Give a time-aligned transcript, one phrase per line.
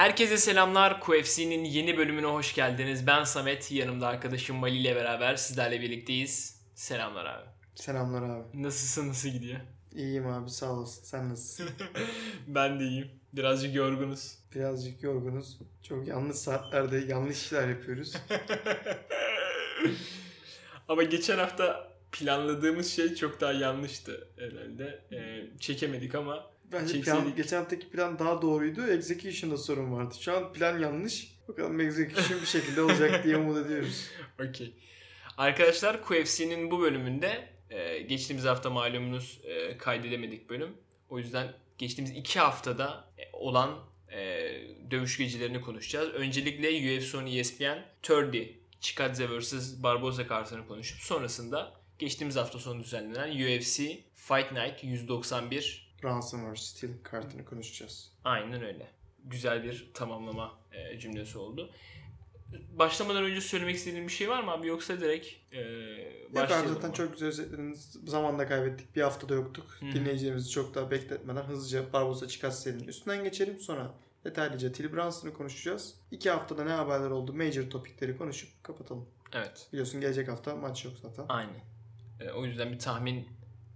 [0.00, 1.00] Herkese selamlar.
[1.00, 3.06] QFC'nin yeni bölümüne hoş geldiniz.
[3.06, 6.60] Ben Samet, yanımda arkadaşım Mali ile beraber sizlerle birlikteyiz.
[6.74, 7.46] Selamlar abi.
[7.74, 8.62] Selamlar abi.
[8.62, 9.60] Nasılsın, nasıl gidiyor?
[9.94, 11.04] İyiyim abi sağ olasın.
[11.04, 11.68] Sen nasılsın?
[12.46, 13.10] ben de iyiyim.
[13.32, 14.38] Birazcık yorgunuz.
[14.54, 15.58] Birazcık yorgunuz.
[15.82, 18.16] Çok yanlış saatlerde yanlış işler yapıyoruz.
[20.88, 25.02] Ama geçen hafta planladığımız şey çok daha yanlıştı herhalde.
[25.12, 28.86] Ee, çekemedik ama Bence plan, geçen haftaki plan daha doğruydu.
[28.86, 30.14] Execution'da sorun vardı.
[30.20, 31.36] Şu an plan yanlış.
[31.48, 34.06] Bakalım execution bir şekilde olacak diye umut ediyoruz.
[34.48, 34.74] Okey.
[35.38, 40.76] Arkadaşlar QFC'nin bu bölümünde e, geçtiğimiz hafta malumunuz e, kaydedemedik bölüm.
[41.08, 43.78] O yüzden geçtiğimiz iki haftada e, olan
[44.12, 44.18] e,
[44.90, 46.08] dövüş gecelerini konuşacağız.
[46.08, 49.82] Öncelikle UFC on ESPN 30 Chikadze vs.
[49.82, 53.82] Barboza kartını konuşup sonrasında geçtiğimiz hafta sonu düzenlenen UFC
[54.14, 58.12] Fight Night 191 Ransomware Steel kartını konuşacağız.
[58.24, 58.90] Aynen öyle.
[59.24, 61.70] Güzel bir tamamlama e, cümlesi oldu.
[62.72, 65.58] Başlamadan önce söylemek istediğin bir şey var mı abi yoksa direkt e,
[66.34, 66.96] başlayalım Ya ben zaten mı?
[66.96, 67.96] çok güzel özetlediniz.
[68.06, 68.96] Zamanda kaybettik.
[68.96, 69.76] Bir haftada yoktuk.
[69.80, 69.86] Hı.
[69.86, 73.58] Dinleyicilerimizi çok daha bekletmeden hızlıca Barbosa Çıkas serinin üstünden geçelim.
[73.58, 75.94] Sonra detaylıca Tilly Brunson'ı konuşacağız.
[76.10, 77.32] İki haftada ne haberler oldu?
[77.32, 79.08] Major topikleri konuşup kapatalım.
[79.32, 79.68] Evet.
[79.72, 81.24] Biliyorsun gelecek hafta maç yok zaten.
[81.28, 81.60] Aynen.
[82.20, 83.28] E, o yüzden bir tahmin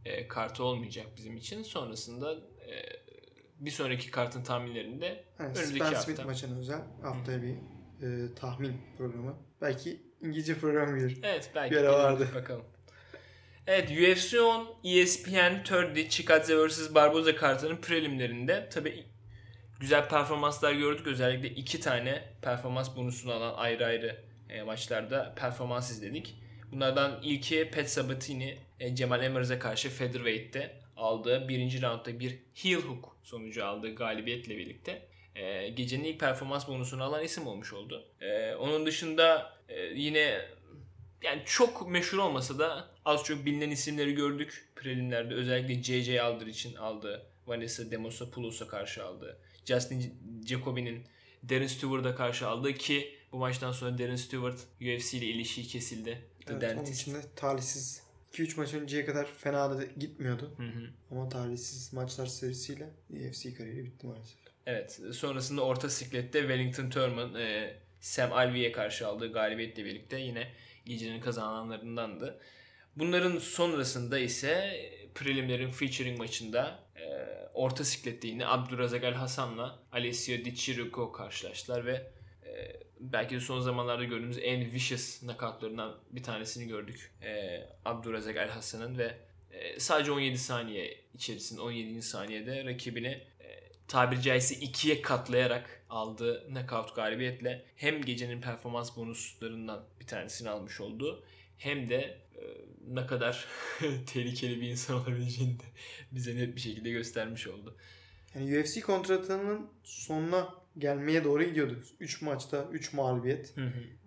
[0.04, 1.62] e, kartı olmayacak bizim için.
[1.62, 3.04] Sonrasında e,
[3.60, 6.00] bir sonraki kartın tahminlerinde evet, önümüzdeki hafta.
[6.00, 7.54] Smith maçına özel haftaya bir
[8.02, 9.36] e, tahmin programı.
[9.60, 11.18] Belki İngilizce program gelir.
[11.22, 11.74] Evet belki.
[11.74, 12.28] Bir ara vardı.
[12.34, 12.64] Bakalım.
[13.66, 16.94] Evet UFC 10 ESPN 30 Chikadze vs.
[16.94, 19.04] Barboza kartının prelimlerinde tabi
[19.80, 21.06] güzel performanslar gördük.
[21.06, 24.16] Özellikle iki tane performans bonusunu alan ayrı ayrı
[24.50, 26.34] e, maçlarda performans izledik.
[26.72, 33.16] Bunlardan ilki Pat Sabatini e, Cemal Emirz'e karşı featherweight'te aldığı birinci roundda bir heel hook
[33.22, 35.02] sonucu aldığı galibiyetle birlikte
[35.34, 38.04] e, gecenin ilk performans bonusunu alan isim olmuş oldu.
[38.20, 40.40] E, onun dışında e, yine
[41.22, 45.34] yani çok meşhur olmasa da az çok bilinen isimleri gördük prelimlerde.
[45.34, 46.22] Özellikle J.J.
[46.22, 50.14] Alder için aldığı Vanessa Demosopoulos'a karşı aldığı Justin
[50.46, 51.04] Jacobi'nin
[51.48, 56.22] Darren Stewart'a karşı aldığı ki bu maçtan sonra Darren Stewart UFC ile ilişiği kesildi.
[56.46, 56.78] The evet, Dentist.
[56.78, 58.02] Onun için de talihsiz
[58.32, 60.54] 2-3 maç önceye kadar fena da gitmiyordu.
[60.56, 60.90] Hı hı.
[61.10, 64.44] Ama talihsiz maçlar serisiyle UFC kariyeri bitti maalesef.
[64.66, 65.00] Evet.
[65.12, 70.52] Sonrasında orta siklette Wellington Turman e, Sam Alvey'e karşı aldığı galibiyetle birlikte yine
[70.84, 72.40] gecenin kazananlarındandı.
[72.96, 74.80] Bunların sonrasında ise
[75.14, 77.02] prelimlerin featuring maçında e,
[77.54, 82.10] orta siklette yine Abdurazak El Hasan'la Alessio Di Chirico karşılaştılar ve
[82.46, 87.12] e, belki de son zamanlarda gördüğümüz en vicious nakavtlarından bir tanesini gördük.
[87.22, 89.18] E, Abdurazak El Hasan'ın ve
[89.50, 92.02] e, sadece 17 saniye içerisinde 17.
[92.02, 93.33] saniyede rakibini
[93.88, 101.24] tabiri caizse ikiye katlayarak aldığı knockout galibiyetle hem gecenin performans bonuslarından bir tanesini almış oldu
[101.58, 102.42] hem de e,
[102.88, 103.46] ne kadar
[104.06, 105.64] tehlikeli bir insan olabileceğini de
[106.12, 107.76] bize net bir şekilde göstermiş oldu.
[108.34, 111.78] Yani UFC kontratının sonuna gelmeye doğru gidiyordu.
[112.00, 113.54] 3 maçta 3 mağlubiyet.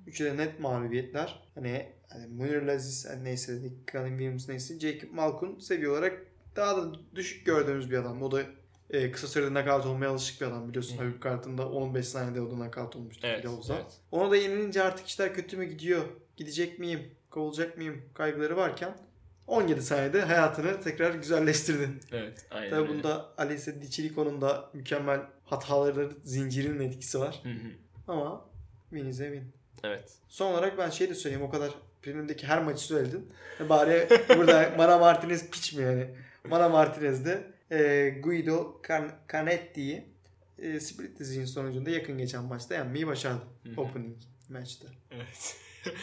[0.08, 1.44] 3'ü de net mağlubiyetler.
[1.56, 3.62] Hani, hani Munir Laziz hani neyse.
[3.92, 4.80] Colin Williams neyse.
[4.80, 8.22] Jacob Malkun seviye olarak daha da düşük gördüğümüz bir adam.
[8.22, 8.46] O da
[8.90, 10.98] e, kısa sürede nakavt olmaya alışık bir adam biliyorsun.
[10.98, 13.28] Habib kartında 15 saniyede o da nakavt olmuştu.
[13.28, 13.86] Evet, evet.
[14.12, 16.02] Ona da yenilince artık işler kötü mü gidiyor?
[16.38, 17.12] Gidecek miyim?
[17.30, 18.02] Kovulacak mıyım?
[18.14, 18.98] Kaygıları varken
[19.48, 21.90] 17 saniyede hayatını tekrar güzelleştirdi.
[22.12, 22.46] Evet.
[22.52, 27.40] Aynen Tabii bunda Alisa Dicilico'nun da mükemmel hataları zincirinin etkisi var.
[27.44, 27.72] Hı hı.
[28.08, 28.46] Ama
[28.90, 29.54] win is a win.
[29.84, 30.12] Evet.
[30.30, 31.72] Son olarak ben şey de söyleyeyim o kadar
[32.02, 33.32] filmdeki her maçı söyledin.
[33.70, 36.10] Bari burada Mana Martinez piç mi yani?
[36.50, 40.06] Mana Martinez de e, Guido Can Canetti'yi
[40.60, 43.44] e, split decision sonucunda yakın geçen maçta yenmeyi başardı.
[43.64, 43.82] Hı-hı.
[43.82, 44.18] Opening
[44.50, 44.88] maçta.
[45.12, 45.56] Evet.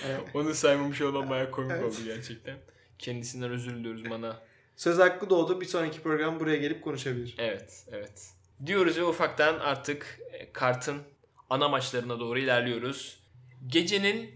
[0.06, 0.21] evet.
[0.35, 1.85] Onu saymamış olmam bayağı komik evet.
[1.85, 2.56] oldu gerçekten.
[2.99, 4.41] Kendisinden özür diliyoruz Mana.
[4.77, 5.61] Söz hakkı doğdu.
[5.61, 7.35] Bir sonraki program buraya gelip konuşabilir.
[7.39, 8.31] Evet, evet.
[8.67, 11.03] Diyoruz ve ufaktan artık e, kartın
[11.50, 13.21] ana maçlarına doğru ilerliyoruz.
[13.67, 14.31] Gecenin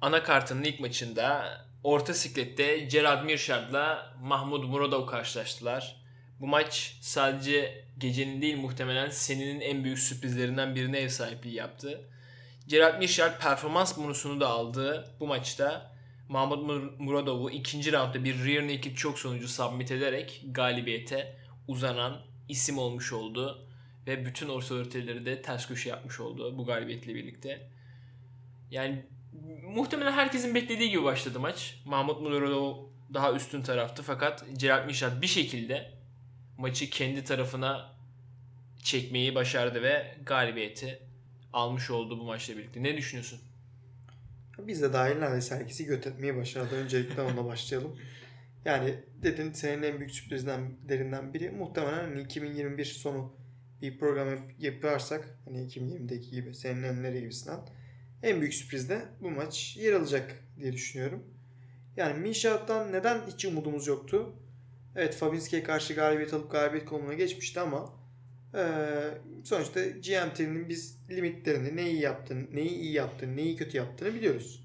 [0.00, 5.99] ana kartının ilk maçında orta siklette Gerard Mirşard'la Mahmut Muradov karşılaştılar.
[6.40, 12.00] Bu maç sadece gecenin değil muhtemelen senenin en büyük sürprizlerinden birine ev sahipliği yaptı.
[12.66, 15.92] Gerard Mirşard performans bonusunu da aldı bu maçta.
[16.28, 21.36] Mahmut Muradov'u ikinci roundda bir rear naked çok sonucu submit ederek galibiyete
[21.68, 23.66] uzanan isim olmuş oldu.
[24.06, 27.68] Ve bütün otoriteleri de ters köşe yapmış oldu bu galibiyetle birlikte.
[28.70, 29.06] Yani
[29.66, 31.74] muhtemelen herkesin beklediği gibi başladı maç.
[31.84, 32.76] Mahmut Muradov
[33.14, 35.99] daha üstün taraftı fakat Gerald Mişat bir şekilde
[36.60, 37.92] maçı kendi tarafına
[38.82, 41.02] çekmeyi başardı ve galibiyeti
[41.52, 42.82] almış oldu bu maçla birlikte.
[42.82, 43.40] Ne düşünüyorsun?
[44.58, 46.74] Biz de dahil neredeyse herkesi göt başardı.
[46.74, 47.96] Öncelikle onunla başlayalım.
[48.64, 53.32] Yani dedin senin en büyük sürprizlerinden biri muhtemelen hani 2021 sonu
[53.82, 54.28] bir program
[54.58, 57.60] yaparsak hani 2020'deki gibi senin enleri gibisinden
[58.22, 61.24] en büyük sürpriz de bu maç yer alacak diye düşünüyorum.
[61.96, 64.34] Yani Mişat'tan neden hiç umudumuz yoktu?
[64.96, 67.92] Evet Fabinski'ye karşı galibiyet alıp galibiyet konumuna geçmişti ama
[68.54, 68.64] e,
[69.44, 74.64] sonuçta GMT'nin biz limitlerini neyi yaptığını, neyi iyi yaptığını, neyi kötü yaptığını biliyoruz.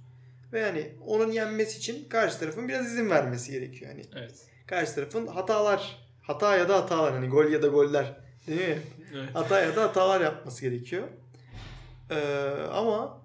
[0.54, 3.92] Ve yani onun yenmesi için karşı tarafın biraz izin vermesi gerekiyor.
[3.92, 4.48] Yani evet.
[4.68, 8.18] karşı tarafın hatalar, hata ya da hatalar hani gol ya da goller
[8.48, 8.78] değil mi?
[9.14, 9.30] Evet.
[9.34, 11.08] Hata ya da hatalar yapması gerekiyor.
[12.10, 12.16] Ee,
[12.72, 13.22] ama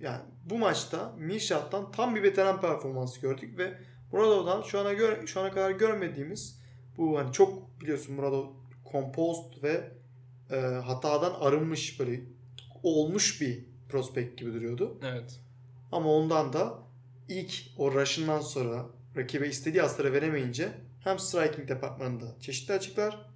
[0.00, 3.78] yani bu maçta Mişat'tan tam bir veteran performansı gördük ve
[4.16, 6.60] Muradov'dan şu ana gör, şu ana kadar görmediğimiz
[6.96, 8.46] bu hani çok biliyorsun Muradov
[8.92, 9.90] composed ve
[10.50, 12.20] e, hatadan arınmış böyle
[12.82, 14.98] olmuş bir prospekt gibi duruyordu.
[15.02, 15.40] Evet.
[15.92, 16.78] Ama ondan da
[17.28, 18.86] ilk o rush'ından sonra
[19.16, 20.72] rakibe istediği hasarı veremeyince
[21.04, 23.26] hem striking departmanında çeşitli açıklar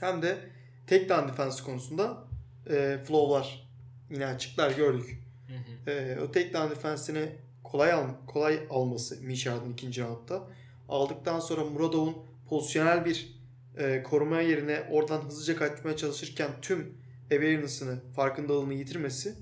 [0.00, 0.38] hem de
[0.86, 2.24] tek down defense konusunda
[2.70, 3.68] e, flow'lar
[4.10, 5.22] yine açıklar gördük.
[5.48, 5.90] Hı hı.
[5.90, 7.32] E, o tek down defense'ini
[7.74, 10.42] kolay al, kolay alması Mişard'ın ikinci roundda.
[10.88, 12.16] Aldıktan sonra Muradov'un
[12.48, 13.38] pozisyonel bir
[13.76, 16.98] e, koruma yerine oradan hızlıca kaçmaya çalışırken tüm
[17.32, 19.34] awareness'ını, farkındalığını yitirmesi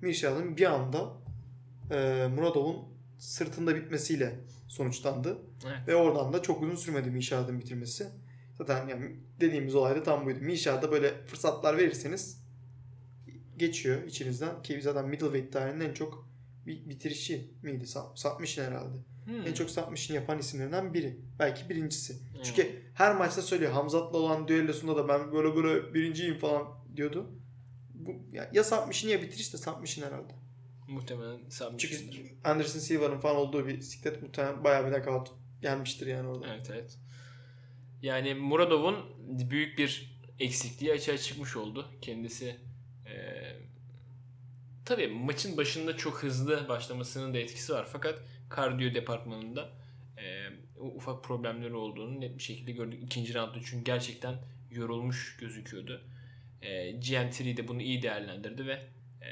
[0.00, 1.12] Mişard'ın bir anda
[1.90, 2.76] e, Muradov'un
[3.18, 5.38] sırtında bitmesiyle sonuçlandı.
[5.66, 5.88] Evet.
[5.88, 8.06] Ve oradan da çok uzun sürmedi Mişard'ın bitirmesi.
[8.58, 10.38] Zaten yani dediğimiz olay da tam buydu.
[10.40, 12.42] Mişard'a böyle fırsatlar verirseniz
[13.56, 14.62] geçiyor içinizden.
[14.62, 16.27] Ki zaten middleweight tarihinin en çok
[16.68, 17.86] bitirişi miydi?
[18.14, 18.96] Satmışın herhalde.
[19.24, 19.46] Hmm.
[19.46, 21.20] En çok satmışın yapan isimlerinden biri.
[21.38, 22.12] Belki birincisi.
[22.14, 22.42] Hmm.
[22.42, 23.72] Çünkü her maçta söylüyor.
[23.72, 27.30] Hamzat'la olan düellosunda da ben böyle böyle birinciyim falan diyordu.
[27.94, 30.32] Bu, ya, ya satmışın ya bitiriş de satmışın herhalde.
[30.88, 31.88] Muhtemelen satmışın.
[31.88, 35.30] Çünkü Anderson Silva'nın falan olduğu bir siklet muhtemelen bayağı bir knockout
[35.62, 36.54] gelmiştir yani orada.
[36.54, 36.98] Evet evet.
[38.02, 38.96] Yani Muradov'un
[39.50, 41.86] büyük bir eksikliği açığa çıkmış oldu.
[42.00, 42.56] Kendisi
[44.88, 47.88] tabii maçın başında çok hızlı başlamasının da etkisi var.
[47.92, 48.18] Fakat
[48.48, 49.68] kardiyo departmanında
[50.16, 50.48] e,
[50.80, 53.02] ufak problemleri olduğunu net bir şekilde gördük.
[53.02, 54.34] ikinci roundda çünkü gerçekten
[54.70, 56.02] yorulmuş gözüküyordu.
[56.62, 59.28] E, GM3 de bunu iyi değerlendirdi ve e,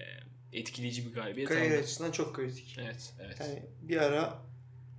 [0.53, 1.79] etkileyici bir galibiyet Kariyer aldı.
[1.81, 2.77] açısından çok kritik.
[2.79, 3.41] Evet, evet.
[3.41, 4.43] Yani bir ara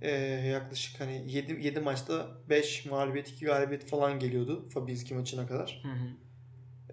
[0.02, 0.10] e,
[0.46, 5.80] yaklaşık hani 7, 7 maçta 5 mağlubiyet 2 galibiyet falan geliyordu Fabinski maçına kadar.
[5.82, 6.27] Hı hı.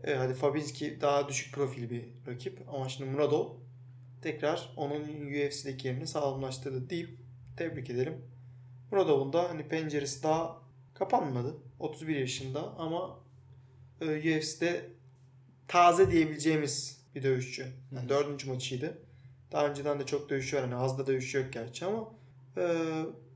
[0.04, 3.50] E, hadi Fabinski daha düşük profil bir rakip ama şimdi Muradov
[4.22, 7.20] tekrar onun UFC'deki yerini sağlamlaştırdı deyip
[7.58, 8.22] tebrik ederim.
[8.92, 10.62] Muradov'un da hani penceresi daha
[10.94, 11.58] kapanmadı.
[11.80, 13.20] 31 yaşında ama
[14.02, 14.90] e, UFC'de
[15.68, 17.68] taze diyebileceğimiz bir dövüşçü.
[17.96, 18.98] Yani dördüncü maçıydı.
[19.52, 20.64] Daha önceden de çok dövüşü var.
[20.64, 22.14] Hani az da dövüşü yok gerçi ama
[22.58, 22.64] e,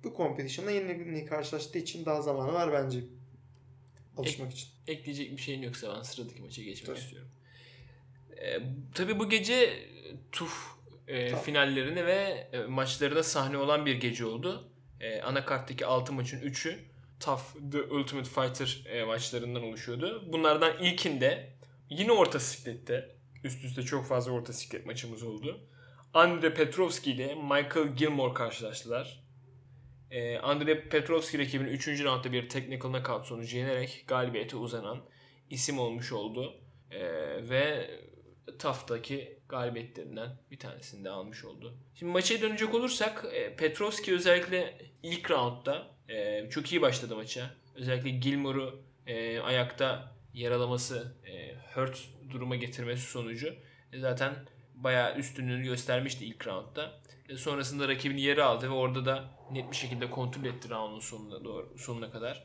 [0.04, 3.00] bu competition'da yeni karşılaştığı için daha zamanı var bence
[4.19, 4.69] alışmak Ek, için.
[4.88, 7.00] Ekleyecek bir şeyin yoksa ben sıradaki maça geçmek tabii.
[7.00, 7.30] istiyorum.
[8.38, 8.59] Ee,
[8.94, 9.88] tabii bu gece
[10.31, 14.69] TUF e, finallerine ve e, maçlarına sahne olan bir gece oldu.
[15.02, 16.80] E, anakarttaki 6 maçın 3'ü
[17.19, 20.23] TUF The Ultimate Fighter e, maçlarından oluşuyordu.
[20.33, 21.49] Bunlardan ilkinde
[21.90, 25.61] yine orta siklette üst üste çok fazla orta siklet maçımız oldu.
[26.14, 29.23] Andre Petrovski ile Michael Gilmore karşılaştılar.
[30.11, 31.87] E, Andre Petrovski rakibini 3.
[31.87, 35.01] roundda bir technical knockout sonucu yenerek galibiyete uzanan
[35.49, 36.61] isim olmuş oldu.
[36.92, 36.99] E,
[37.49, 37.89] ve
[38.59, 41.78] TAF'taki galibiyetlerinden bir tanesini de almış oldu.
[41.95, 47.56] Şimdi maça dönecek olursak e, Petrovski özellikle ilk roundda e, çok iyi başladı maça.
[47.75, 51.99] Özellikle Gilmore'u e, ayakta yaralaması, e, hurt
[52.30, 53.56] duruma getirmesi sonucu
[53.94, 54.35] e, zaten
[54.75, 57.01] bayağı üstünlüğünü göstermişti ilk roundda.
[57.30, 61.44] E, sonrasında rakibini yere aldı ve orada da net bir şekilde kontrol etti roundun sonuna
[61.44, 62.44] doğru sonuna kadar.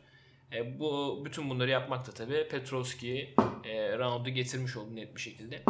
[0.53, 5.63] E, bu bütün bunları yapmakta tabi Petrovski'yi e, roundu getirmiş oldu net bir şekilde.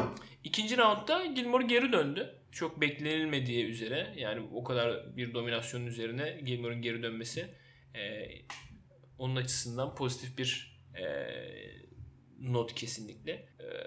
[0.45, 2.41] İkinci roundda Gilmore geri döndü.
[2.53, 7.55] Çok beklenilmediği üzere yani o kadar bir dominasyonun üzerine Gilmore'un geri dönmesi
[7.95, 8.29] e,
[9.19, 11.05] onun açısından pozitif bir e,
[12.41, 13.33] not kesinlikle.
[13.33, 13.47] E,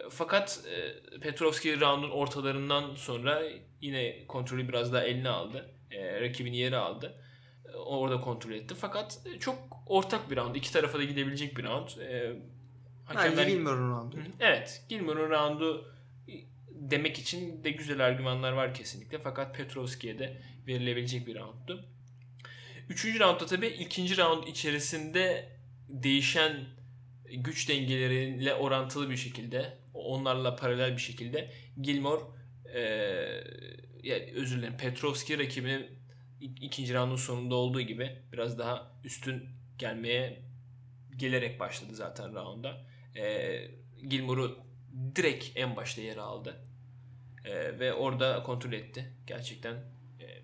[0.09, 3.43] fakat e, Petrovski roundun ortalarından sonra
[3.81, 5.71] yine kontrolü biraz daha eline aldı.
[5.91, 7.21] E, rakibini yere aldı.
[7.65, 8.75] E, orada kontrol etti.
[8.75, 10.55] Fakat çok ortak bir round.
[10.55, 11.89] iki tarafa da gidebilecek bir round.
[11.89, 12.35] E,
[13.05, 13.37] Hakemler...
[13.37, 14.17] Bence Gilmore'un roundu.
[14.39, 14.85] Evet.
[14.89, 15.93] Gilmore'un roundu
[16.69, 19.19] demek için de güzel argümanlar var kesinlikle.
[19.19, 21.85] Fakat Petrovski'ye de verilebilecek bir rounddu.
[22.89, 25.49] Üçüncü roundda tabii ikinci round içerisinde
[25.89, 26.65] değişen
[27.33, 32.21] güç dengeleriyle orantılı bir şekilde onlarla paralel bir şekilde Gilmore
[32.73, 32.81] e,
[34.03, 35.87] yani özür dilerim Petrovski rakibinin
[36.41, 40.41] ikinci roundun sonunda olduğu gibi biraz daha üstün gelmeye
[41.15, 42.85] gelerek başladı zaten rounda.
[43.15, 43.57] E,
[44.09, 44.57] Gilmore'u
[45.15, 46.61] direkt en başta yere aldı.
[47.45, 49.13] E, ve orada kontrol etti.
[49.27, 49.73] Gerçekten
[50.19, 50.41] e,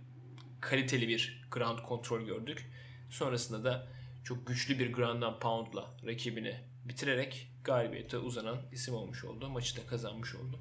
[0.62, 2.70] kaliteli bir ground kontrol gördük.
[3.10, 3.88] Sonrasında da
[4.24, 9.50] çok güçlü bir ground pound'la rakibini bitirerek galibiyete uzanan isim olmuş oldu.
[9.50, 10.60] Maçı da kazanmış oldu.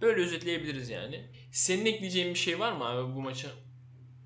[0.00, 1.30] Böyle özetleyebiliriz yani.
[1.50, 3.48] Senin ekleyeceğin bir şey var mı abi bu maça?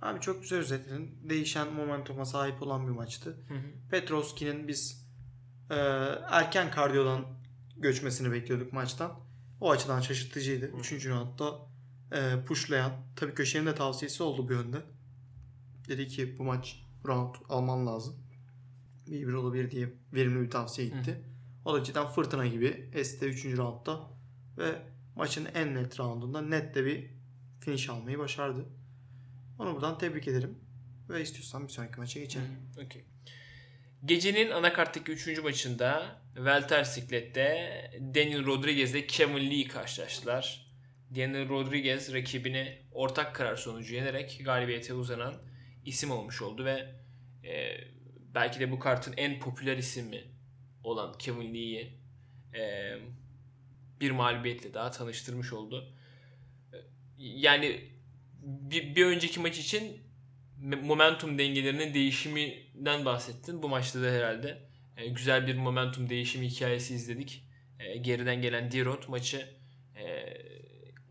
[0.03, 1.19] Abi çok güzel özetledin.
[1.23, 3.31] Değişen momentuma sahip olan bir maçtı.
[3.49, 3.91] Hı hı.
[3.91, 5.07] Petrovski'nin biz
[5.71, 5.75] e,
[6.31, 7.25] erken kardiyodan
[7.77, 9.21] göçmesini bekliyorduk maçtan.
[9.61, 10.73] O açıdan şaşırtıcıydı.
[10.73, 10.77] Hı.
[10.77, 11.55] Üçüncü roundda
[12.13, 12.93] e, pushlayan.
[13.17, 14.77] Tabii köşenin de tavsiyesi oldu bir yönde.
[15.89, 18.17] Dedi ki bu maç round alman lazım.
[19.07, 21.11] Bir bir olabilir diye verimli bir tavsiye gitti.
[21.11, 21.31] Hı.
[21.65, 23.45] O da cidden fırtına gibi ST 3.
[23.45, 24.01] roundda
[24.59, 24.83] ve
[25.21, 27.11] maçın en net roundunda net de bir
[27.61, 28.67] finish almayı başardı.
[29.59, 30.59] Onu buradan tebrik ederim.
[31.09, 32.47] Ve istiyorsan bir sonraki maça geçelim.
[32.73, 33.03] Okay.
[34.05, 35.43] Gecenin anakarttaki 3.
[35.43, 40.67] maçında Welter Siklet'te Daniel Rodriguez ile Kevin Lee karşılaştılar.
[41.11, 45.35] Daniel Rodriguez rakibini ortak karar sonucu yenerek galibiyete uzanan
[45.85, 46.95] isim olmuş oldu ve
[47.45, 47.81] e,
[48.35, 50.25] belki de bu kartın en popüler ismi
[50.85, 51.99] olan Kevin Lee'yi
[52.55, 52.95] e,
[54.01, 55.93] bir mağlubiyetle daha tanıştırmış oldu.
[57.19, 57.91] Yani
[58.43, 60.01] bir, bir önceki maç için
[60.83, 63.63] momentum dengelerinin değişiminden bahsettin.
[63.63, 67.45] Bu maçta da herhalde e, güzel bir momentum değişimi hikayesi izledik.
[67.79, 69.49] E, geriden gelen D-Rod maçı
[69.97, 70.35] e,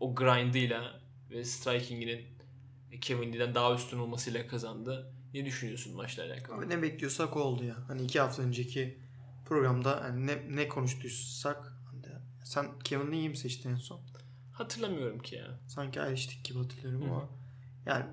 [0.00, 2.26] o grindıyla ve striking'inin
[3.00, 5.14] Kevin daha üstün olmasıyla kazandı.
[5.34, 6.56] Ne düşünüyorsun maçla alakalı?
[6.56, 7.76] Abi ne bekliyorsak oldu ya.
[7.88, 8.98] Hani iki hafta önceki
[9.46, 11.69] programda hani ne, ne konuştuysak
[12.44, 14.00] sen Kevin Lee'yi mi seçtin en son?
[14.52, 15.60] Hatırlamıyorum ki ya.
[15.66, 17.10] Sanki ayrıştık gibi hatırlıyorum Hı-hı.
[17.10, 17.28] ama
[17.86, 18.04] yani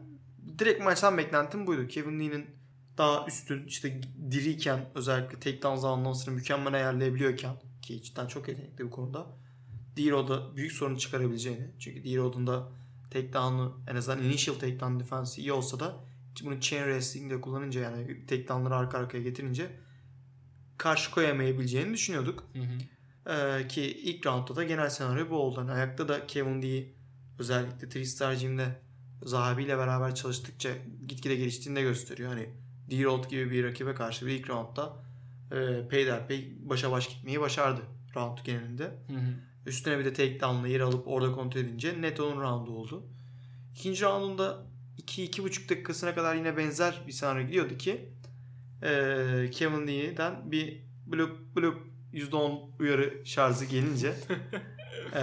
[0.60, 1.88] direkt maçtan beklentim buydu.
[1.88, 2.46] Kevin Lee'nin
[2.98, 8.90] daha üstün işte diriyken özellikle takedown zamanından sonra mükemmel ayarlayabiliyorken ki cidden çok yetenekli bu
[8.92, 9.28] konuda.
[9.98, 11.72] D-Rod'a büyük sorun çıkarabileceğini.
[11.80, 12.70] Çünkü D-Rod'un da
[13.12, 15.96] takedown'u en azından initial takedown defensi iyi olsa da
[16.44, 19.72] bunu chain wrestling'de kullanınca yani takedown'ları arka arkaya getirince
[20.78, 22.44] karşı koyamayabileceğini düşünüyorduk.
[22.54, 22.78] Hı hı.
[23.30, 25.60] Ee, ki ilk roundda da genel senaryo bu oldu.
[25.60, 26.94] Yani ayakta da Kevin Lee
[27.40, 28.82] özellikle Tristar Jim'de
[29.24, 30.70] Zahabi ile beraber çalıştıkça
[31.08, 32.30] gitgide geliştiğini de gösteriyor.
[32.30, 32.50] Hani
[32.92, 34.94] D-Roll gibi bir rakibe karşı bir ilk roundda
[35.52, 37.82] e, peyderpey başa baş gitmeyi başardı
[38.16, 38.84] round genelinde.
[38.84, 39.34] Hı hı.
[39.66, 43.04] Üstüne bir de takedown'la yer alıp orada kontrol edince net onun roundu oldu.
[43.76, 44.64] İkinci roundunda
[45.02, 48.10] 2-2,5 dakikasına kadar yine benzer bir senaryo gidiyordu ki
[48.84, 54.08] e, Kevin Lee'den bir blok blok %10 uyarı şarjı gelince
[55.14, 55.20] e,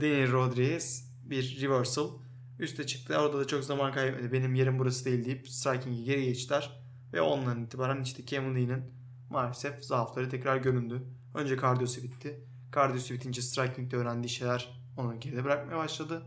[0.00, 2.10] Daniel Rodriguez bir reversal
[2.58, 3.18] üste çıktı.
[3.18, 4.32] Orada da çok zaman kaybetmedi.
[4.32, 6.80] Benim yerim burası değil deyip striking'i geri geçtiler.
[7.12, 8.84] Ve ondan itibaren işte Kevin Lee'nin
[9.30, 11.02] maalesef zaafları tekrar göründü.
[11.34, 12.40] Önce kardiyosu bitti.
[12.70, 16.22] Kardiyosu bitince striking'de öğrendiği şeyler onu geride bırakmaya başladı.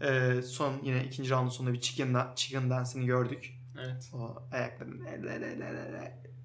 [0.00, 3.58] Ee, son yine ikinci roundun sonunda bir chicken, chicken dance'ini gördük.
[3.78, 4.10] Evet.
[4.12, 5.08] O ayaklarını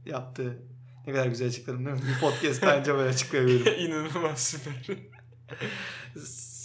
[0.06, 0.64] yaptı.
[1.08, 2.04] Ne kadar güzel açıkladım değil mi?
[2.08, 3.74] Bir podcast bence böyle açıklayabilirim.
[3.90, 4.98] İnanılmaz süper.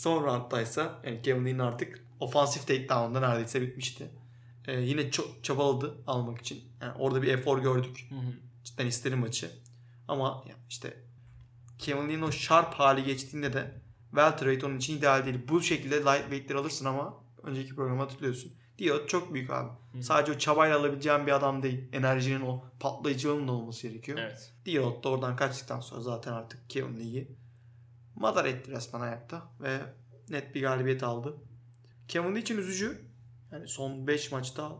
[0.00, 4.10] son rounddaysa yani Kevin Lee'nin artık ofansif takedown'da neredeyse bitmişti.
[4.66, 6.64] Ee, yine çok çabaladı almak için.
[6.80, 8.06] Yani orada bir efor gördük.
[8.08, 8.32] Hı hı.
[8.64, 9.50] Cidden isterim maçı.
[10.08, 10.96] Ama işte
[11.78, 13.74] Kevin Lee'nin o sharp hali geçtiğinde de
[14.10, 15.38] welterweight onun için ideal değil.
[15.48, 18.52] Bu şekilde lightweight'leri alırsın ama önceki programı hatırlıyorsun.
[18.78, 19.70] Diyor çok büyük abi.
[19.92, 20.02] Hı.
[20.02, 21.88] Sadece o çabayla alabileceğin bir adam değil.
[21.92, 24.18] Enerjinin o patlayıcılığının da olması gerekiyor.
[24.18, 24.52] Evet.
[24.64, 27.28] Diyor da oradan kaçtıktan sonra zaten artık Kevin Lee'yi
[28.16, 29.78] madar etti resmen ayakta ve
[30.30, 31.36] net bir galibiyet aldı.
[32.08, 33.08] Kevin Lee için üzücü.
[33.52, 34.72] Yani son 5 maçta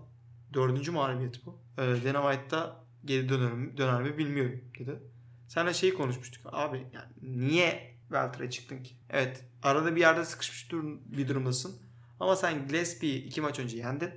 [0.55, 0.89] 4.
[0.89, 1.59] mağlubiyet bu.
[1.79, 5.03] Ee, Dana White'da geri döner mi, döner mi bilmiyorum dedi.
[5.49, 6.47] Senle şeyi konuşmuştuk.
[6.53, 8.95] Abi yani niye Welter'e çıktın ki?
[9.11, 11.88] Evet arada bir yerde sıkışmış durum, bir durumdasın.
[12.21, 14.11] Ama sen Gillespie'yi iki maç önce yendin.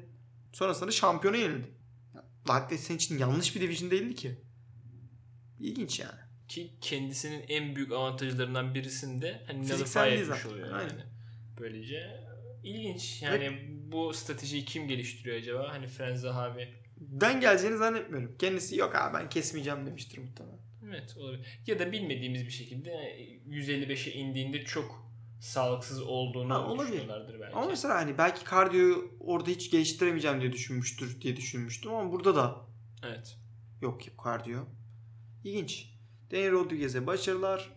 [0.54, 1.72] Sonrasında da şampiyonu yenildin.
[2.50, 4.42] Lightweight senin için yanlış bir division değildi ki.
[5.60, 6.20] İlginç yani.
[6.48, 10.78] Ki kendisinin en büyük avantajlarından birisinde hani nullify etmiş oluyor yani.
[10.78, 11.06] Aynen.
[11.60, 12.24] Böylece
[12.64, 13.22] ilginç.
[13.22, 13.92] Yani Ve...
[13.92, 15.70] bu stratejiyi kim geliştiriyor acaba?
[15.74, 16.70] Hani Frenz abi.
[16.98, 18.36] Ben geleceğini zannetmiyorum.
[18.38, 20.60] Kendisi yok abi ben kesmeyeceğim demiştir muhtemelen.
[20.90, 21.62] Evet olabilir.
[21.68, 22.92] Ya da bilmediğimiz bir şekilde
[23.50, 25.11] 155'e indiğinde çok
[25.42, 26.84] sağlıksız olduğunu Ha, olabilir.
[26.94, 27.56] düşünüyorlardır belki.
[27.56, 32.66] Ama mesela hani belki kardiyoyu orada hiç geliştiremeyeceğim diye düşünmüştür diye düşünmüştüm ama burada da
[33.04, 33.38] Evet.
[33.82, 34.64] yok kardiyo.
[35.44, 35.92] İlginç.
[36.32, 37.70] Daniel Rodriguez'e başarılar.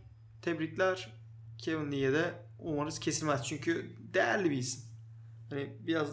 [0.43, 1.13] Tebrikler.
[1.59, 3.45] Kevin Lee'ye de umarız kesilmez.
[3.47, 4.85] Çünkü değerli bir isim.
[5.51, 6.09] Hani biraz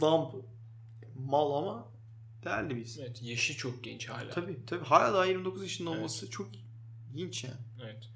[0.00, 0.34] dump
[1.14, 1.92] mal ama
[2.44, 3.04] değerli bir isim.
[3.06, 3.22] Evet.
[3.22, 4.30] Yaşı çok genç hala.
[4.30, 4.84] Tabii tabii.
[4.84, 5.98] Hala daha 29 yaşında Evet.
[5.98, 6.48] olması çok
[7.12, 7.56] ilginç yani.
[7.84, 8.08] Evet.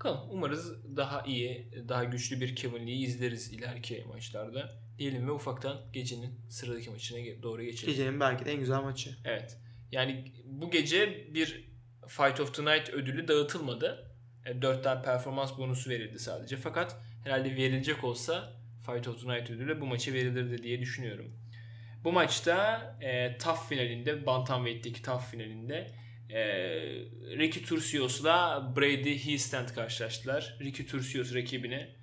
[0.00, 4.72] Bakalım umarız daha iyi, daha güçlü bir Kevin Lee'yi izleriz ileriki maçlarda.
[4.98, 7.94] Diyelim ve ufaktan gecenin sıradaki maçına doğru geçelim.
[7.94, 9.16] Gecenin belki de en güzel maçı.
[9.24, 9.58] Evet.
[9.92, 11.70] Yani bu gece bir
[12.08, 14.14] Fight of the Night ödülü dağıtılmadı.
[14.46, 16.56] Yani 4 tane performans bonusu verildi sadece.
[16.56, 18.52] Fakat herhalde verilecek olsa
[18.86, 21.36] Fight of the Night ödülü bu maça verilirdi diye düşünüyorum.
[22.04, 25.90] Bu maçta e, TAF finalinde, Bantamweight'teki TAF finalinde
[26.32, 26.40] e,
[27.38, 30.56] Ricky Turcios'la Brady Heastand karşılaştılar.
[30.60, 31.96] Ricky Turcios rakibine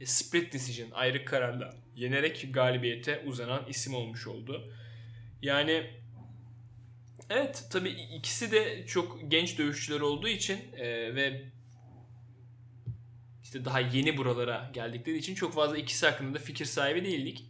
[0.00, 4.72] e, split decision, ayrı kararla yenerek galibiyete uzanan isim olmuş oldu.
[5.42, 6.00] Yani
[7.30, 11.44] Evet tabii ikisi de çok genç dövüşçüler olduğu için e, ve
[13.42, 17.44] işte daha yeni buralara geldikleri için çok fazla ikisi hakkında da fikir sahibi değildik.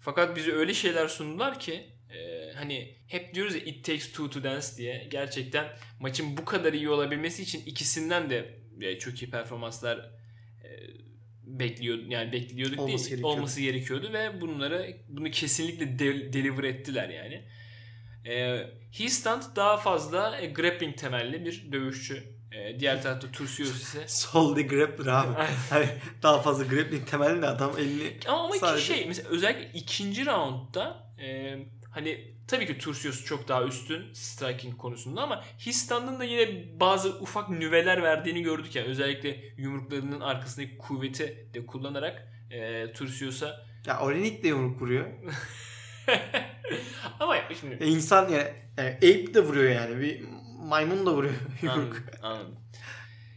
[0.00, 1.93] Fakat bize öyle şeyler sundular ki
[2.56, 5.66] hani hep diyoruz ya it takes two to dance diye gerçekten
[6.00, 9.98] maçın bu kadar iyi olabilmesi için ikisinden de e, çok iyi performanslar
[10.64, 10.68] e,
[11.46, 13.26] bekliyor yani bekliyorduk Olması değil gerekiyordu.
[13.36, 17.44] olması gerekiyordu ve bunları bunu kesinlikle de- deliver ettiler yani.
[18.26, 18.60] E,
[18.98, 22.34] Heastand daha fazla e, grappling temelli bir dövüşçü.
[22.52, 25.34] E, diğer tarafta Turcios ise Sol the grappler abi.
[25.70, 25.86] hani
[26.22, 31.12] daha fazla grappling temelli de adam elini ama, ama Sadece- şey mesela özellikle ikinci roundda
[31.22, 31.56] e,
[31.90, 37.50] hani tabii ki Turcios çok daha üstün striking konusunda ama Histand'ın da yine bazı ufak
[37.50, 44.48] nüveler verdiğini gördük yani özellikle yumruklarının arkasındaki kuvveti de kullanarak e, Turcios'a ya Olenik de
[44.48, 45.06] yumruk vuruyor.
[47.20, 50.00] ama şimdi E insan yani, yani ape de vuruyor yani.
[50.00, 50.24] Bir
[50.58, 51.78] maymun da vuruyor yumruk.
[51.78, 52.63] Anladım, anladım.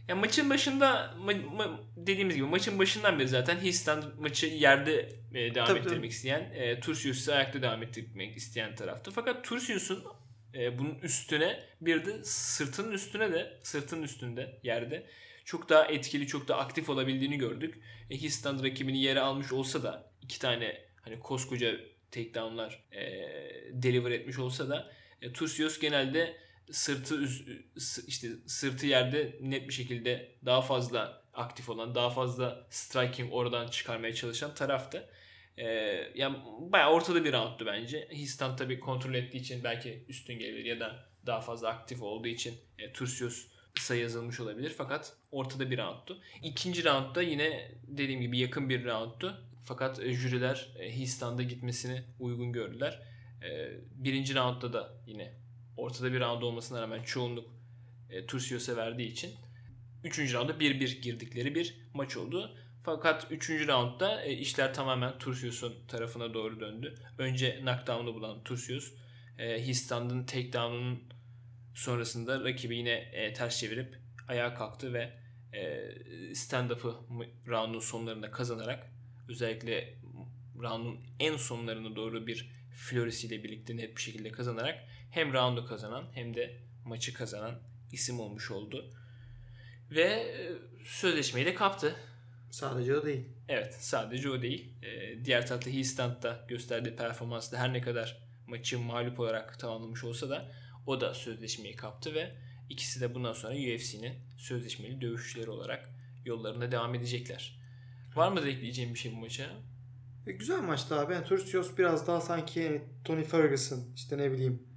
[0.08, 5.54] Ya maçın başında ma- ma- dediğimiz gibi maçın başından beri zaten Histan maçı yerde e,
[5.54, 6.06] devam Tabii, ettirmek tabii.
[6.06, 9.10] isteyen, e, Turcius ise ayakta devam ettirmek isteyen taraftı.
[9.10, 10.04] Fakat Turcius'un
[10.54, 15.06] e, bunun üstüne bir de sırtının üstüne de sırtının üstünde yerde
[15.44, 17.78] çok daha etkili, çok daha aktif olabildiğini gördük.
[18.10, 21.74] E, Histan rakibini yere almış olsa da iki tane hani koskoca
[22.10, 23.02] takedownlar e,
[23.72, 24.92] deliver etmiş olsa da
[25.22, 26.36] e, Turcios genelde
[26.72, 27.24] sırtı
[28.06, 34.14] işte sırtı yerde net bir şekilde daha fazla aktif olan, daha fazla striking oradan çıkarmaya
[34.14, 35.08] çalışan taraftı.
[35.56, 35.66] Ee,
[36.14, 38.08] yani bayağı ortada bir roundtu bence.
[38.12, 42.54] Histan tabii kontrol ettiği için belki üstün gelebilir ya da daha fazla aktif olduğu için
[42.78, 44.74] e, Turcios sayı yazılmış olabilir.
[44.76, 46.20] Fakat ortada bir roundtu.
[46.42, 49.44] İkinci roundda yine dediğim gibi yakın bir roundtu.
[49.64, 53.02] Fakat e, jüriler e, Histan'da gitmesini uygun gördüler.
[53.42, 55.34] E, birinci roundda da yine
[55.78, 57.48] ortada bir round olmasına rağmen çoğunluk
[58.10, 59.34] e, Turcios'a verdiği için
[60.04, 60.34] 3.
[60.34, 62.56] rounda 1-1 girdikleri bir maç oldu.
[62.84, 63.50] Fakat 3.
[63.50, 66.94] roundda e, işler tamamen Turcios'un tarafına doğru döndü.
[67.18, 68.92] Önce knockdown'u bulan Turcios,
[69.38, 71.02] e, Histand'ın takedown'unun
[71.74, 75.12] sonrasında rakibi yine e, ters çevirip ayağa kalktı ve
[75.52, 76.94] e, stand-up'ı
[77.46, 78.92] round'un sonlarında kazanarak
[79.28, 79.94] özellikle
[80.58, 84.78] round'un en sonlarına doğru bir florisiyle birlikte net bir şekilde kazanarak
[85.10, 87.54] hem round'u kazanan hem de maçı kazanan
[87.92, 88.94] isim olmuş oldu.
[89.90, 90.52] Ve e,
[90.84, 91.96] sözleşmeyi de kaptı.
[92.50, 93.28] Sadece o değil.
[93.48, 94.72] Evet sadece o değil.
[94.82, 100.52] E, diğer tarafta Histand'da gösterdiği performansla her ne kadar maçı mağlup olarak tamamlamış olsa da
[100.86, 102.34] o da sözleşmeyi kaptı ve
[102.68, 105.90] ikisi de bundan sonra UFC'nin sözleşmeli dövüşçüleri olarak
[106.24, 107.58] yollarına devam edecekler.
[108.14, 109.50] Var mı ekleyeceğim bir şey bu maça?
[110.26, 111.12] E, güzel maçtı abi.
[111.12, 114.67] Yani Turcios biraz daha sanki yani Tony Ferguson işte ne bileyim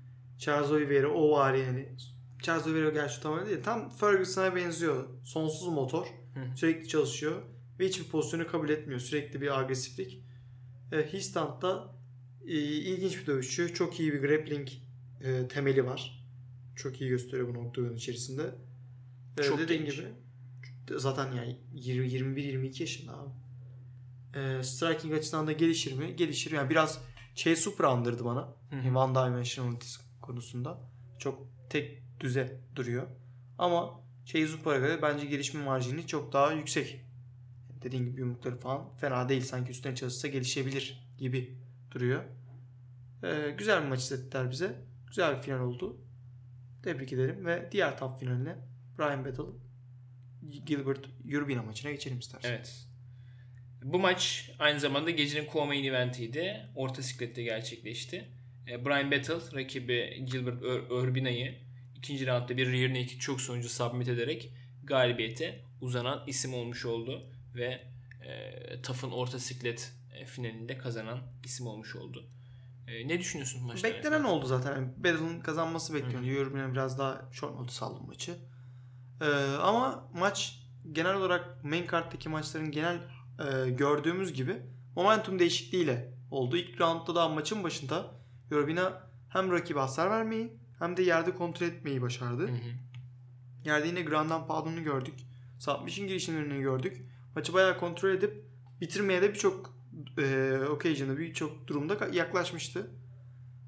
[0.41, 1.89] Charles Oliveira o var yani.
[2.41, 3.63] Charles Oliveira gerçi tam öyle değil.
[3.63, 5.08] Tam Ferguson'a benziyor.
[5.23, 6.06] Sonsuz motor.
[6.06, 6.58] Hı.
[6.58, 7.41] Sürekli çalışıyor.
[7.80, 8.99] Ve hiçbir pozisyonu kabul etmiyor.
[8.99, 10.23] Sürekli bir agresiflik.
[10.91, 11.95] E, Histand da
[12.47, 13.73] e, ilginç bir dövüşçü.
[13.73, 14.67] Çok iyi bir grappling
[15.23, 16.25] e, temeli var.
[16.75, 18.56] Çok iyi gösteriyor bunu oktagon içerisinde.
[19.39, 19.95] E, Çok dediğin genç.
[19.95, 20.08] gibi
[20.97, 23.30] zaten yani 20 21-22 yaşında abi.
[24.39, 26.15] E, striking açısından da gelişir mi?
[26.15, 26.51] Gelişir.
[26.51, 27.01] Yani biraz
[27.36, 28.54] Chase Super andırdı bana.
[28.95, 30.81] One Dimensionalities konusunda.
[31.19, 33.07] Çok tek düze duruyor.
[33.57, 37.05] Ama Chase Super'a göre bence gelişme marjini çok daha yüksek.
[37.81, 39.41] Dediğim gibi yumrukları falan fena değil.
[39.41, 41.57] Sanki üstüne çalışsa gelişebilir gibi
[41.91, 42.23] duruyor.
[43.23, 44.75] E, güzel bir maç izlettiler bize.
[45.07, 46.01] Güzel bir final oldu.
[46.84, 48.55] Tebrik ederim ve diğer top finaline
[48.97, 49.43] Brian Battle
[50.65, 52.49] Gilbert Urbina maçına geçelim istersen.
[52.49, 52.88] Evet.
[53.84, 56.69] Bu maç aynı zamanda gecenin co-main eventiydi.
[56.75, 58.31] Orta siklette gerçekleşti.
[58.67, 61.60] E, Brian Battle rakibi Gilbert Urbina'yı
[61.95, 67.82] ikinci roundda bir rear naked çok sonucu submit ederek galibiyete uzanan isim olmuş oldu ve
[68.21, 72.30] e, TAF'ın orta siklet e, finalinde kazanan isim olmuş oldu.
[72.88, 73.88] E, ne düşünüyorsun maçta?
[73.88, 74.71] Beklenen oldu zaten.
[74.71, 76.45] Yani Battle'ın kazanması bekleniyor.
[76.45, 78.36] Urbina biraz daha short notice aldı maçı.
[79.21, 79.26] Ee,
[79.62, 80.60] ama maç
[80.91, 82.95] genel olarak main card'daki maçların genel
[83.39, 84.58] e, gördüğümüz gibi
[84.95, 86.58] momentum değişikliğiyle oldu.
[86.58, 88.20] İlk roundda da maçın başında
[88.55, 92.47] Urbina hem rakibe hasar vermeyi hem de yerde kontrol etmeyi başardı.
[92.47, 92.57] Hı hı.
[93.65, 95.13] Yerde yine Grand'dan Pound'unu gördük.
[95.59, 97.05] Submission girişimlerini gördük.
[97.35, 98.45] Maçı bayağı kontrol edip
[98.81, 99.75] bitirmeye de birçok
[100.17, 102.91] e, occasion'da birçok durumda yaklaşmıştı.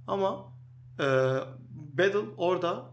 [0.08, 0.54] Ama
[1.00, 1.06] e,
[1.98, 2.92] Battle orada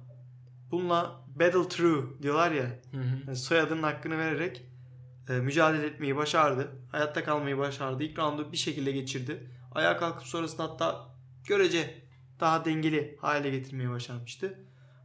[0.70, 2.64] bununla Battle True diyorlar ya.
[2.64, 3.20] Hı hı.
[3.26, 4.64] Yani soyadının hakkını vererek
[5.28, 6.68] e, mücadele etmeyi başardı.
[6.92, 8.02] Hayatta kalmayı başardı.
[8.02, 9.50] İlk roundu bir şekilde geçirdi.
[9.72, 11.09] Ayağa kalkıp sonrasında hatta
[11.50, 11.94] görece
[12.40, 14.58] daha dengeli hale getirmeyi başarmıştı.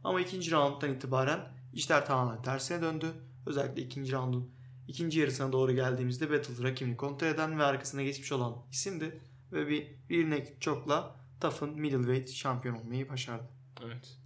[0.04, 1.40] Ama ikinci rounddan itibaren
[1.72, 3.06] işler tamamen tersine döndü.
[3.46, 4.54] Özellikle ikinci roundun
[4.88, 9.20] ikinci yarısına doğru geldiğimizde Battle rakibini kontrol eden ve arkasına geçmiş olan isimdi.
[9.52, 13.48] Ve bir bir neck çokla TAF'ın middleweight şampiyon olmayı başardı.
[13.84, 14.18] Evet.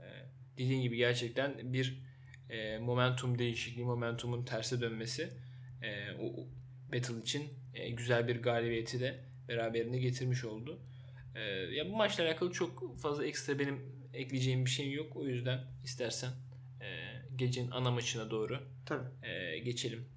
[0.00, 2.02] Ee, dediğin gibi gerçekten bir
[2.50, 5.30] e, momentum değişikliği, momentumun terse dönmesi
[5.82, 6.46] e, o
[6.92, 7.42] Battle için
[7.74, 10.80] e, güzel bir galibiyeti de beraberinde getirmiş oldu.
[11.38, 15.16] E, ya bu maçla alakalı çok fazla ekstra benim ekleyeceğim bir şey yok.
[15.16, 16.30] O yüzden istersen
[16.80, 16.86] e,
[17.36, 19.28] gecenin ana maçına doğru Tabii.
[19.28, 20.08] E, geçelim.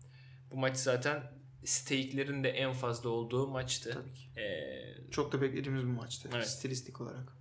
[0.52, 1.24] Bu maç zaten
[1.66, 3.92] stake'lerin de en fazla olduğu maçtı.
[3.94, 4.40] Tabii ki.
[4.42, 6.30] E, çok da beklediğimiz bir maçtı.
[6.36, 6.48] Evet.
[6.48, 7.34] Stilistik olarak.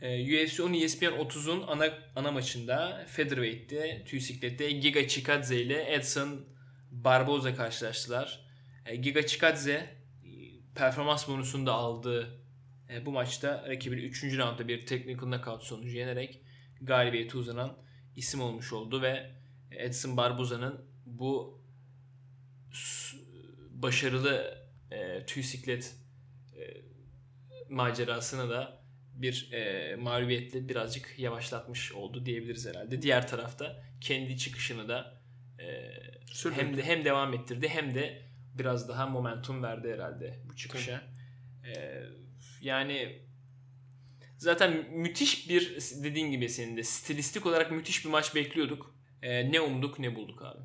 [0.00, 6.46] E, UFC 10 ESPN 30'un ana ana maçında Featherweight'te, tüy siklette Giga Chikadze ile Edson
[6.90, 8.46] Barboza karşılaştılar.
[8.86, 9.90] E, Giga Chikadze e,
[10.74, 12.41] performans bonusunu da aldığı
[12.92, 14.24] e, bu maçta rakibini 3.
[14.38, 16.42] roundda bir technical knockout sonucu yenerek
[16.80, 17.78] galibiyete uzanan
[18.16, 19.30] isim olmuş oldu ve
[19.70, 21.62] Edson Barboza'nın bu
[23.70, 25.96] başarılı e, tüy siklet
[26.56, 26.82] e,
[27.68, 28.82] macerasını da
[29.14, 33.02] bir e, mağlubiyetle birazcık yavaşlatmış oldu diyebiliriz herhalde.
[33.02, 35.20] Diğer tarafta kendi çıkışını da
[35.58, 35.92] e,
[36.54, 38.22] hem de hem devam ettirdi hem de
[38.54, 41.02] biraz daha momentum verdi herhalde bu çıkışa.
[41.66, 42.02] E,
[42.62, 43.22] yani
[44.38, 48.94] zaten müthiş bir dediğin gibi senin de stilistik olarak müthiş bir maç bekliyorduk.
[49.22, 50.62] E, ne umduk ne bulduk abi.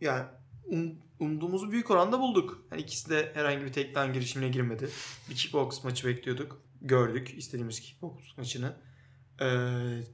[0.00, 0.26] Yani
[0.64, 2.66] um, umduğumuzu büyük oranda bulduk.
[2.70, 4.88] Yani ikisi de herhangi bir takedown girişimine girmedi.
[5.30, 6.62] Bir kickbox maçı bekliyorduk.
[6.80, 8.76] Gördük istediğimiz kickbox maçını.
[9.40, 9.46] Ee,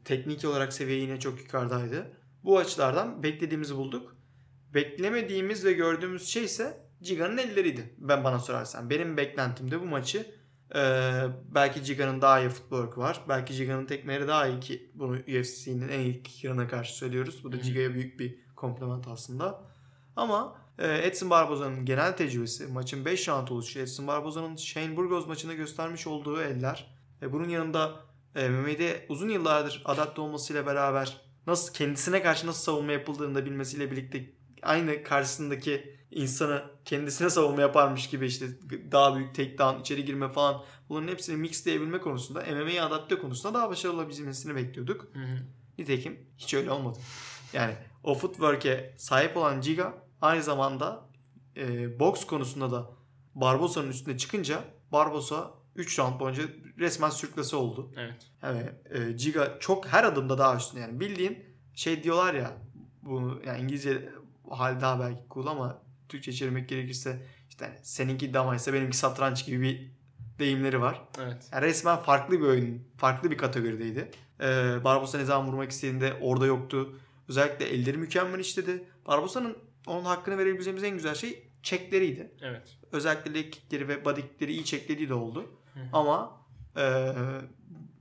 [0.04, 2.12] teknik olarak seviye yine çok yukarıdaydı.
[2.44, 4.16] Bu açılardan beklediğimizi bulduk.
[4.74, 7.94] Beklemediğimiz ve gördüğümüz şey ise Giga'nın elleriydi.
[7.98, 8.90] Ben bana sorarsan.
[8.90, 10.35] Benim beklentimde bu maçı
[10.74, 10.80] e,
[11.54, 13.20] belki Giga'nın daha iyi footwork var.
[13.28, 17.44] Belki Giga'nın tekmeleri daha iyi ki bunu UFC'nin en iyi kicker'ına karşı söylüyoruz.
[17.44, 19.62] Bu da Giga'ya büyük bir komplement aslında.
[20.16, 25.54] Ama e, Edson Barboza'nın genel tecrübesi, maçın 5 round oluşu, Edson Barboza'nın Shane Burgos maçında
[25.54, 28.00] göstermiş olduğu eller ve bunun yanında
[28.34, 33.90] e, MMA'de uzun yıllardır adapte olmasıyla beraber nasıl kendisine karşı nasıl savunma yapıldığını da bilmesiyle
[33.90, 34.30] birlikte
[34.62, 38.46] aynı karşısındaki insanı kendisine savunma yaparmış gibi işte
[38.92, 43.96] daha büyük takedown, içeri girme falan bunların hepsini mixleyebilme konusunda MMA'ye adapte konusunda daha başarılı
[43.96, 45.08] olabilmesini bekliyorduk.
[45.12, 45.38] Hı hı.
[45.78, 46.98] Nitekim hiç öyle olmadı.
[47.52, 51.08] Yani o footwork'e sahip olan Giga aynı zamanda
[51.56, 52.90] e, boks konusunda da
[53.34, 56.42] Barbosa'nın üstüne çıkınca Barbosa 3 round boyunca
[56.78, 57.92] resmen sürklesi oldu.
[57.96, 58.30] Evet.
[58.42, 62.52] Yani e, Giga çok her adımda daha üstüne yani bildiğin şey diyorlar ya
[63.02, 64.08] bu yani İngilizce
[64.50, 69.90] hal daha belki cool ama Türkçe çevirmek gerekirse işte seninki damaysa benimki satranç gibi bir
[70.38, 71.02] deyimleri var.
[71.22, 71.48] Evet.
[71.52, 74.10] Yani resmen farklı bir oyun, farklı bir kategorideydi.
[74.40, 77.00] Ee, Barbosa ne zaman vurmak istediğinde orada yoktu.
[77.28, 78.84] Özellikle elleri mükemmel işledi.
[79.06, 82.30] Barbosa'nın onun hakkını verebileceğimiz en güzel şey çekleriydi.
[82.42, 82.76] Evet.
[82.92, 85.50] Özellikle leg kickleri ve body kickleri iyi çeklediği de oldu.
[85.74, 85.84] Hı hı.
[85.92, 86.40] Ama
[86.76, 87.12] e,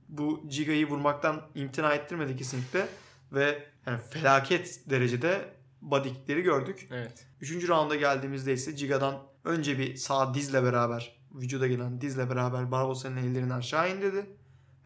[0.08, 2.88] bu Giga'yı vurmaktan imtina ettirmedi kesinlikle.
[3.32, 6.88] Ve yani felaket derecede body kickleri gördük.
[6.90, 7.26] Evet.
[7.40, 13.16] Üçüncü rounda geldiğimizde ise Giga'dan önce bir sağ dizle beraber vücuda gelen dizle beraber Barbosa'nın
[13.16, 14.26] ellerini aşağı indirdi.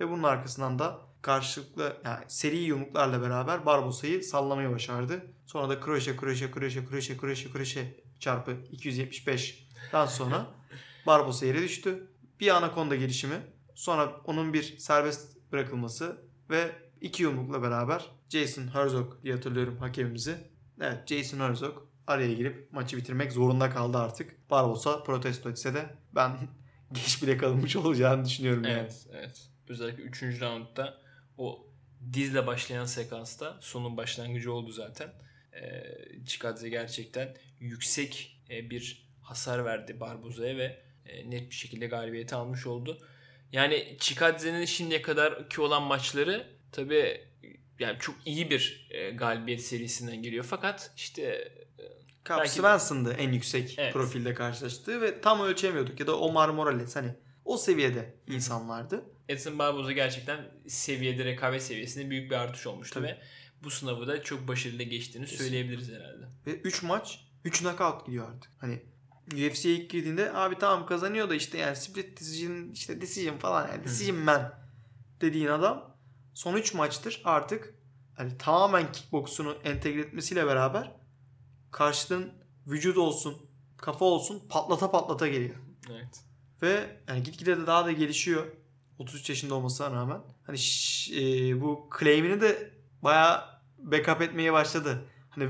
[0.01, 5.27] Ve bunun arkasından da karşılıklı yani seri yumruklarla beraber Barbosa'yı sallamayı başardı.
[5.47, 10.47] Sonra da kroşe kroşe kroşe kroşe kroşe kroşe çarpı 275'den sonra
[11.07, 12.07] Barbosa yere düştü.
[12.41, 13.37] Bir anakonda gelişimi.
[13.75, 20.50] Sonra onun bir serbest bırakılması ve iki yumrukla beraber Jason Herzog diye hatırlıyorum hakemimizi.
[20.81, 24.51] Evet Jason Herzog araya girip maçı bitirmek zorunda kaldı artık.
[24.51, 26.39] Barbosa protesto etse de ben
[26.93, 28.79] geç bile kalınmış olacağını düşünüyorum yani.
[28.79, 29.49] Evet, evet.
[29.69, 30.23] Özellikle 3.
[30.23, 31.01] roundda
[31.39, 31.67] o
[32.13, 35.13] dizle başlayan sekansta sonun başlangıcı oldu zaten.
[35.53, 35.83] Ee,
[36.27, 42.67] Chikadze gerçekten yüksek e, bir hasar verdi Barboza'ya ve e, net bir şekilde galibiyeti almış
[42.67, 42.99] oldu.
[43.53, 47.30] Yani Chikadze'nin şimdiye kadar ki olan maçları tabi
[47.81, 50.45] yani çok iyi bir e, galibiyet serisinden geliyor.
[50.49, 51.53] Fakat işte
[52.29, 53.93] Cap Belki- Svensson'dı en yüksek Evet.
[53.93, 57.15] profilde karşılaştığı ve tam ölçemiyorduk ya da Omar Morales hani
[57.45, 59.05] o seviyede insanlardı.
[59.29, 63.07] Edson Barboza gerçekten seviyede rekabet seviyesinde büyük bir artış olmuştu Tabii.
[63.07, 63.19] ve
[63.65, 65.45] bu sınavı da çok başarılı geçtiğini Kesinlikle.
[65.45, 66.25] söyleyebiliriz herhalde.
[66.47, 68.51] Ve 3 maç 3 knockout gidiyor artık.
[68.59, 68.83] Hani
[69.33, 73.85] UFC'ye ilk girdiğinde abi tamam kazanıyor da işte yani split decision işte decision falan yani
[73.85, 74.55] decision man
[75.21, 75.90] dediğin adam
[76.35, 77.75] son 3 maçtır artık
[78.17, 80.93] hani tamamen kickboksunu entegre etmesiyle beraber
[81.71, 82.33] karşının
[82.67, 83.37] vücut olsun
[83.77, 85.57] kafa olsun patlata patlata geliyor.
[85.91, 86.21] Evet.
[86.63, 88.47] Ve yani gitgide de daha da gelişiyor.
[88.99, 90.21] 33 yaşında olmasına rağmen.
[90.47, 93.45] Hani ş- e, bu claim'ini de bayağı
[93.79, 95.05] backup etmeye başladı.
[95.31, 95.49] Hani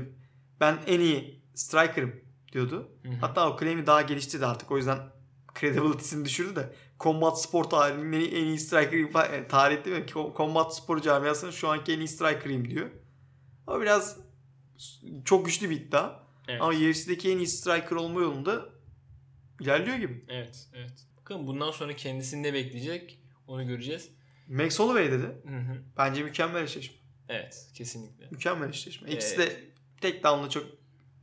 [0.59, 2.15] ben en iyi striker'ım
[2.51, 2.91] diyordu.
[3.03, 3.13] Hı hı.
[3.21, 4.71] Hatta o claim'i daha geliştirdi artık.
[4.71, 4.99] O yüzden
[5.59, 9.33] credibility'sini düşürdü de combat spor tarihinin en iyi, striker'ıyım falan.
[9.33, 10.05] Yani tarih değil mi?
[10.37, 12.89] Combat spor camiasının şu anki en iyi striker'ıyım diyor.
[13.67, 14.17] Ama biraz
[15.25, 16.19] çok güçlü bir iddia.
[16.47, 16.61] Evet.
[16.61, 18.69] Ama UFC'deki en iyi striker olma yolunda
[19.59, 20.25] ilerliyor gibi.
[20.29, 21.07] Evet, evet.
[21.17, 24.09] Bakalım bundan sonra kendisini ne bekleyecek onu göreceğiz.
[24.47, 25.23] Max Holloway dedi.
[25.23, 25.83] Hı hı.
[25.97, 26.97] Bence mükemmel eşleşme.
[27.29, 28.27] Evet, kesinlikle.
[28.31, 29.09] Mükemmel eşleşme.
[29.09, 29.23] Evet.
[29.23, 29.63] İkisi de
[30.01, 30.65] tek down'la çok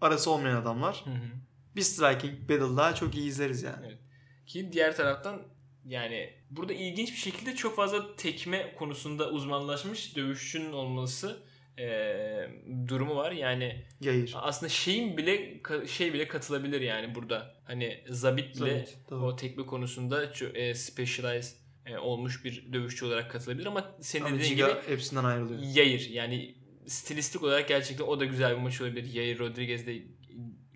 [0.00, 1.02] arası olmayan adamlar.
[1.04, 1.30] Hı hı.
[1.76, 3.86] Bir striking battle daha çok iyi izleriz yani.
[3.86, 3.98] Evet.
[4.46, 5.42] Ki diğer taraftan
[5.88, 11.42] yani burada ilginç bir şekilde çok fazla tekme konusunda uzmanlaşmış dövüşçünün olması
[11.78, 12.50] eee,
[12.88, 13.32] durumu var.
[13.32, 14.32] Yani Yayır.
[14.34, 17.54] aslında şeyin bile şey bile katılabilir yani burada.
[17.64, 23.66] Hani Zabit bile Zabit, o tekme konusunda e, specialize e, olmuş bir dövüşçü olarak katılabilir
[23.66, 25.60] ama senin Ama dediğin gibi hepsinden ayrılıyor.
[25.74, 26.54] Yayır yani
[26.86, 29.12] stilistik olarak gerçekten o da güzel bir maç olabilir.
[29.12, 30.02] Yayır Rodriguez'de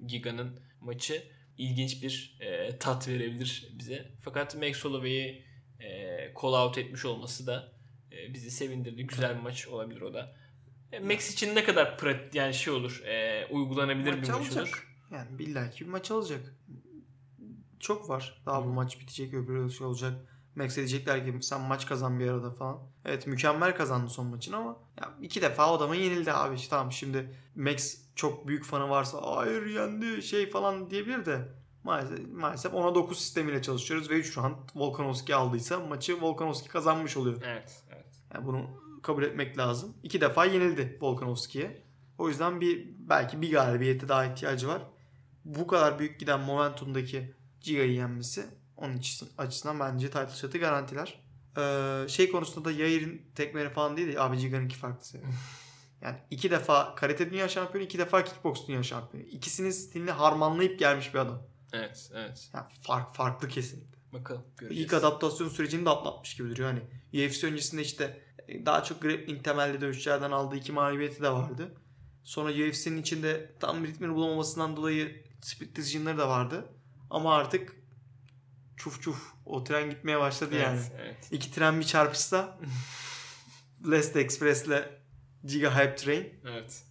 [0.07, 1.22] Giga'nın maçı
[1.59, 4.09] ilginç bir e, tat verebilir bize.
[4.21, 5.45] Fakat Max Holloway'i
[5.81, 5.87] e,
[6.43, 7.73] call out etmiş olması da
[8.12, 9.07] e, bizi sevindirdi.
[9.07, 10.37] Güzel bir maç olabilir o da.
[10.93, 14.62] E, Max için ne kadar pratik yani şey olur, e, uygulanabilir Maç bir maç alacak.
[14.62, 14.88] olur.
[15.11, 16.55] Yani billaki bir maç alacak.
[17.81, 18.43] Çok var.
[18.47, 18.65] Daha Hı.
[18.65, 20.32] bu maç bitecek öbürü şey olacak.
[20.57, 22.79] Max diyecekler ki sen maç kazan bir arada falan.
[23.05, 26.55] Evet mükemmel kazandı son maçın ama ya iki defa adama yenildi abi.
[26.55, 31.49] İşte tamam şimdi Max çok büyük fanı varsa hayır yendi şey falan diyebilir de
[31.85, 37.43] maalesef, maalesef ona 9 sistemiyle çalışıyoruz ve 3 round Volkanovski aldıysa maçı Volkanovski kazanmış oluyor.
[37.45, 38.07] Evet, evet.
[38.35, 38.67] Yani bunu
[39.03, 39.95] kabul etmek lazım.
[40.03, 41.83] İki defa yenildi Volkanovski'ye.
[42.19, 44.83] O yüzden bir belki bir galibiyete daha ihtiyacı var.
[45.45, 48.47] Bu kadar büyük giden momentumdaki Giga'yı yenmesi
[48.83, 51.21] onun için, açısından bence title shot'ı garantiler.
[51.59, 55.31] Ee, şey konusunda da Yair'in tekmeri falan değil de abi Giga'nınki farklı seviye.
[56.03, 59.27] Yani iki defa karate dünya şampiyonu, iki defa kickbox dünya şampiyonu.
[59.27, 61.42] İkisinin stilini harmanlayıp gelmiş bir adam.
[61.73, 62.51] Evet, evet.
[62.55, 63.99] Yani fark, farklı kesinlikle.
[64.12, 64.85] Bakalım göreceğiz.
[64.85, 66.68] İlk adaptasyon sürecini de atlatmış gibi duruyor.
[66.68, 66.81] Hani
[67.27, 71.75] UFC öncesinde işte e, daha çok grappling temelli dövüşçülerden aldığı iki mağlubiyeti de vardı.
[72.25, 76.64] Sonra UFC'nin içinde tam ritmini bulamamasından dolayı split decision'ları da vardı.
[77.11, 77.82] Ama artık
[78.83, 80.81] çuf çuf o tren gitmeye başladı evet, yani.
[81.01, 81.29] Evet.
[81.31, 82.59] İki tren bir çarpışsa
[83.87, 84.88] Last Express'le
[85.45, 86.85] Giga Hype Train Evet.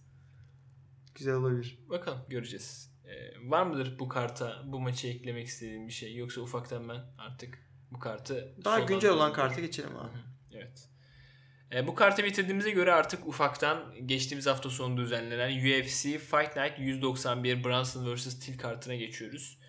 [1.14, 1.78] güzel olabilir.
[1.88, 2.92] Bakalım göreceğiz.
[3.04, 7.58] Ee, var mıdır bu karta bu maçı eklemek istediğin bir şey yoksa ufaktan ben artık
[7.90, 10.18] bu kartı Daha güncel olan karta geçelim abi.
[10.52, 10.88] Evet.
[11.72, 17.64] Ee, bu kartı bitirdiğimize göre artık ufaktan geçtiğimiz hafta sonu düzenlenen UFC Fight Night 191
[17.64, 18.38] Brunson vs.
[18.38, 19.61] Till kartına geçiyoruz.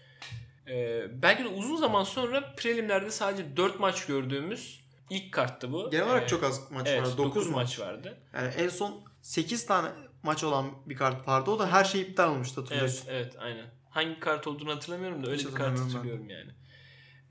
[0.68, 5.90] Ee, belki de uzun zaman sonra prelimlerde sadece 4 maç gördüğümüz ilk karttı bu.
[5.92, 7.06] Genel olarak Ee, çok az maç evet, var.
[7.18, 8.18] 9 9 maç vardı.
[8.34, 9.90] Yani en son 8 tane
[10.24, 11.52] maç olan bir kart vardı.
[11.52, 13.08] O da her şey iptal olmuştu Evet, hatırlıyorsun.
[13.12, 13.66] evet aynen.
[13.90, 16.36] Hangi kart olduğunu hatırlamıyorum da öyle Hiç bir kart hatırlamıyorum ben.
[16.36, 16.52] hatırlıyorum yani.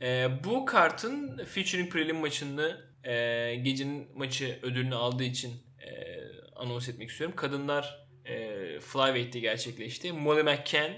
[0.02, 5.90] Ee, bu kartın featuring prelim maçını e, gecenin maçı ödülünü aldığı için e,
[6.56, 7.36] anons etmek istiyorum.
[7.36, 8.34] Kadınlar e,
[8.80, 10.12] Flyweight'te gerçekleşti.
[10.12, 10.92] Molly McCann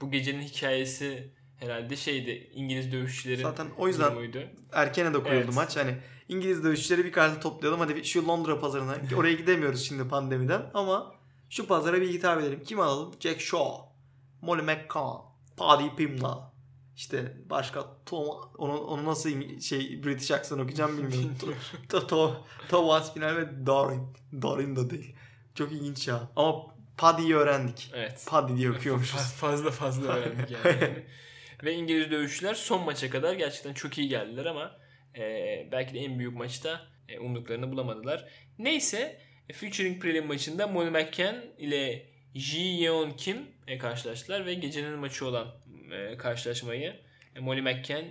[0.00, 4.38] bu gecenin hikayesi herhalde şeydi İngiliz dövüşçülerin Zaten o yüzden durumuydu.
[4.72, 5.54] erkene de koyuldu Evet.
[5.54, 5.76] maç.
[5.76, 5.96] Hani
[6.28, 7.80] İngiliz dövüşçüleri bir kartı toplayalım.
[7.80, 8.96] Hadi şu Londra pazarına.
[9.16, 10.70] Oraya gidemiyoruz şimdi pandemiden.
[10.74, 11.14] Ama
[11.50, 12.62] şu pazara bir hitap edelim.
[12.66, 13.14] Kim alalım?
[13.20, 13.82] Jack Shaw.
[14.42, 15.32] Molly McCann.
[15.56, 16.52] Paddy Pimla.
[16.96, 18.26] işte başka Tom
[18.58, 21.36] onu, onu nasıl şey British aksan okuyacağım bilmiyorum.
[21.88, 22.36] to, to,
[22.68, 24.02] Thomas final ve Dorin.
[24.42, 25.14] Dorin da değil.
[25.54, 26.30] Çok ilginç ya.
[26.36, 26.54] Ama
[26.96, 27.90] Paddy'yi öğrendik.
[27.94, 28.26] Evet.
[28.28, 29.20] Paddy diye okuyormuşuz.
[29.36, 31.04] fazla fazla öğrendik yani.
[31.62, 34.76] Ve İngiliz dövüşçüler son maça kadar gerçekten çok iyi geldiler ama
[35.16, 35.22] e,
[35.72, 38.28] belki de en büyük maçta e, umduklarını bulamadılar.
[38.58, 44.98] Neyse e, Featuring Prelim maçında Molly McCann ile Ji Yeon Kim e, karşılaştılar ve gecenin
[44.98, 45.48] maçı olan
[45.92, 47.00] e, karşılaşmayı
[47.36, 48.04] e, Molly McCann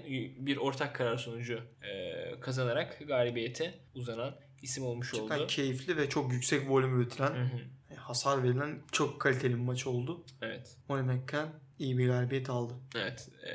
[0.45, 5.47] bir ortak karar sonucu e, kazanarak galibiyete uzanan isim olmuş Cidden oldu.
[5.47, 7.57] keyifli ve çok yüksek volüm üretilen, Hı hı.
[7.93, 10.25] e, hasar verilen çok kaliteli bir maç oldu.
[10.41, 10.77] Evet.
[10.89, 11.49] Molly McCann
[11.81, 12.73] iyi bir galibiyet aldı.
[12.95, 13.29] Evet.
[13.47, 13.51] E,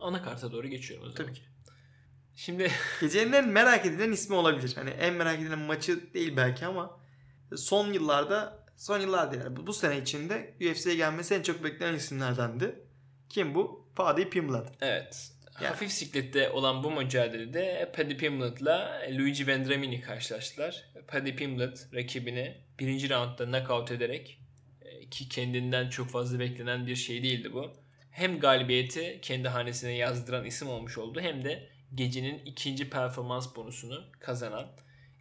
[0.00, 1.26] ana karta doğru geçiyorum o zaman.
[1.26, 1.42] Tabii ki.
[2.36, 4.72] Şimdi Gecenin en merak edilen ismi olabilir.
[4.74, 7.00] Hani en merak edilen maçı değil belki ama
[7.56, 9.42] son yıllarda son yıllar değil.
[9.50, 12.74] Bu, bu sene içinde UFC'ye gelmesi en çok beklenen isimlerdendi.
[13.28, 13.90] Kim bu?
[13.96, 14.68] Paddy Pimblett.
[14.80, 15.32] evet.
[15.60, 15.68] Yani.
[15.68, 20.84] Hafif siklette olan bu mücadelede Paddy Pimblett'la Luigi Vendramini karşılaştılar.
[21.08, 24.39] Paddy Pimblett rakibini birinci roundda knockout ederek
[25.10, 27.72] ki kendinden çok fazla beklenen bir şey değildi bu.
[28.10, 34.66] Hem galibiyeti kendi hanesine yazdıran isim olmuş oldu hem de gecenin ikinci performans bonusunu kazanan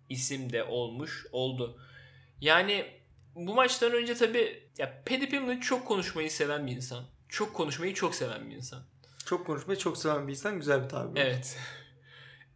[0.10, 1.82] isim de olmuş oldu.
[2.42, 2.86] Yani
[3.36, 7.06] bu maçtan önce tabi ya Paddy Pimblett çok konuşmayı seven bir insan.
[7.30, 8.84] Çok konuşmayı çok seven bir insan.
[9.26, 10.56] Çok konuşmayı çok seven bir insan.
[10.60, 11.22] Güzel bir tabir.
[11.22, 11.58] Evet.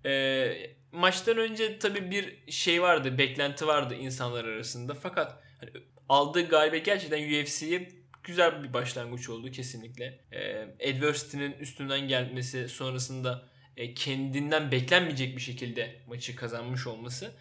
[0.05, 4.93] Ee, maçtan önce tabii bir şey vardı, beklenti vardı insanlar arasında.
[4.93, 5.71] Fakat hani
[6.09, 7.89] aldığı galibiyet gerçekten UFC'ye
[8.23, 10.19] güzel bir başlangıç oldu kesinlikle.
[10.31, 17.31] Ee, adversity'nin üstünden gelmesi sonrasında e, kendinden beklenmeyecek bir şekilde maçı kazanmış olması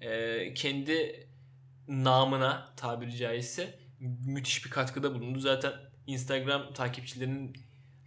[0.00, 1.26] e, kendi
[1.88, 3.78] namına tabiri caizse
[4.26, 5.38] müthiş bir katkıda bulundu.
[5.38, 5.72] Zaten
[6.06, 7.56] Instagram takipçilerinin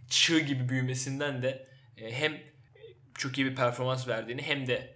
[0.08, 2.38] çığ gibi büyümesinden de e, hem
[3.14, 4.95] çok iyi bir performans verdiğini hem de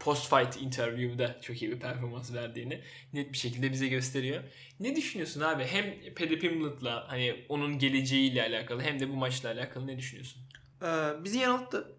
[0.00, 2.80] e, post fight interview'da çok iyi bir performans verdiğini
[3.12, 4.42] net bir şekilde bize gösteriyor.
[4.80, 5.64] Ne düşünüyorsun abi?
[5.64, 10.42] Hem Paddy Pimblett'la hani onun geleceğiyle alakalı hem de bu maçla alakalı ne düşünüyorsun?
[10.82, 11.96] Ee, bizi yanılttı.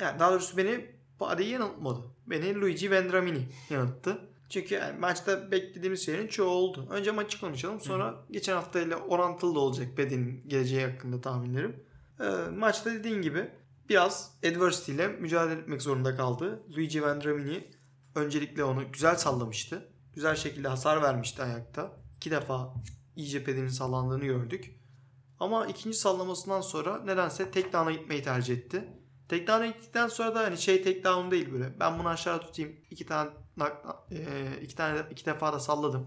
[0.00, 0.86] Yani daha doğrusu beni
[1.18, 2.00] Paddy'yi yanıltmadı.
[2.26, 4.18] Beni Luigi Vendramini yanılttı.
[4.48, 6.86] Çünkü yani maçta beklediğimiz şeylerin çoğu oldu.
[6.90, 7.80] Önce maçı konuşalım.
[7.80, 8.16] Sonra Hı-hı.
[8.30, 11.76] geçen haftayla orantılı da olacak Paddy'nin geleceği hakkında tahminlerim.
[12.20, 12.24] Ee,
[12.56, 13.48] maçta dediğin gibi
[13.92, 16.62] biraz adversity ile mücadele etmek zorunda kaldı.
[16.76, 17.70] Luigi Vendramini
[18.14, 19.88] öncelikle onu güzel sallamıştı.
[20.12, 21.92] Güzel şekilde hasar vermişti ayakta.
[22.16, 22.74] İki defa
[23.16, 24.80] iyice Paddy'nin sallandığını gördük.
[25.40, 28.88] Ama ikinci sallamasından sonra nedense tek down'a gitmeyi tercih etti.
[29.28, 31.80] Tek down'a gittikten sonra da hani şey tek down değil böyle.
[31.80, 32.76] Ben bunu aşağı tutayım.
[32.90, 33.30] iki tane
[34.62, 36.06] iki tane iki defa da salladım.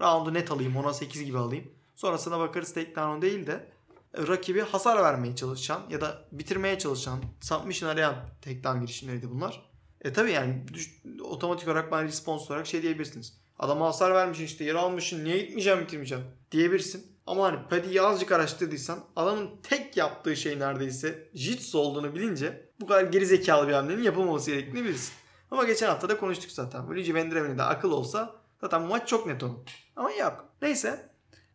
[0.00, 0.76] Round'u net alayım.
[0.76, 1.70] Ona 8 gibi alayım.
[1.96, 3.72] Sonrasına bakarız tek down değil de
[4.18, 9.70] rakibi hasar vermeye çalışan ya da bitirmeye çalışan submission arayan tek down girişimleriydi bunlar.
[10.00, 13.40] E tabi yani düş, otomatik olarak bana response olarak şey diyebilirsiniz.
[13.58, 17.06] Adama hasar vermişsin işte yer almışsın niye gitmeyeceğim bitirmeyeceğim diyebilirsin.
[17.26, 23.02] Ama hani Paddy'yi azıcık araştırdıysan adamın tek yaptığı şey neredeyse jitsu olduğunu bilince bu kadar
[23.02, 25.12] geri zekalı bir hamlenin yapılmaması gerektiğini bilirsin.
[25.50, 26.88] Ama geçen hafta da konuştuk zaten.
[26.88, 29.64] Luigi Vendramini akıl olsa zaten maç çok net onun.
[29.96, 30.44] Ama yok.
[30.62, 31.09] Neyse.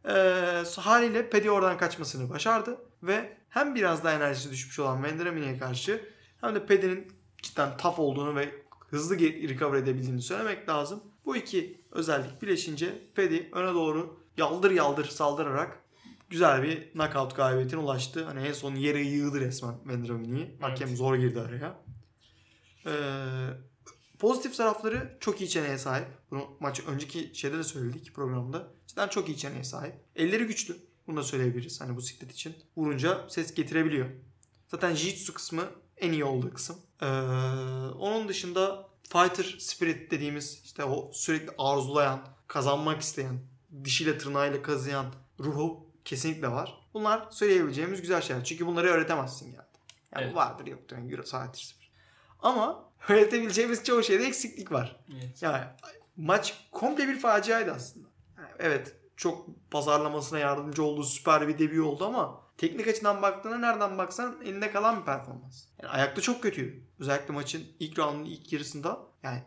[0.08, 2.78] Ee, haliyle Paddy oradan kaçmasını başardı.
[3.04, 6.10] Ve hem biraz daha enerjisi düşmüş olan Vendramini'ye karşı
[6.42, 7.08] hem de Paddy'nin
[7.42, 11.04] cidden tough olduğunu ve hızlı recover edebildiğini söylemek lazım.
[11.26, 15.80] Bu iki özellik birleşince Paddy öne doğru yaldır yaldır saldırarak
[16.30, 18.26] güzel bir knockout galibiyetine ulaştı.
[18.26, 20.46] Hani en son yere yığdı resmen Vendramini'yi.
[20.46, 20.62] Evet.
[20.62, 21.76] Hakem zor girdi araya.
[22.86, 22.92] Ee,
[24.20, 26.08] pozitif tarafları çok iyi çeneye sahip.
[26.32, 28.68] Bunu maç önceki şeyde de söyledik programda.
[28.96, 29.94] Cidden çok iyi çeneye sahip.
[30.16, 30.78] Elleri güçlü.
[31.08, 32.56] Bunu da söyleyebiliriz hani bu siklet için.
[32.78, 34.10] Vurunca ses getirebiliyor.
[34.68, 35.64] Zaten Jiu-Jitsu kısmı
[35.98, 36.78] en iyi olduğu kısım.
[37.02, 37.06] Ee,
[38.00, 43.40] onun dışında fighter spirit dediğimiz işte o sürekli arzulayan, kazanmak isteyen,
[43.84, 45.06] dişiyle tırnağıyla kazıyan
[45.40, 46.78] ruhu kesinlikle var.
[46.94, 48.44] Bunlar söyleyebileceğimiz güzel şeyler.
[48.44, 49.68] Çünkü bunları öğretemezsin yani.
[50.16, 50.36] Yani evet.
[50.36, 50.98] vardır yoktur.
[50.98, 51.92] Yani fighter spirit.
[52.40, 55.00] Ama öğretebileceğimiz çoğu şeyde eksiklik var.
[55.14, 55.42] Evet.
[55.42, 55.64] Yani
[56.18, 58.05] maç komple bir faciaydı aslında.
[58.60, 64.42] Evet çok pazarlamasına yardımcı olduğu süper bir debut oldu ama teknik açıdan baktığında nereden baksan
[64.44, 65.64] elinde kalan bir performans.
[65.82, 66.84] Yani ayakta çok kötüydü.
[67.00, 69.00] Özellikle maçın ilk roundun ilk yarısında.
[69.24, 69.44] Yani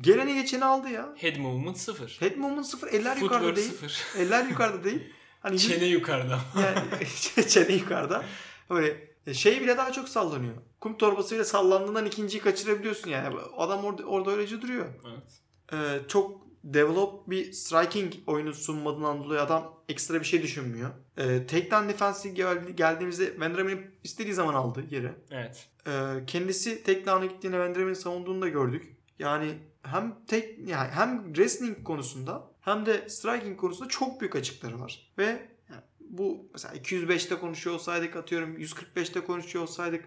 [0.00, 1.14] geleni geçeni aldı ya.
[1.16, 2.16] Head movement sıfır.
[2.20, 2.88] Head movement sıfır.
[2.88, 3.70] Eller Footwork yukarıda değil.
[3.70, 4.04] Sıfır.
[4.18, 5.12] Eller yukarıda değil.
[5.40, 6.40] Hani çene yukarıda.
[6.56, 8.24] Yani çene yukarıda.
[8.70, 10.54] Böyle şey bile daha çok sallanıyor.
[10.80, 13.36] Kum torbasıyla sallandığından ikinciyi kaçırabiliyorsun yani.
[13.56, 14.86] Adam orada, orada öylece duruyor.
[15.06, 15.40] Evet.
[15.72, 20.90] Ee, çok develop bir striking oyunu sunmadığından dolayı adam ekstra bir şey düşünmüyor.
[21.16, 25.12] Ee, takedown defensi geldi, geldiğimizde Vendramin'i istediği zaman aldı yeri.
[25.30, 25.68] Evet.
[25.86, 25.92] Ee,
[26.26, 28.96] kendisi takedown'a gittiğinde Vendramin'i savunduğunu da gördük.
[29.18, 35.12] Yani hem tek yani hem wrestling konusunda hem de striking konusunda çok büyük açıkları var.
[35.18, 35.24] Ve
[35.70, 40.04] yani bu mesela 205'te konuşuyor olsaydık atıyorum 145'te konuşuyor olsaydık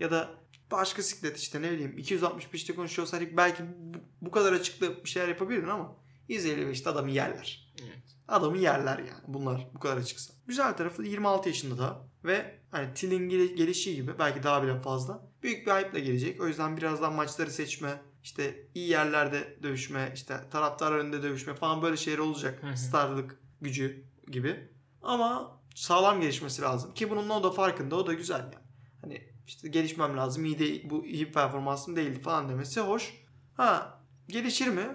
[0.00, 0.43] ya da
[0.76, 5.28] başka siklet işte ne bileyim 265'te konuşuyor olsaydık belki bu, bu kadar açıklı bir şeyler
[5.28, 5.96] yapabilirdin ama
[6.28, 7.74] 155'te adamı yerler.
[7.82, 8.02] Evet.
[8.28, 10.34] Adamı yerler yani bunlar bu kadar açıksa.
[10.46, 15.26] Güzel tarafı 26 yaşında da ve hani Till'in gel- gelişi gibi belki daha bile fazla
[15.42, 16.40] büyük bir hype'la gelecek.
[16.40, 21.96] O yüzden birazdan maçları seçme, işte iyi yerlerde dövüşme, işte taraftar önünde dövüşme falan böyle
[21.96, 22.62] şeyler olacak.
[22.76, 24.68] Starlık gücü gibi.
[25.02, 26.94] Ama sağlam gelişmesi lazım.
[26.94, 27.96] Ki bunun o da farkında.
[27.96, 28.54] O da güzel yani.
[29.00, 30.44] Hani işte gelişmem lazım.
[30.44, 33.14] İyi de bu iyi performansım değildi falan demesi hoş.
[33.54, 34.86] Ha gelişir mi?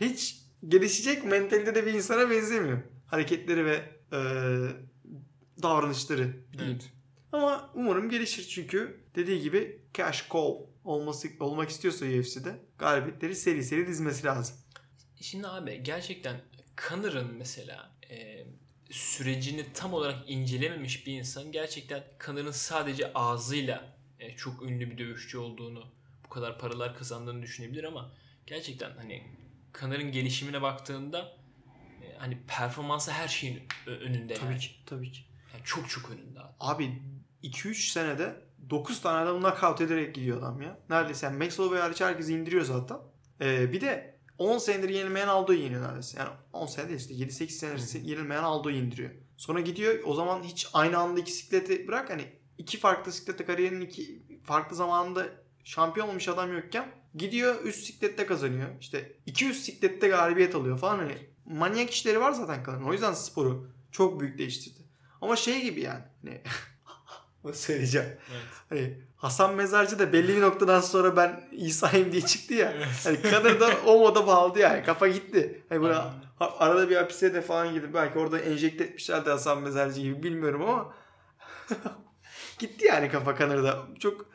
[0.00, 2.78] Hiç gelişecek mentalitede bir insana benzemiyor.
[3.06, 3.74] Hareketleri ve
[4.12, 4.18] e,
[5.62, 6.36] davranışları.
[6.62, 6.90] Evet.
[7.32, 13.86] Ama umarım gelişir çünkü dediği gibi cash cow olması olmak istiyorsa UFC'de galibiyetleri seri seri
[13.86, 14.56] dizmesi lazım.
[15.20, 16.40] Şimdi abi gerçekten
[16.88, 18.46] Connor'ın mesela e,
[18.94, 25.38] sürecini tam olarak incelememiş bir insan gerçekten Connor'ın sadece ağzıyla e, çok ünlü bir dövüşçü
[25.38, 25.84] olduğunu,
[26.24, 28.12] bu kadar paralar kazandığını düşünebilir ama
[28.46, 29.22] gerçekten hani
[29.80, 31.36] Connor'ın gelişimine baktığında
[32.02, 34.58] e, hani performansı her şeyin önünde Tabii yani.
[34.58, 35.20] ki, tabii ki.
[35.52, 36.52] Yani çok çok önünde abi.
[36.60, 37.02] Abi
[37.42, 38.36] 2-3 senede
[38.70, 40.78] 9 tane adamı knockout ederek gidiyor adam ya.
[40.90, 42.98] Neredeyse yani Max Holloway hariç herkesi indiriyor zaten.
[43.40, 46.18] Ee, bir de 10 senedir yenilmeyen Aldo'yu yeniyor neredeyse.
[46.18, 49.10] Yani 10 sene değil işte 7-8 senedir yenilmeyen Aldo'yu indiriyor.
[49.36, 52.24] Sonra gidiyor o zaman hiç aynı anda iki sikleti bırak hani
[52.58, 55.26] iki farklı siklete kariyerinin iki farklı zamanında
[55.64, 58.68] şampiyon olmuş adam yokken gidiyor üst siklette kazanıyor.
[58.80, 62.82] İşte iki üst siklette galibiyet alıyor falan hani manyak işleri var zaten kadın.
[62.82, 64.80] O yüzden sporu çok büyük değiştirdi.
[65.20, 66.40] Ama şey gibi yani hani
[67.44, 68.08] o söyleyeceğim.
[68.08, 68.42] Evet.
[68.68, 72.74] Hani Hasan Mezarcı da belli bir noktadan sonra ben İsa'yım diye çıktı ya.
[73.04, 74.84] Hani kadar da o moda bağladı yani.
[74.84, 75.62] Kafa gitti.
[75.68, 75.98] Hani böyle
[76.40, 80.94] arada bir hapise de falan gidip belki orada enjekte etmişlerdi Hasan Mezarcı gibi bilmiyorum ama
[82.58, 83.86] gitti yani kafa Kanır'da.
[83.98, 84.26] Çok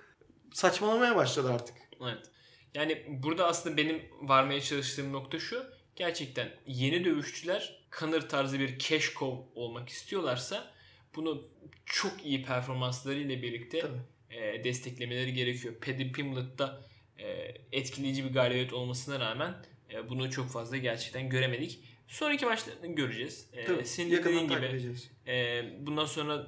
[0.53, 1.75] saçmalamaya başladı artık.
[2.03, 2.31] Evet.
[2.73, 5.63] Yani burada aslında benim varmaya çalıştığım nokta şu.
[5.95, 10.71] Gerçekten yeni dövüşçüler Conor tarzı bir cash cow olmak istiyorlarsa
[11.15, 11.47] bunu
[11.85, 14.18] çok iyi performanslarıyla birlikte Tabii.
[14.29, 15.73] E, desteklemeleri gerekiyor.
[15.75, 16.81] Paddy Pimlett'ta
[17.17, 19.55] e, etkileyici bir galibiyet olmasına rağmen
[19.93, 21.79] e, bunu çok fazla gerçekten göremedik.
[22.07, 23.49] Sonraki maçlarını göreceğiz.
[23.53, 23.85] E, Tabii.
[23.85, 24.93] senin dediğin gibi
[25.27, 26.47] e, bundan sonra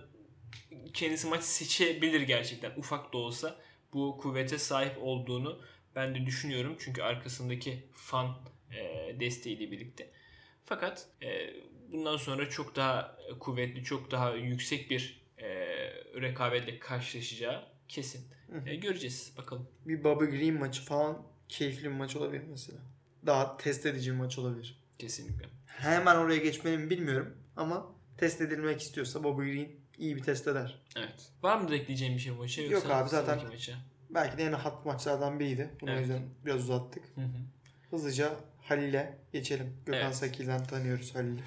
[0.93, 3.61] kendisi maç seçebilir gerçekten ufak da olsa
[3.93, 5.61] bu kuvvete sahip olduğunu
[5.95, 8.37] ben de düşünüyorum çünkü arkasındaki fan
[8.71, 10.11] e, desteğiyle birlikte.
[10.65, 11.53] Fakat e,
[11.91, 15.47] bundan sonra çok daha kuvvetli, çok daha yüksek bir e,
[16.21, 18.27] rekabetle karşılaşacağı kesin.
[18.65, 19.67] E, göreceğiz bakalım.
[19.85, 22.79] Bir Bobby Green maçı falan keyifli bir maç olabilir mesela.
[23.25, 24.83] Daha test edici bir maç olabilir.
[24.99, 25.45] Kesinlikle.
[25.67, 27.85] Hemen oraya geçmeni mi bilmiyorum ama
[28.17, 30.81] test edilmek istiyorsa Bobby Green iyi bir test eder.
[30.95, 31.31] Evet.
[31.43, 32.61] Var mı ekleyeceğim bir şey bu maça?
[32.61, 33.73] Yok Yoksa abi, zaten- Maça?
[34.09, 35.69] Belki de en hot maçlardan biriydi.
[35.81, 36.01] Bunu o Evet.
[36.01, 37.03] yüzden biraz uzattık.
[37.15, 37.27] Hı hı.
[37.91, 38.31] Hızlıca
[38.61, 39.77] Halil'e geçelim.
[39.85, 40.15] Gökhan Evet.
[40.15, 41.41] Sakil'den tanıyoruz Halil'i.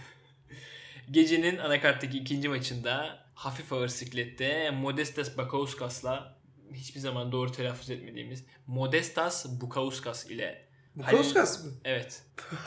[1.10, 6.38] Gecenin anakarttaki ikinci maçında hafif ağır siklette Modestas Bakauskas''la
[6.72, 11.72] hiçbir zaman doğru telaffuz etmediğimiz Modestas Bukauskas ile Bu Halil- mı?
[11.84, 12.22] evet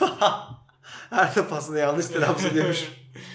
[1.10, 2.88] Her defasında yanlış telaffuz ediyormuş.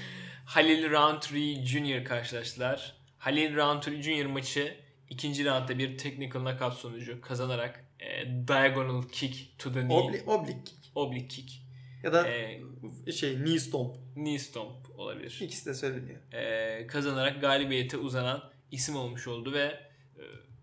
[0.46, 2.06] Halil Roundtree Jr.
[2.06, 2.96] karşılaştılar.
[3.18, 4.26] Halil Roundtree Jr.
[4.26, 4.78] maçı
[5.10, 10.66] ikinci roundda bir technical knockout sonucu kazanarak e, diagonal kick to the knee Obli oblik
[10.66, 10.80] kick.
[10.96, 11.63] oblique kick
[12.04, 12.62] Ya da e,
[13.14, 13.96] şey knee stomp.
[14.16, 15.40] knee stomp olabilir.
[15.42, 16.20] İkisi de söyleniyor.
[16.34, 20.22] e, kazanarak galibiyete uzanan isim olmuş oldu ve e,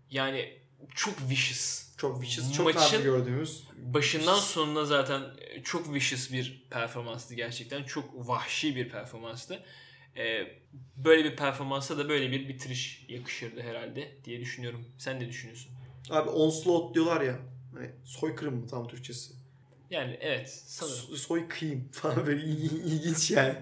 [0.09, 0.57] yani
[0.95, 1.97] çok vicious.
[1.97, 2.53] Çok vicious.
[2.53, 3.63] Çok Maçın- gördüğümüz.
[3.77, 7.83] Başından sonuna zaten e, çok vicious bir performanstı gerçekten.
[7.83, 9.63] Çok vahşi bir performanstı.
[10.17, 10.47] E,
[10.97, 14.85] böyle bir performansa da böyle bir bitiriş yakışırdı herhalde diye düşünüyorum.
[14.97, 15.71] Sen ne düşünüyorsun?
[16.09, 17.39] Abi onslaught diyorlar ya.
[17.73, 19.33] Hani soykırım mı tam Türkçesi?
[19.91, 20.95] Yani evet sanırım.
[20.97, 23.55] So- soykıyım falan böyle il- il- ilginç yani.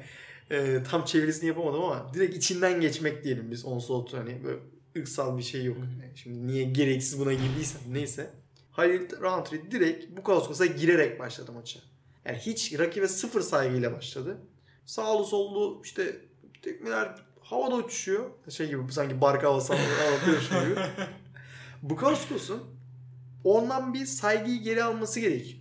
[0.52, 4.60] Ee, tam çevirisini yapamadım ama direkt içinden geçmek diyelim biz onslaught hani böyle
[4.98, 5.78] ırksal bir şey yok.
[5.78, 8.30] Yani Şimdi niye gereksiz buna girdiysem neyse.
[8.72, 11.80] Halil Roundtree direkt bu Kauskas'a girerek başladı maça.
[12.26, 14.38] Yani hiç rakibe sıfır saygıyla başladı.
[14.86, 16.16] Sağlı sollu işte
[16.62, 18.30] tekmeler havada uçuşuyor.
[18.50, 20.82] Şey gibi sanki barka havası anlatıyormuş gibi.
[21.82, 22.64] Bukauskas'ın
[23.44, 25.59] ondan bir saygıyı geri alması gerekiyor.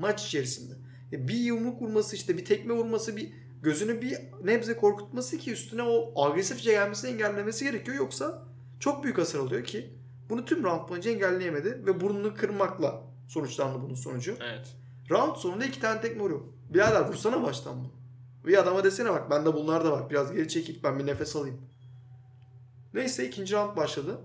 [0.00, 0.74] Maç içerisinde.
[1.12, 3.32] E, bir yumruk vurması işte bir tekme vurması bir
[3.62, 7.96] gözünü bir nebze korkutması ki üstüne o agresifçe gelmesini engellemesi gerekiyor.
[7.96, 8.42] Yoksa
[8.80, 9.94] çok büyük hasar oluyor ki
[10.28, 14.36] bunu tüm round boyunca engelleyemedi ve burnunu kırmakla sonuçlandı bunun sonucu.
[14.40, 14.76] Evet.
[15.10, 16.40] Round sonunda iki tane tekme vuruyor.
[16.68, 17.92] Birader vursana baştan bu.
[18.48, 20.10] Bir adama desene bak bende bunlar da var.
[20.10, 21.60] Biraz geri çekil ben bir nefes alayım.
[22.94, 24.20] Neyse ikinci round başladı.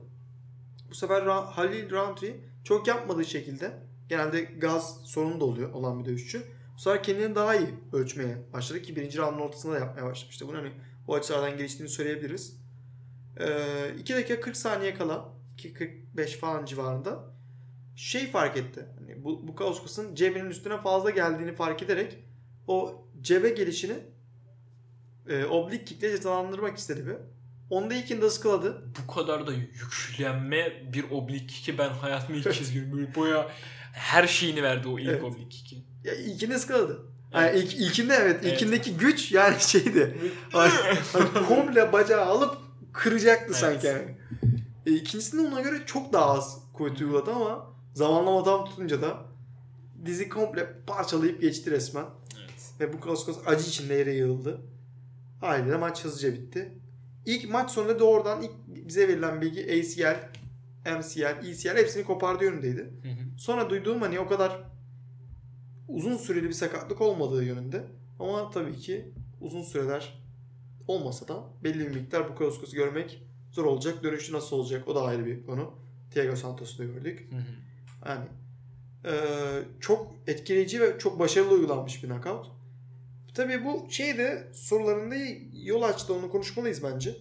[0.90, 3.72] Bu sefer Ra- Halil Roundtree çok yapmadığı şekilde
[4.10, 6.44] genelde gaz sorunu da oluyor olan bir dövüşçü.
[6.76, 10.48] Bu sefer kendini daha iyi ölçmeye başladı ki birinci roundun ortasında da yapmaya başlamıştı.
[10.48, 10.72] Bunu hani
[11.08, 12.58] bu açılardan geliştiğini söyleyebiliriz.
[14.00, 17.36] 2 dakika 40 saniye kala 2.45 falan civarında
[17.96, 18.86] şey fark etti.
[19.00, 22.18] Hani bu, bu Kauskas'ın cebinin üstüne fazla geldiğini fark ederek
[22.68, 23.94] o cebe gelişini
[25.30, 27.16] e, oblik kickle cezalandırmak istedi bir.
[27.70, 28.84] Onda ilkinde ıskaladı.
[29.04, 32.98] Bu kadar da yüklenme bir oblik ki ben hayatımda ilk kez görüyorum.
[32.98, 33.52] Böyle boya
[33.96, 35.24] her şeyini verdi o ilk Evet.
[35.24, 35.84] oblik kicki.
[36.04, 37.06] Ya ilkinde ıskaladı.
[37.34, 37.64] Yani Evet.
[37.64, 38.54] ilk, ilkinde evet, Evet.
[38.54, 40.18] ilkindeki güç yani şeydi.
[40.52, 40.72] Hani,
[41.14, 42.58] hani komple bacağı alıp
[42.94, 43.56] kıracaktı Evet.
[43.58, 44.18] sanki yani.
[44.86, 49.18] E, ikincisinde ona göre çok daha az kuvvet uyguladı ama zamanlama tam tutunca da
[50.06, 52.06] dizi komple parçalayıp geçti resmen.
[52.40, 52.52] Evet.
[52.80, 54.62] Ve bu Kauskos acı içinde yere yığıldı.
[55.42, 56.74] Haliyle maç hızlıca bitti.
[57.26, 60.30] İlk maç sonunda doğrudan ilk bize verilen bilgi ACL,
[60.98, 62.82] MCL, ECL hepsini kopardığı yönündeydi.
[62.82, 63.25] Hı hı.
[63.38, 64.64] Sonra duyduğum hani o kadar
[65.88, 67.84] uzun süreli bir sakatlık olmadığı yönünde.
[68.20, 69.12] Ama tabii ki
[69.42, 70.24] uzun süreler
[70.88, 74.04] olmasa da belli bir miktar bu Kauskos'u görmek zor olacak.
[74.04, 75.74] Dönüşü nasıl olacak o da ayrı bir konu.
[76.12, 77.28] Thiago Santos'u da gördük.
[77.32, 78.10] Hı hı.
[78.10, 78.26] Yani
[79.06, 82.52] eee, çok etkileyici ve çok başarılı uygulanmış bir knockout.
[83.34, 85.16] Tabii bu şey de sorularında
[85.54, 87.16] yol açtı onu konuşmalıyız bence.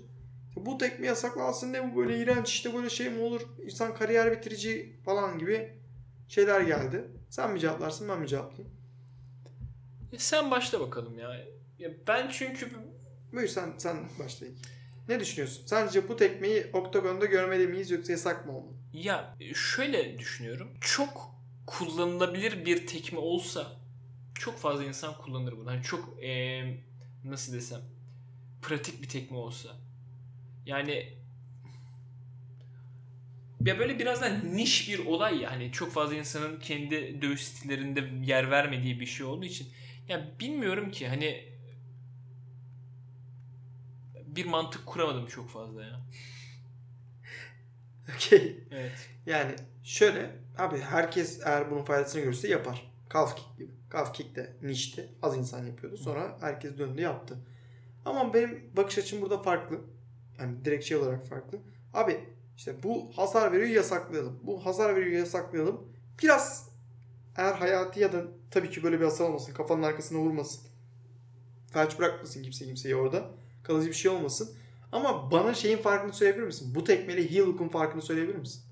[0.56, 4.96] Bu tekme yasaklansın ne bu böyle iğrenç işte böyle şey mi olur insan kariyer bitirici
[5.04, 5.72] falan gibi
[6.28, 7.04] şeyler geldi.
[7.30, 8.76] Sen mi cevaplarsın ben mi cevaplayayım?
[10.12, 11.44] Ya sen başla bakalım ya.
[11.78, 12.70] ya ben çünkü
[13.32, 14.58] Buyur sen, sen başla ilk.
[15.08, 15.62] Ne düşünüyorsun?
[15.66, 18.74] Sence bu tekmeyi oktagonda görmeli miyiz yoksa yasak mı olmalı?
[18.92, 20.68] ya şöyle düşünüyorum.
[20.80, 21.34] Çok
[21.66, 23.76] kullanılabilir bir tekme olsa
[24.34, 25.70] çok fazla insan kullanır bunu.
[25.70, 26.84] Hani çok eee,
[27.24, 27.80] nasıl desem
[28.62, 29.68] pratik bir tekme olsa.
[30.66, 31.18] Yani
[33.64, 38.10] ya böyle biraz da niş bir olay ya hani çok fazla insanın kendi dövüş stillerinde
[38.24, 39.68] yer vermediği bir şey olduğu için
[40.08, 41.54] ya bilmiyorum ki hani
[44.26, 46.00] bir mantık kuramadım çok fazla ya.
[48.14, 48.64] Okey.
[48.70, 49.10] Evet.
[49.26, 49.54] Yani
[49.84, 52.92] şöyle abi herkes eğer bunun faydasını görürse yapar.
[53.14, 53.70] Calf kick gibi.
[53.92, 55.08] Calf kick de nişti.
[55.22, 55.96] Az insan yapıyordu.
[55.96, 57.38] Sonra herkes döndü yaptı.
[58.04, 59.80] Ama benim bakış açım burada farklı.
[60.38, 61.58] Yani direkt şey olarak farklı.
[61.94, 62.20] Abi
[62.56, 64.40] işte bu hasar veriyor yasaklayalım.
[64.42, 65.88] Bu hasar veriyor yasaklayalım.
[66.22, 66.68] Biraz
[67.36, 69.54] eğer hayati ya da tabii ki böyle bir hasar olmasın.
[69.54, 70.62] Kafanın arkasına vurmasın.
[71.72, 73.30] Felç bırakmasın kimse kimseyi orada.
[73.62, 74.54] Kalıcı bir şey olmasın.
[74.92, 76.72] Ama bana şeyin farkını söyleyebilir misin?
[76.74, 78.62] Bu tekmeyle heel hook'un farkını söyleyebilir misin?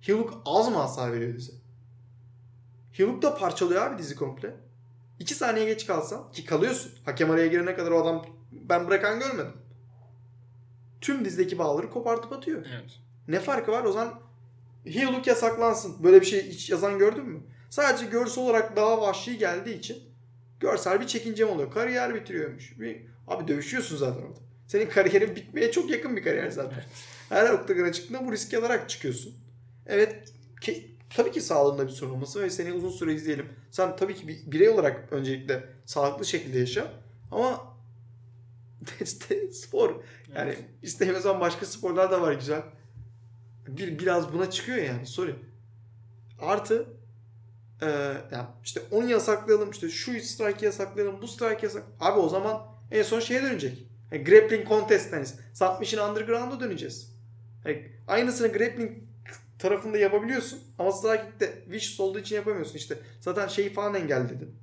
[0.00, 1.52] Heel hook az mı hasar veriyor dizi?
[2.92, 4.54] Heel hook da parçalıyor abi dizi komple.
[5.18, 6.92] 2 saniye geç kalsan ki kalıyorsun.
[7.04, 9.52] Hakem araya girene kadar o adam ben bırakan görmedim.
[11.02, 12.66] Tüm dizdeki bağları kopartıp atıyor.
[12.72, 12.90] Evet.
[13.28, 13.84] Ne farkı var?
[13.84, 14.14] O zaman
[14.86, 16.04] hook yasaklansın.
[16.04, 17.40] Böyle bir şey hiç yazan gördün mü?
[17.70, 19.98] Sadece görsel olarak daha vahşi geldiği için
[20.60, 21.70] görsel bir çekincem oluyor.
[21.70, 22.80] Kariyer bitiriyormuş.
[22.80, 24.38] Bir, abi dövüşüyorsun zaten orada.
[24.66, 26.84] Senin kariyerin bitmeye çok yakın bir kariyer zaten.
[27.28, 29.34] Her oktagona çıktığında bu riski alarak çıkıyorsun.
[29.86, 33.48] Evet ki, tabii ki sağlığında bir sorun olması ve seni uzun süre izleyelim.
[33.70, 36.92] Sen tabii ki bir birey olarak öncelikle sağlıklı şekilde yaşa.
[37.30, 37.71] Ama
[39.00, 39.90] işte spor.
[39.90, 40.64] Yani Evet.
[40.82, 42.62] istemiyorsan başka sporlar da var güzel.
[43.68, 45.34] Bir, biraz buna çıkıyor yani sorry.
[46.38, 46.86] Artı
[47.82, 47.86] e,
[48.32, 51.84] yani işte onu yasaklayalım işte şu strike yasaklayalım bu strike yasak.
[52.00, 53.86] Abi o zaman en son şeye dönecek.
[54.12, 57.12] Yani grappling contest hani Submission Underground'a döneceğiz.
[57.62, 58.98] Hani aynısını grappling
[59.58, 62.74] tarafında yapabiliyorsun ama strike'de vicious olduğu için yapamıyorsun.
[62.76, 64.54] İşte zaten şeyi falan engelledin.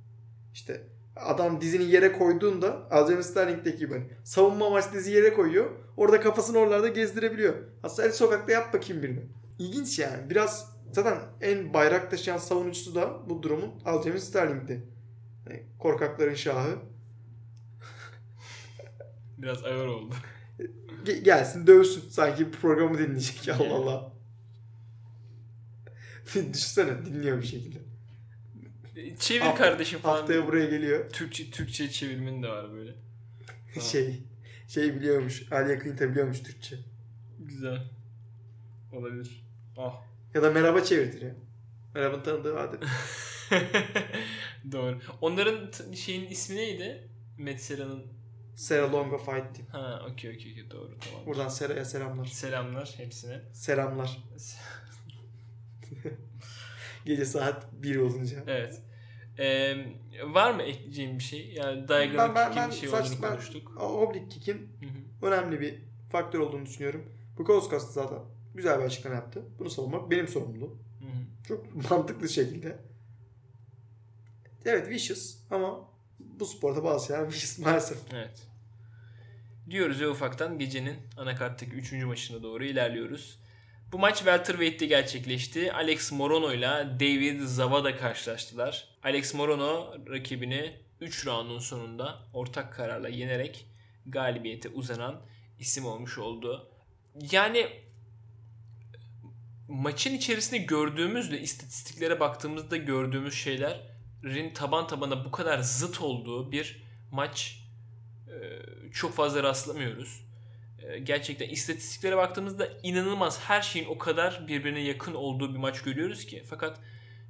[0.54, 0.82] İşte
[1.16, 5.70] adam dizini yere koyduğunda Aljamain Sterling'deki gibi hani savunma amaçlı dizi yere koyuyor.
[5.96, 7.54] Orada kafasını oralarda gezdirebiliyor.
[7.82, 9.20] Aslında el sokakta yap bakayım birini.
[9.58, 10.30] İlginç yani.
[10.30, 14.86] Biraz zaten en bayrak taşıyan savunucusu da bu durumun Aljamain Sterling'di.
[15.48, 16.70] Hani korkakların şahı.
[19.38, 20.14] Biraz ağır oldu.
[21.04, 22.10] Ge- gelsin dövsün.
[22.10, 23.48] Sanki bir programı dinleyecek.
[23.48, 24.12] Allah Allah.
[26.52, 27.78] Düşünsene dinliyor bir şekilde.
[29.18, 30.18] Çevir Haft- kardeşim falan.
[30.18, 31.10] Haftaya buraya geliyor.
[31.10, 32.94] Türkçe Türkçe çevirmen de var böyle.
[33.74, 33.88] Tamam.
[33.90, 34.22] Şey
[34.68, 35.52] şey biliyormuş.
[35.52, 36.76] Ali Yakınita biliyormuş Türkçe.
[37.38, 37.90] Güzel.
[38.92, 39.44] Olabilir.
[39.76, 40.02] Ah.
[40.34, 41.34] Ya da merhaba çevirtir ya.
[41.94, 42.80] Merhab'ın tanıdığı vardı.
[44.72, 44.98] Doğru.
[45.20, 47.08] Onların t- şeyin ismi neydi?
[47.38, 48.06] Matt Sera'nın.
[48.56, 49.68] Sera Longa Fight Team.
[49.70, 51.26] Ha okey okey okey doğru tamam.
[51.26, 52.26] Buradan Sera'ya selamlar.
[52.26, 53.40] Selamlar hepsine.
[53.52, 54.18] Selamlar.
[57.04, 58.44] Gece saat 1 olunca.
[58.46, 58.82] evet.
[59.38, 59.76] Ee,
[60.22, 61.52] var mı ekleyeceğim bir şey?
[61.52, 63.80] Yani diagram Ben, ben, ben, bir şey saç, olduğunu ben konuştuk.
[63.80, 65.26] Oblique Kick'in Hı hı.
[65.26, 65.78] önemli bir
[66.12, 67.04] faktör olduğunu düşünüyorum.
[67.38, 68.18] Bu Ghostcast zaten
[68.54, 69.42] güzel bir açıklama yaptı.
[69.58, 70.78] Bunu savunmak benim sorumluluğum.
[71.48, 72.78] Çok mantıklı şekilde.
[74.64, 75.88] Evet vicious ama
[76.18, 77.98] bu sporda bazı şeyler vicious maalesef.
[78.12, 78.46] Evet.
[79.70, 81.92] Diyoruz ve ufaktan gecenin anakarttaki 3.
[81.92, 83.39] maçına doğru ilerliyoruz.
[83.92, 85.72] Bu maç welterweight'te gerçekleşti.
[85.72, 86.66] Alex Morono ile
[87.00, 88.88] David Zavada karşılaştılar.
[89.02, 93.66] Alex Morono rakibini 3 roundun sonunda ortak kararla yenerek
[94.06, 95.20] galibiyete uzanan
[95.58, 96.70] isim olmuş oldu.
[97.30, 97.66] Yani
[99.68, 106.82] maçın içerisinde gördüğümüzle istatistiklere baktığımızda gördüğümüz şeylerin taban tabana bu kadar zıt olduğu bir
[107.12, 107.60] maç
[108.92, 110.29] çok fazla rastlamıyoruz.
[110.92, 116.26] E, Gerçekten istatistiklere baktığımızda inanılmaz her şeyin o kadar birbirine yakın olduğu bir maç görüyoruz
[116.26, 116.42] ki.
[116.50, 116.80] Fakat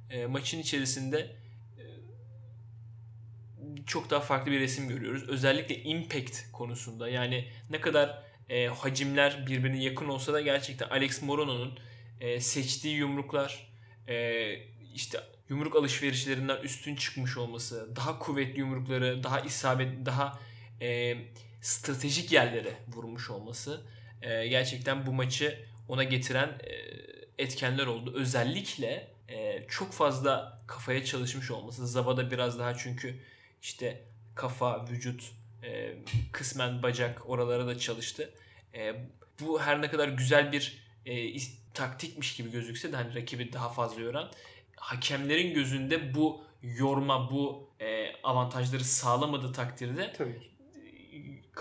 [0.09, 1.17] e, maçın içerisinde
[1.77, 1.83] e,
[3.85, 5.29] çok daha farklı bir resim görüyoruz.
[5.29, 11.79] Özellikle impact konusunda yani ne kadar e, hacimler birbirine yakın olsa da gerçekten Alex Morono'nun
[12.21, 13.73] e, seçtiği yumruklar
[14.07, 14.55] e,
[14.93, 20.39] işte yumruk alışverişlerinden üstün çıkmış olması, daha kuvvetli yumrukları, daha isabet, daha
[20.81, 21.17] e,
[21.61, 23.81] stratejik yerlere vurmuş olması
[24.21, 26.73] e, gerçekten bu maçı ona getiren e,
[27.43, 28.13] etkenler oldu.
[28.15, 31.87] Özellikle e, çok fazla kafaya çalışmış olması.
[31.87, 33.15] Zabada biraz daha çünkü
[33.61, 34.01] işte
[34.35, 35.31] kafa, vücut,
[35.63, 35.95] e,
[36.31, 38.33] kısmen bacak oralara da çalıştı.
[38.75, 38.95] E,
[39.41, 41.37] bu her ne kadar güzel bir e,
[41.73, 44.31] taktikmiş gibi gözükse de hani rakibi daha fazla yoran
[44.75, 50.50] hakemlerin gözünde bu yorma, bu e, avantajları sağlamadığı takdirde Tabii.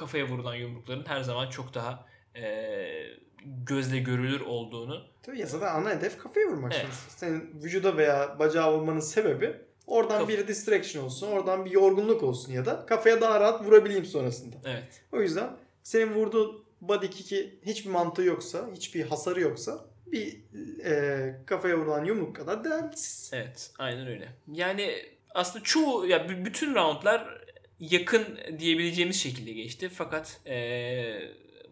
[0.01, 2.43] Kafaya vurulan yumrukların her zaman çok daha e,
[3.67, 6.73] gözle görülür olduğunu Tabii ya zaten ana hedef kafaya vurmak.
[6.75, 6.85] Evet.
[6.85, 7.11] sonuçta.
[7.17, 12.53] Senin vücuda veya bacağa vurmanın sebebi oradan Kaf- bir distraction olsun, oradan bir yorgunluk olsun
[12.53, 14.57] ya da kafaya daha rahat vurabileyim sonrasında.
[14.65, 15.51] evet O yüzden
[15.83, 20.37] senin vurduğun body kick'i hiçbir mantığı yoksa, hiçbir hasarı yoksa bir
[20.85, 23.31] e, kafaya vurulan yumruk kadar değersiz.
[23.35, 24.29] evet aynen öyle.
[24.53, 24.95] Yani
[25.35, 27.40] aslında çoğu ya bütün roundlar
[27.81, 29.89] yakın diyebileceğimiz şekilde geçti.
[29.89, 31.21] Fakat e,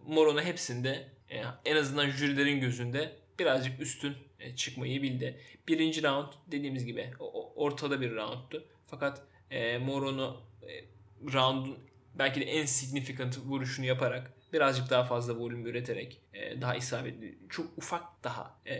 [0.06, 5.40] Morono hepsinde e, en azından jürilerin gözünde birazcık üstün e, çıkmayı bildi.
[5.68, 7.10] Birinci round dediğimiz gibi
[7.56, 8.64] ortada bir roundtu.
[8.86, 10.84] Fakat e, Morono e,
[11.32, 11.78] roundun
[12.14, 17.78] belki de en significant vuruşunu yaparak birazcık daha fazla volüm üreterek e, daha isabetli, çok
[17.78, 18.76] ufak daha e,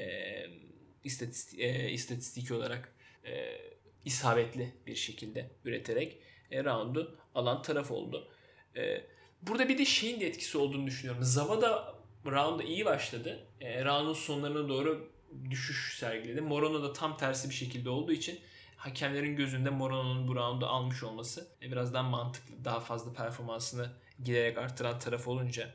[1.05, 2.93] istatistik, e, istatistik olarak
[3.25, 3.59] e,
[4.05, 6.19] isabetli bir şekilde üreterek
[6.51, 8.29] e, roundu alan taraf oldu.
[8.77, 9.05] E,
[9.43, 11.23] burada bir de şeyin de etkisi olduğunu düşünüyorum.
[11.23, 11.95] Zavada
[12.27, 13.47] rounda iyi başladı.
[13.61, 15.13] E, roundun sonlarına doğru
[15.51, 16.41] düşüş sergiledi.
[16.41, 18.41] Morono da tam tersi bir şekilde olduğu için
[18.77, 22.65] hakemlerin gözünde Morono'nun bu roundu almış olması e, biraz daha mantıklı.
[22.65, 23.91] Daha fazla performansını
[24.25, 25.71] giderek arttıran taraf olunca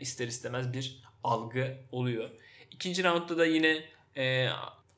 [0.00, 2.30] ister istemez bir algı oluyor.
[2.70, 3.84] İkinci roundda da yine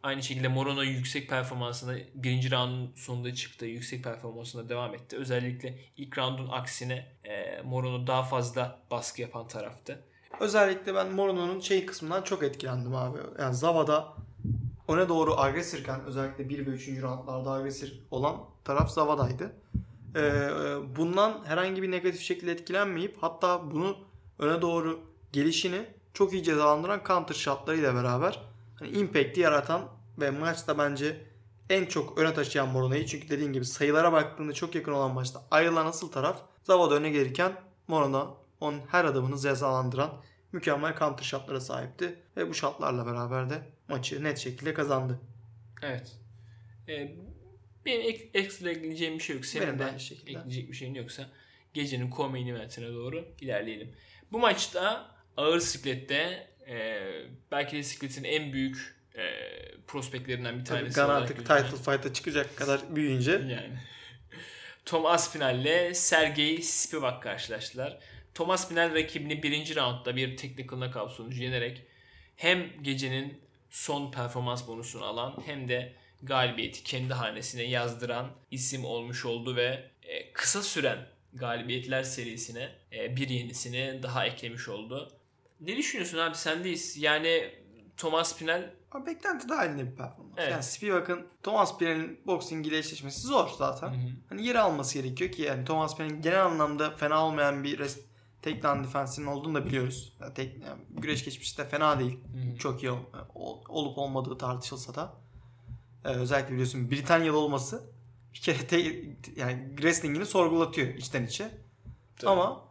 [0.02, 3.66] aynı şekilde Morono yüksek performansına birinci roundun sonunda çıktı.
[3.66, 5.16] Yüksek performansına devam etti.
[5.16, 10.04] Özellikle ilk roundun aksine e, Morono daha fazla baskı yapan taraftı.
[10.40, 13.18] Özellikle ben Morono'nun şey kısmından çok etkilendim abi.
[13.40, 14.14] Yani Zavada
[14.88, 16.88] öne doğru agresifken özellikle 1 ve 3.
[17.02, 19.52] roundlarda agresif olan taraf Zavada'ydı.
[20.16, 20.50] Ee,
[20.96, 23.96] bundan herhangi bir negatif şekilde etkilenmeyip hatta bunu
[24.38, 25.00] öne doğru
[25.32, 28.51] gelişini çok iyi cezalandıran counter shotlarıyla beraber
[28.88, 31.16] impact'i yaratan ve maçta bence
[31.70, 35.86] en çok öne taşıyan Morono'yu çünkü dediğin gibi sayılara baktığında çok yakın olan maçta ayrılan
[35.86, 37.52] asıl taraf Zavada öne gelirken
[37.88, 40.22] Morono onun her adımını cezalandıran
[40.52, 45.20] mükemmel counter shotlara sahipti ve bu shotlarla beraber de maçı net şekilde kazandı.
[45.82, 46.16] Evet.
[46.88, 47.16] E,
[47.86, 49.44] benim ek, ekstra ekleyeceğim bir şey yok.
[49.44, 50.30] Senin Benim de şekilde.
[50.30, 51.30] ekleyecek bir şeyin yoksa
[51.74, 53.94] gecenin co-main eventine doğru ilerleyelim.
[54.32, 57.00] Bu maçta ağır siklette e,
[57.52, 59.22] belki de sikletin en büyük e,
[59.86, 63.70] prospektlerinden bir tanesi Gun artık gözüken- title fight'a çıkacak kadar büyüyünce Yani.
[64.86, 67.98] Tom Aspinall ile Sergey Spivak karşılaştılar.
[68.34, 71.82] Tom Aspinall rakibini birinci roundda bir technical knockout sonucu yenerek
[72.36, 73.40] hem gecenin
[73.70, 75.92] son performans bonusunu alan hem de
[76.22, 83.28] galibiyeti kendi hanesine yazdıran isim olmuş oldu ve e, kısa süren galibiyetler serisine e, bir
[83.28, 85.12] yenisini daha eklemiş oldu.
[85.62, 86.96] Ne düşünüyorsun abi sendeyiz.
[86.96, 87.54] Yani
[87.96, 90.34] Thomas Pinal Ama beklenti dahilinde bir performans.
[90.36, 90.52] Evet.
[90.52, 93.88] Yani Spivak'ın Thomas Pinel'in boxing ile eşleşmesi zor zaten.
[93.88, 94.10] Hı hı.
[94.28, 98.00] Hani yeri alması gerekiyor ki yani Thomas Pinel'in genel anlamda fena olmayan bir res-
[98.42, 100.16] takedown defensinin olduğunu da biliyoruz.
[100.20, 102.18] Yani tek, yani güreş geçmişi de fena değil.
[102.34, 102.58] Hı hı.
[102.58, 103.04] Çok iyi ol-
[103.34, 105.14] ol- olup olmadığı tartışılsa da.
[106.04, 107.92] Ee, özellikle biliyorsun Britanyalı olması
[108.34, 111.50] bir kere te- yani wrestlingini sorgulatıyor içten içe.
[112.16, 112.30] Tabii.
[112.30, 112.64] Ama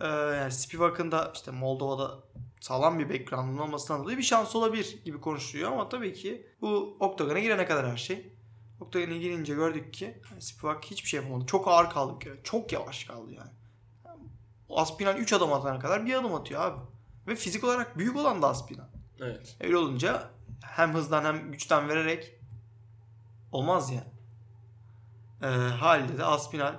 [0.00, 2.18] e, yani Spivak'ın da işte Moldova'da
[2.60, 7.38] sağlam bir background'un olmasından dolayı bir şans olabilir gibi konuşuluyor ama tabii ki bu Oktagon'a
[7.38, 8.32] girene kadar her şey.
[8.80, 11.46] Oktagon'a girince gördük ki yani Spivak hiçbir şey yapamadı.
[11.46, 12.42] Çok ağır kaldı bir kere.
[12.42, 13.50] Çok yavaş kaldı yani.
[14.70, 16.80] Aspinal 3 adım atana kadar bir adım atıyor abi.
[17.26, 18.84] Ve fizik olarak büyük olan da Aspinal.
[19.20, 19.56] Evet.
[19.60, 20.30] Öyle olunca
[20.62, 22.40] hem hızdan hem güçten vererek
[23.52, 24.10] olmaz yani.
[25.42, 26.74] Ee, haliyle de Aspinal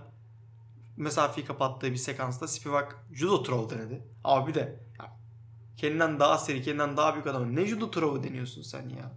[1.01, 4.01] mesafeyi kapattığı bir sekansta Spivak judo throw denedi.
[4.23, 5.17] Abi de ya,
[5.77, 9.11] kendinden daha seri, kendinden daha büyük adamın ne judo throw'u deniyorsun sen ya?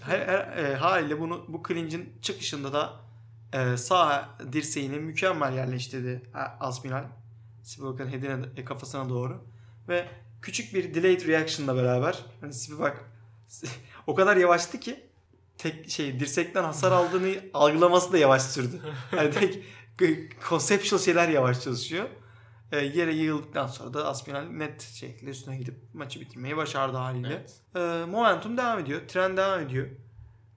[0.00, 2.92] Her, her- e, haliyle bunu bu clinch'in çıkışında da
[3.52, 7.04] e, sağ dirseğini mükemmel yerleştirdi Ha, Aspinal.
[7.62, 9.44] Spivak'ın hedine, e, kafasına doğru.
[9.88, 10.08] Ve
[10.42, 13.04] küçük bir delayed reaction'la beraber hani Spivak
[14.06, 15.06] o kadar yavaştı ki
[15.58, 18.80] tek şey dirsekten hasar aldığını algılaması da yavaş sürdü.
[19.10, 19.64] Hani tek
[20.48, 22.08] conceptual şeyler yavaş çalışıyor.
[22.72, 27.28] E, yere yığıldıktan sonra da Aspinal net şekilde üstüne gidip maçı bitirmeyi başardı haliyle.
[27.28, 27.60] Evet.
[27.74, 29.00] E, momentum devam ediyor.
[29.08, 29.86] Tren devam ediyor.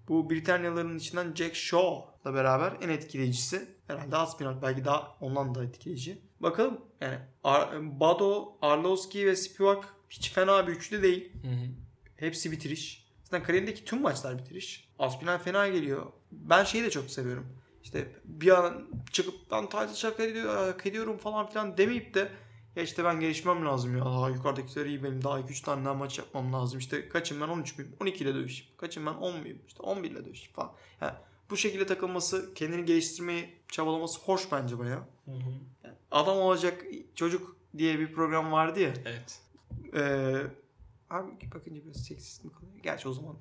[0.08, 3.68] Bu Britanyalıların içinden Jack Shaw'la beraber en etkileyicisi.
[3.88, 6.22] Herhalde Aspinall belki daha ondan da etkileyici.
[6.39, 11.32] Bakalım yani Ar- Bado, Arlovski ve Spivak hiç fena bir üçlü değil.
[11.41, 11.66] Hı hı.
[12.18, 13.08] Hepsi bitiriş.
[13.24, 14.89] Zaten kariyerindeki tüm maçlar bitiriş.
[15.00, 16.06] Aspinal fena geliyor.
[16.32, 17.48] Ben şeyi de çok seviyorum.
[17.84, 22.32] İşte bir an çıkıp ben title ediyor, hak ediyorum falan filan demeyip de
[22.76, 24.06] ya işte ben gelişmem lazım ya.
[24.06, 25.24] Daha yukarıdakiler iyi benim.
[25.24, 26.80] Daha 2-3 tane daha maç yapmam lazım.
[26.80, 27.94] İşte kaçım ben 13 muyum?
[28.02, 28.74] 12 ile dövüşeyim.
[28.78, 29.58] Kaçım ben 10 muyum?
[29.68, 30.72] İşte 11 ile dövüşeyim falan.
[31.02, 31.14] Yani
[31.50, 34.76] bu şekilde takılması, kendini geliştirmeyi çabalaması hoş bence.
[34.76, 34.94] Hı hı.
[35.84, 36.84] Yani adam olacak
[37.16, 38.94] çocuk diye bir program vardı ya.
[39.06, 39.42] Evet.
[39.94, 40.44] Ee,
[41.10, 42.74] abi bakınca biraz seksist mi kalıyor?
[42.84, 43.36] Gerçi o zaman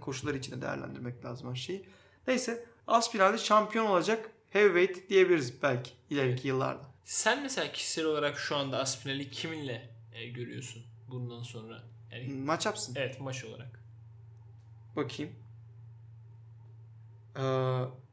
[0.00, 1.86] koşulları içinde değerlendirmek lazım her şeyi.
[2.26, 6.82] Neyse Aspinal'de şampiyon olacak heavyweight diyebiliriz belki ileriki yıllarda.
[7.04, 11.82] Sen mesela kişisel olarak şu anda Aspinall'i kiminle e, görüyorsun bundan sonra?
[12.12, 12.94] Yani Maç yapsın.
[12.96, 13.80] evet maç olarak.
[14.96, 15.32] Bakayım.
[17.36, 17.42] Ee,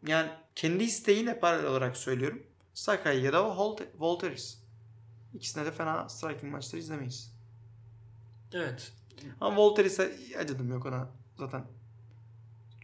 [0.08, 2.44] yani kendi isteğiyle paralel olarak söylüyorum.
[2.74, 3.58] Sakai ya da
[4.00, 4.60] Volteris.
[5.34, 7.36] İkisine de fena striking maçları izlemeyiz.
[8.54, 8.94] Evet.
[9.42, 11.10] Ama Volteris'e acıdım yok ona.
[11.38, 11.66] Zaten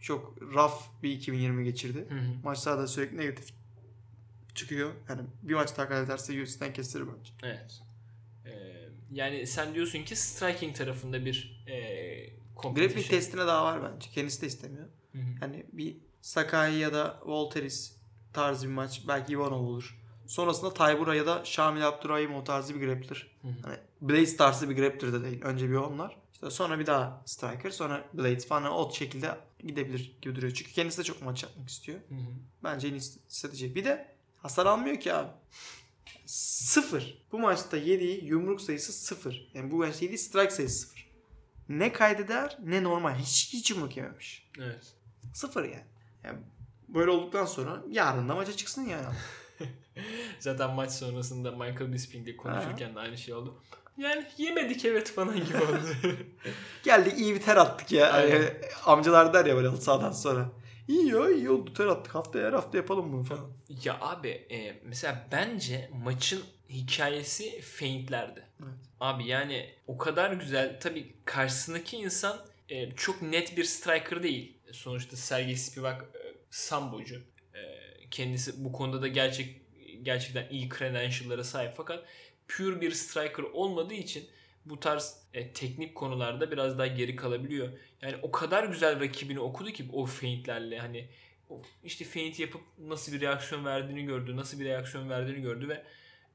[0.02, 2.06] çok raf bir 2020 geçirdi.
[2.08, 2.44] Hı hı.
[2.44, 3.54] Maçlarda sürekli negatif
[4.54, 4.90] çıkıyor.
[5.08, 7.32] Yani bir maç daha kaybederse UFC'den kestirir bence.
[7.42, 7.82] Evet.
[8.46, 8.50] Ee,
[9.12, 11.72] yani sen diyorsun ki striking tarafında bir e,
[12.56, 13.18] Grappling competition.
[13.18, 14.10] testine daha var bence.
[14.10, 14.86] Kendisi de istemiyor.
[15.12, 15.22] Hı hı.
[15.42, 17.96] Yani bir Sakai ya da Volteris
[18.32, 19.02] tarzı bir maç.
[19.08, 19.98] Belki Ivanov olur.
[20.26, 23.26] Sonrasında Taybura ya da Şamil Abdurrahimov tarzı bir grappler.
[23.42, 25.42] Hani Blades tarzı bir grappler de değil.
[25.42, 26.16] Önce bir onlar.
[26.32, 27.70] İşte sonra bir daha Striker.
[27.70, 30.54] Sonra Blades falan o şekilde gidebilir gibi duruyor.
[30.54, 31.98] Çünkü kendisi de çok maç yapmak istiyor.
[32.08, 32.34] Hı hı.
[32.64, 33.74] Bence en iyi strateji.
[33.74, 35.30] Bir de hasar almıyor ki abi.
[36.26, 37.24] Sıfır.
[37.32, 39.50] Bu maçta yediği yumruk sayısı sıfır.
[39.54, 41.10] Yani bu maçta yediği strike sayısı sıfır.
[41.68, 43.14] Ne kaydeder ne normal.
[43.14, 44.50] Hiç, hiç yumruk yememiş.
[44.58, 44.94] Evet.
[45.34, 45.86] Sıfır yani.
[46.24, 46.38] yani.
[46.88, 49.06] Böyle olduktan sonra yarın da maça çıksın yani.
[50.40, 53.62] Zaten maç sonrasında Michael Bisping'le konuşurken de aynı şey oldu.
[53.98, 55.94] Yani yemedik evet falan gibi oldu.
[56.84, 58.12] Geldi iyi bir ter attık ya.
[58.12, 58.34] Aynen.
[58.34, 58.48] Yani
[58.86, 60.48] amcalar der ya böyle sağdan sonra.
[60.88, 62.14] İyi ya iyi oldu ter attık.
[62.14, 63.50] Haftaya her hafta yapalım bunu falan.
[63.84, 68.46] ya abi e, mesela bence maçın hikayesi feintlerdi.
[68.62, 68.74] Evet.
[69.00, 70.80] Abi yani o kadar güzel.
[70.80, 72.36] Tabii karşısındaki insan
[72.68, 74.58] e, çok net bir striker değil.
[74.72, 76.18] Sonuçta Sergey Spivak e,
[76.50, 77.16] sambocu.
[77.54, 77.60] E,
[78.10, 79.62] kendisi bu konuda da gerçek
[80.02, 82.04] gerçekten iyi credential'lara sahip fakat
[82.48, 84.28] pure bir striker olmadığı için
[84.64, 87.68] bu tarz e, teknik konularda biraz daha geri kalabiliyor.
[88.02, 91.08] Yani o kadar güzel rakibini okudu ki o feintlerle hani
[91.84, 95.82] işte feint yapıp nasıl bir reaksiyon verdiğini gördü, nasıl bir reaksiyon verdiğini gördü ve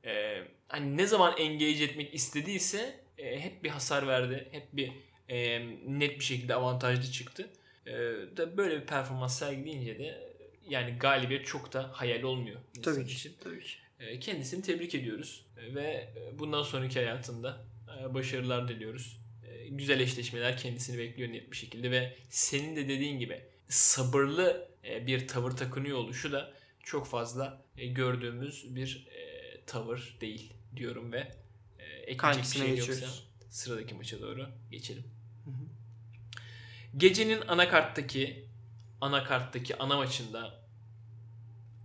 [0.10, 4.91] e, hani ne zaman engage etmek istediyse e, hep bir hasar verdi, hep bir
[5.30, 7.49] e, net bir şekilde avantajlı çıktı.
[7.86, 7.93] E,
[8.38, 10.34] da böyle bir performans sergileyince de
[10.70, 12.60] yani galibiyet çok da hayal olmuyor.
[12.84, 13.30] Tabii için.
[13.30, 13.36] ki.
[13.43, 13.74] Tabii ki.
[13.99, 17.65] E, Kendisini tebrik ediyoruz E, ve e, bundan sonraki hayatında
[18.09, 19.21] başarılar diliyoruz.
[19.69, 25.51] Güzel eşleşmeler kendisini bekliyor net bir şekilde ve senin de dediğin gibi sabırlı bir tavır
[25.51, 29.07] takınıyor oluşu da çok fazla gördüğümüz bir
[29.67, 31.31] tavır değil diyorum ve
[32.07, 33.27] ekleyecek bir şey yoksa geçiyoruz.
[33.49, 35.03] sıradaki maça doğru geçelim.
[36.97, 38.45] Gecenin anakarttaki
[39.01, 40.66] anakarttaki ana maçında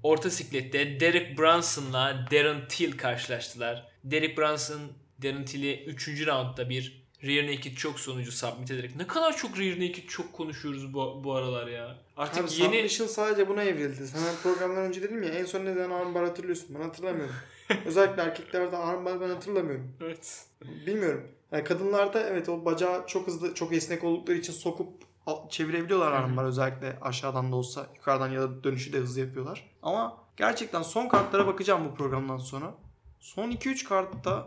[0.02, 3.88] orta siklette Derek Brunson'la Darren Till karşılaştılar.
[4.04, 4.80] Derek Brunson
[5.22, 6.26] Darren Till'i 3.
[6.26, 10.94] roundda bir rear naked çok sonucu submit ederek ne kadar çok rear naked çok konuşuyoruz
[10.94, 11.98] bu, bu aralar ya.
[12.16, 14.06] Artık Abi yeni Submission sadece buna evrildi.
[14.06, 16.76] Sana programdan önce dedim ya en son neden armbar hatırlıyorsun.
[16.78, 17.34] Ben hatırlamıyorum.
[17.86, 19.92] Özellikle erkeklerde armbar ben hatırlamıyorum.
[20.00, 20.44] Evet.
[20.86, 21.28] Bilmiyorum.
[21.52, 25.11] Yani kadınlarda evet o bacağı çok hızlı, çok esnek oldukları için sokup
[25.50, 29.70] çevirebiliyorlar armbar özellikle aşağıdan da olsa yukarıdan ya da dönüşü de hızlı yapıyorlar.
[29.82, 32.74] Ama gerçekten son kartlara bakacağım bu programdan sonra.
[33.20, 34.46] Son 2-3 kartta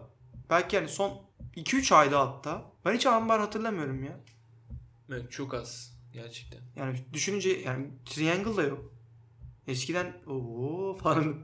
[0.50, 1.22] belki yani son
[1.58, 4.20] 2-3 ayda hatta ben hiç armbar hatırlamıyorum ya.
[5.10, 6.60] Evet çok az gerçekten.
[6.76, 8.96] Yani düşününce yani triangle da yok.
[9.68, 11.36] Eskiden ooo falan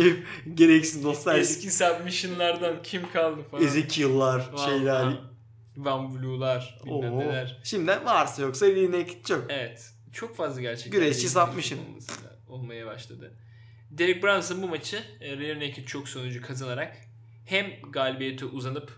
[0.54, 1.38] gereksiz dostlar.
[1.38, 3.64] Eski submission'lardan kim kaldı falan.
[3.64, 5.33] Ezekiel'lar şeyler.
[5.76, 7.18] Van Blue'lar bilmem Oo.
[7.20, 7.60] neler.
[7.64, 9.50] Şimdi varsa yoksa naked çok.
[9.50, 9.90] Evet.
[10.12, 11.00] Çok fazla gerçekten.
[11.00, 11.78] Güreşçi submission.
[11.78, 13.32] olmasıyla- Olmaya başladı.
[13.90, 16.96] Derek Brunson bu maçı e, rear naked çok sonucu kazanarak
[17.46, 18.92] hem galibiyete uzanıp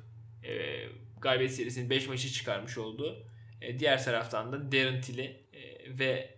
[0.44, 0.82] e,
[1.20, 3.26] galibiyet serisinin 5 maçı çıkarmış oldu.
[3.62, 5.22] E, diğer taraftan da Darren Till'i
[5.52, 6.34] e, ve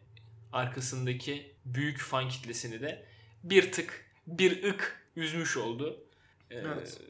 [0.52, 3.04] arkasındaki büyük fan kitlesini de
[3.44, 6.04] bir tık bir ık üzmüş oldu.
[6.50, 7.00] E, Evet.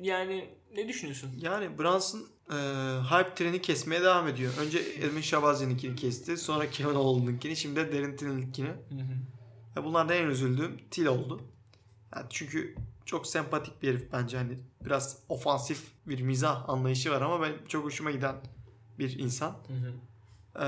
[0.00, 1.30] Yani ne düşünüyorsun?
[1.40, 2.54] Yani Brunson e,
[3.02, 4.52] hype treni kesmeye devam ediyor.
[4.60, 6.36] Önce Edwin Shabazian'ınkini kesti.
[6.36, 7.56] Sonra Kevin Owens'ınkini.
[7.56, 8.72] Şimdi de Darren Till'inkini.
[9.76, 11.40] Ve bunlardan en üzüldüğüm Till oldu.
[12.16, 12.74] Yani çünkü
[13.04, 14.36] çok sempatik bir herif bence.
[14.36, 18.36] Hani biraz ofansif bir mizah anlayışı var ama ben çok hoşuma giden
[18.98, 19.56] bir insan.
[20.56, 20.64] Ee,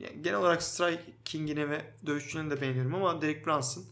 [0.00, 3.84] yani genel olarak striking'ini ve dövüşçülüğünü de beğeniyorum ama Derek Brunson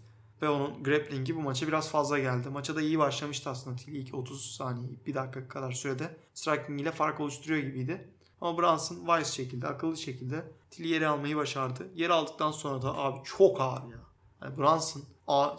[0.42, 2.48] ve onun grappling'i bu maça biraz fazla geldi.
[2.48, 3.76] Maça da iyi başlamıştı aslında.
[3.76, 8.08] Till ilk 30 saniye, bir dakika kadar sürede striking ile fark oluşturuyor gibiydi.
[8.40, 11.88] Ama Brunson wise şekilde, akıllı şekilde Till'i yere almayı başardı.
[11.94, 13.98] Yere aldıktan sonra da abi çok ağır ya.
[14.42, 15.02] Yani Brunson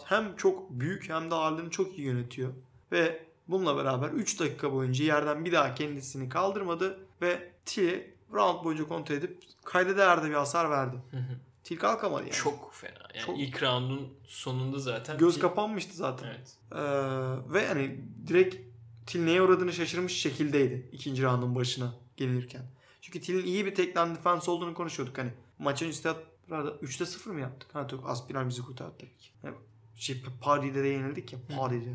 [0.04, 2.52] hem çok büyük hem de ağırlığını çok iyi yönetiyor.
[2.92, 8.88] Ve bununla beraber 3 dakika boyunca yerden bir daha kendisini kaldırmadı ve Till'i round boyunca
[8.88, 10.96] kontrol edip kayda değer de bir hasar verdi.
[11.64, 12.32] Till kalkamadı yani.
[12.32, 13.08] Çok fena.
[13.14, 15.18] Yani Çok- ilk roundun sonunda zaten.
[15.18, 16.26] Göz Till- kapanmıştı zaten.
[16.28, 16.56] Evet.
[16.72, 16.76] Ee,
[17.54, 18.56] ve hani direkt
[19.06, 22.62] Till neye uğradığını şaşırmış şekildeydi ikinci roundun başına gelirken.
[23.00, 25.30] Çünkü Till'in iyi bir takedown defense olduğunu konuşuyorduk hani.
[25.58, 26.14] Maçın üstü
[26.50, 27.74] burada 3'te 0 mı yaptık?
[27.74, 29.28] Ha çok Aspiral bizi kurtardı tabii ki.
[29.44, 29.56] Yani
[29.96, 31.38] şey, Party'de de yenildik ya.
[31.56, 31.94] Party'de.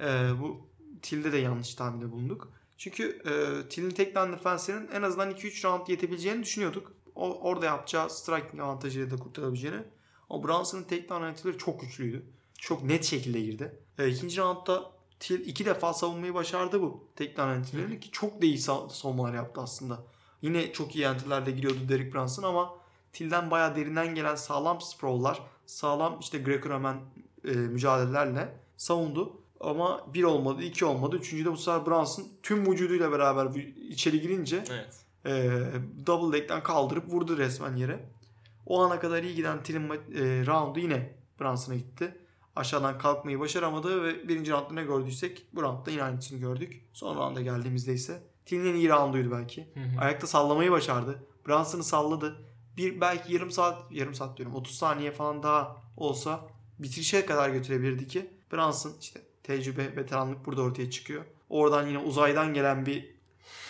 [0.00, 0.66] Ee, bu
[1.02, 2.52] Till'de de yanlış tahminde bulunduk.
[2.78, 6.92] Çünkü e, Till'in takedown defense'inin en azından 2-3 round yetebileceğini düşünüyorduk.
[7.16, 9.82] O, orada yapacağı striking avantajıyla da kurtarabileceğini.
[10.28, 12.26] O Brunson'ın takedown avantajları çok güçlüydü.
[12.58, 13.78] Çok net şekilde girdi.
[13.98, 18.56] E, ikinci roundda Till iki defa savunmayı başardı bu takedown entry'lerini ki çok da iyi
[18.58, 20.02] sa- savunmalar yaptı aslında.
[20.42, 22.74] Yine çok iyi entry'lerle giriyordu Derek Brunson ama
[23.12, 26.96] Till'den bayağı derinden gelen sağlam sprawl'lar, sağlam işte Greco-Roman
[27.44, 29.40] e, mücadelelerle savundu.
[29.60, 31.16] Ama bir olmadı, iki olmadı.
[31.16, 33.54] Üçüncüde bu sefer Brunson tüm vücuduyla beraber
[33.90, 34.94] içeri girince Evet.
[35.26, 35.62] E,
[36.06, 38.08] double leg'den kaldırıp vurdu resmen yere.
[38.66, 42.16] O ana kadar iyi giden Till'in e, roundu yine Brunson'a gitti.
[42.56, 46.84] Aşağıdan kalkmayı başaramadı ve birinci roundda ne gördüysek bu roundda yine aynısını gördük.
[46.92, 49.66] Son rounda geldiğimizde ise Till'in en iyi rounduydu belki.
[49.74, 50.00] Hı hı.
[50.00, 51.22] Ayakta sallamayı başardı.
[51.48, 52.36] Brunson'ı salladı.
[52.76, 56.40] Bir belki yarım saat, yarım saat diyorum 30 saniye falan daha olsa
[56.78, 61.24] bitirişe kadar götürebilirdi ki Brunson işte tecrübe, veteranlık burada ortaya çıkıyor.
[61.48, 63.15] Oradan yine uzaydan gelen bir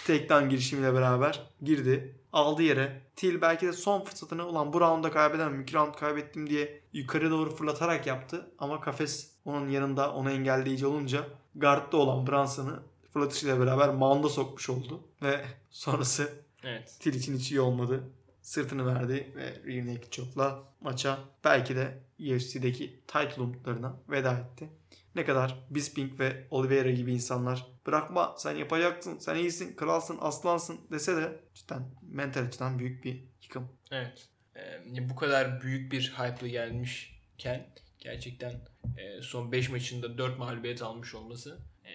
[0.07, 2.14] takedown girişimiyle beraber girdi.
[2.32, 3.00] Aldı yere.
[3.16, 5.61] Till belki de son fırsatını ulan bu roundda kaybedemem.
[5.61, 8.50] İki round kaybettim diye yukarı doğru fırlatarak yaptı.
[8.59, 12.82] Ama kafes onun yanında onu engelleyici olunca guardda olan Brunson'ı
[13.12, 15.00] fırlatışıyla beraber mound'a sokmuş oldu.
[15.22, 16.96] Ve sonrası Evet.
[17.00, 18.02] Till için hiç iyi olmadı.
[18.42, 24.68] Sırtını verdi ve rear naked choke'la maça belki de UFC'deki title umutlarına veda etti.
[25.17, 31.17] Ne kadar Bisping ve Oliveira gibi insanlar bırakma sen yapacaksın, sen iyisin, kralsın, aslansın dese
[31.17, 33.69] de cidden mental açıdan büyük bir yıkım.
[33.91, 34.29] Evet.
[34.57, 37.67] Ee, bu kadar büyük bir hype'lı gelmişken
[37.99, 38.53] gerçekten
[38.97, 41.95] e, son 5 maçında 4 mağlubiyet almış olması e,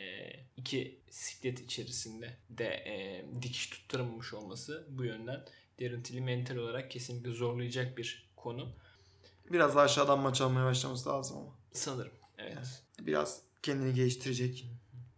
[0.58, 5.46] iki siklet içerisinde de e, dikiş tutturamamış olması bu yönden
[5.82, 8.74] Darren Till'i mental olarak kesinlikle zorlayacak bir konu
[9.52, 11.56] Biraz daha aşağıdan maç almaya başlaması lazım ama.
[11.74, 12.21] sanırım.
[12.42, 12.84] Evet.
[13.00, 14.68] Biraz kendini geliştirecek.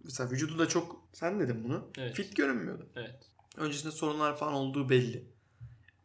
[0.03, 2.15] Mesela vücudu da çok, sen dedin bunu, Evet.
[2.15, 2.89] fit görünmüyordu.
[2.95, 3.15] Evet.
[3.57, 5.25] öncesinde sorunlar falan olduğu belli.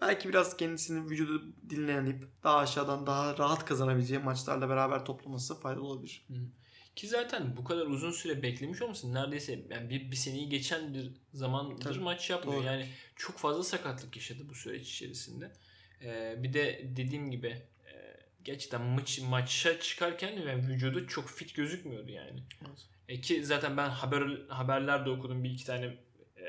[0.00, 6.26] Belki biraz kendisinin vücudu dinlenip daha aşağıdan daha rahat kazanabileceği maçlarla beraber toplaması faydalı olabilir.
[6.96, 11.12] Ki zaten bu kadar uzun süre beklemiş olmasın neredeyse yani bir, bir seneyi geçen bir
[11.32, 11.98] zamandır Tabii.
[11.98, 12.58] maç yapmıyor.
[12.58, 12.66] Doğru.
[12.66, 15.52] Yani çok fazla sakatlık yaşadı bu süreç içerisinde.
[16.02, 17.62] Ee, bir de dediğim gibi
[18.44, 22.42] gerçekten maç, maça çıkarken yani vücudu çok fit gözükmüyordu yani.
[22.66, 22.86] Evet.
[23.08, 25.84] E ki zaten ben haber haberlerde okudum bir iki tane
[26.36, 26.46] e,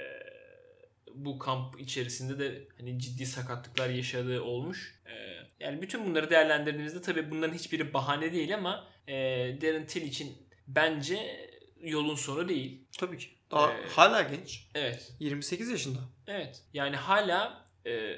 [1.14, 5.00] bu kamp içerisinde de hani ciddi sakatlıklar yaşadığı olmuş.
[5.06, 5.14] E,
[5.60, 9.14] yani bütün bunları değerlendirdiğimizde tabii bunların hiçbiri bahane değil ama e,
[9.62, 10.38] Darren Till için
[10.68, 11.50] bence
[11.82, 12.82] yolun sonu değil.
[12.98, 13.28] Tabii ki.
[13.52, 14.68] Daha Ee, hala genç.
[14.76, 15.14] Evet.
[15.20, 16.00] 28 yaşında.
[16.28, 16.62] Evet.
[16.74, 18.16] Yani hala e,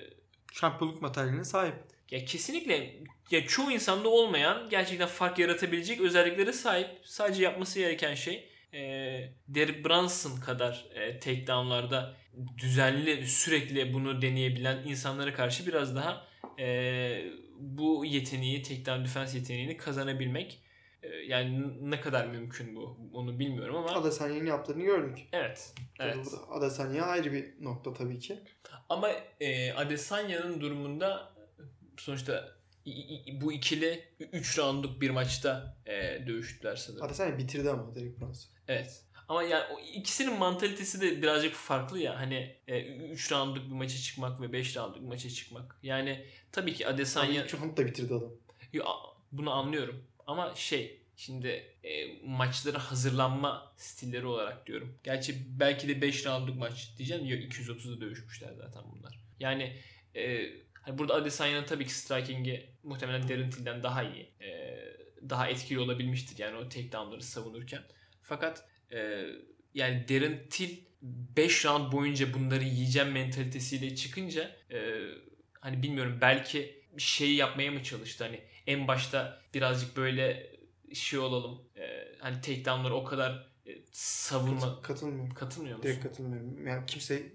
[0.54, 1.76] Şampiyonluk materyaline sahip.
[2.12, 2.96] Ya kesinlikle
[3.32, 6.88] ya çoğu insanda olmayan gerçekten fark yaratabilecek özelliklere sahip.
[7.04, 8.80] Sadece yapması gereken şey e,
[9.48, 12.16] Derek Brunson kadar e, takedownlarda
[12.58, 16.28] düzenli sürekli bunu deneyebilen insanlara karşı biraz daha
[16.60, 17.26] e,
[17.60, 20.62] bu yeteneği takedown defense yeteneğini kazanabilmek.
[21.04, 25.20] E, yani ne kadar mümkün bu onu bilmiyorum ama Adesanya'nın yaptığını gördük.
[25.34, 25.74] evet.
[26.00, 26.28] Evet.
[26.50, 28.40] Adesanya ayrı bir nokta tabii ki.
[28.90, 29.10] Ama
[29.40, 31.31] e, Adesanya'nın durumunda
[32.02, 32.56] sonuçta
[33.42, 37.06] bu ikili 3 roundluk bir maçta e, dövüştüler sanırım.
[37.06, 38.52] Adesanya bitirdi ama Derek Brunson.
[38.68, 39.04] Evet.
[39.28, 42.20] Ama yani o ikisinin mantalitesi de birazcık farklı ya.
[42.20, 42.56] Hani
[43.12, 45.76] 3 roundluk bir maça çıkmak ve 5 roundluk bir maça çıkmak.
[45.84, 48.32] Yani tabii ki Ama Adesanya ilk round da bitirdi adam.
[48.74, 48.84] Yo,
[49.32, 50.04] bunu anlıyorum.
[50.28, 51.48] Ama şey şimdi
[51.84, 54.98] e, maçlara hazırlanma stilleri olarak diyorum.
[55.04, 57.26] Gerçi belki de 5 roundluk maç diyeceğim.
[57.26, 59.20] Yok 230'da dövüşmüşler zaten bunlar.
[59.40, 59.78] Yani
[60.16, 60.50] e,
[60.92, 64.34] hani burada Adesanya'nın tabii ki striking'i muhtemelen Darren Till'den daha iyi.
[64.42, 64.78] E,
[65.30, 67.82] daha etkili olabilmiştir yani o takedownları savunurken.
[68.22, 69.26] Fakat e,
[69.74, 75.02] yani Darren Till 5 round boyunca bunları yiyeceğim mentalitesiyle çıkınca e,
[75.60, 80.56] hani bilmiyorum belki şey yapmaya mı çalıştı hani en başta birazcık böyle
[80.94, 85.34] şey olalım e, hani takedownları o kadar e, savunma Kat- katılmıyorum.
[85.34, 85.90] katılmıyor musun?
[85.92, 86.68] Direkt katılmıyorum.
[86.68, 87.32] Yani kimse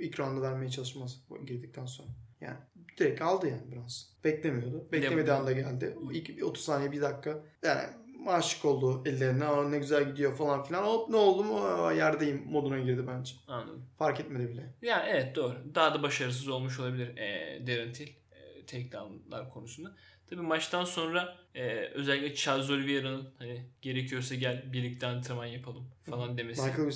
[0.00, 2.08] ilk roundu vermeye çalışmaz girdikten sonra.
[2.40, 2.56] Yani
[2.98, 4.10] direkt aldı yani Brunson.
[4.24, 4.88] Beklemiyordu.
[4.92, 5.96] Beklemediği anda geldi.
[6.12, 7.42] İlk 30 saniye bir dakika.
[7.62, 7.82] Yani
[8.26, 9.44] aşık oldu ellerine.
[9.44, 10.82] Aa, ne güzel gidiyor falan filan.
[10.82, 11.60] Hop ne oldu mu?
[11.60, 13.34] Aa, yerdeyim moduna girdi bence.
[13.48, 13.84] Anladım.
[13.98, 14.74] Fark etmedi bile.
[14.82, 15.54] Yani evet doğru.
[15.74, 19.92] Daha da başarısız olmuş olabilir e, Darren Till e, takedownlar konusunda.
[20.30, 26.62] Tabii maçtan sonra e, özellikle Charles Oliveira'nın hani gerekiyorsa gel birlikte antrenman yapalım falan demesi.
[26.62, 26.90] Michael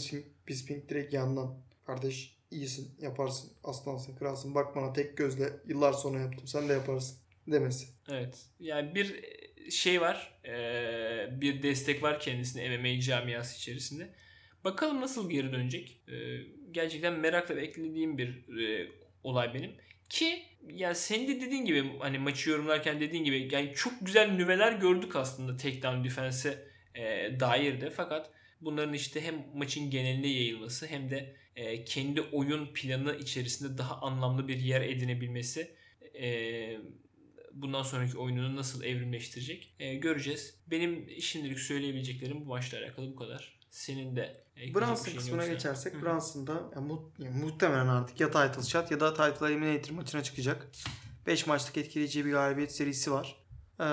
[0.48, 1.54] Bisping direkt yandan.
[1.86, 4.54] Kardeş iyisin, yaparsın, aslansın, kralsın.
[4.54, 6.46] Bak bana tek gözle yıllar sonra yaptım.
[6.46, 7.86] Sen de yaparsın demesi.
[8.08, 8.46] Evet.
[8.60, 9.24] Yani bir
[9.70, 10.40] şey var.
[11.40, 14.14] bir destek var kendisine MMA camiası içerisinde.
[14.64, 16.02] Bakalım nasıl geri dönecek.
[16.70, 18.46] Gerçekten merakla beklediğim bir
[19.24, 19.70] olay benim.
[20.08, 24.72] Ki ya senin de dediğin gibi hani maçı yorumlarken dediğin gibi yani çok güzel nüveler
[24.72, 26.58] gördük aslında takedown defense'e
[26.94, 27.90] e, dair de.
[27.90, 28.30] Fakat
[28.60, 34.48] bunların işte hem maçın geneline yayılması hem de e, kendi oyun planı içerisinde daha anlamlı
[34.48, 35.74] bir yer edinebilmesi
[36.20, 36.78] e,
[37.52, 40.54] bundan sonraki oyununu nasıl evrimleştirecek e, göreceğiz.
[40.66, 43.60] Benim şimdilik söyleyebileceklerim bu maçla alakalı bu kadar.
[43.70, 45.52] Senin de bir Brunson kısmına yoksa.
[45.52, 46.02] geçersek Hı hı.
[46.02, 50.70] Brunson yani, mu- yani muhtemelen artık ya title shot ya da title eliminator maçına çıkacak.
[51.26, 53.36] 5 maçlık etkileyici bir galibiyet serisi var.
[53.80, 53.84] Ee,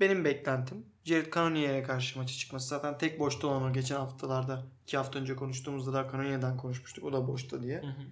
[0.00, 2.68] benim beklentim Jared Cannonier'e karşı maça çıkması.
[2.68, 7.04] Zaten tek boşta olan o geçen haftalarda 2 hafta önce konuştuğumuzda da Cannonier'den konuşmuştuk.
[7.04, 7.82] O da boşta diye.
[7.82, 8.02] Hı hı.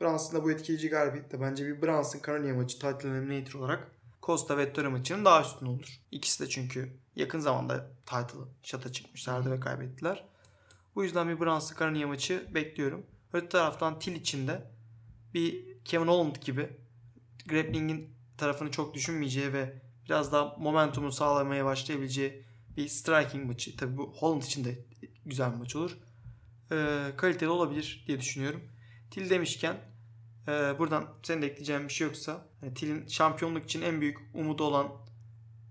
[0.00, 3.90] Brunson'da bu etkileyici galibiyette bence bir Brunson Cannonier maçı title eliminator olarak
[4.22, 6.00] Costa Vettori maçının daha üstün olur.
[6.10, 10.24] İkisi de çünkü yakın zamanda title shot'a çıkmışlardı ve kaybettiler.
[10.94, 13.06] Bu yüzden bir Brunson Cannonier maçı bekliyorum.
[13.32, 14.70] Öte taraftan Till için de
[15.34, 16.68] bir Kevin Holland gibi
[17.46, 22.44] grappling'in tarafını çok düşünmeyeceği ve biraz daha momentumu sağlamaya başlayabileceği
[22.76, 23.76] bir striking maçı.
[23.76, 24.78] Tabii bu Holland için de
[25.26, 25.98] güzel bir maç olur.
[26.72, 28.60] Ee, kaliteli olabilir diye düşünüyorum.
[29.10, 29.76] Till demişken
[30.48, 34.64] e, buradan senin de ekleyeceğin bir şey yoksa hani Till'in şampiyonluk için en büyük umudu
[34.64, 34.88] olan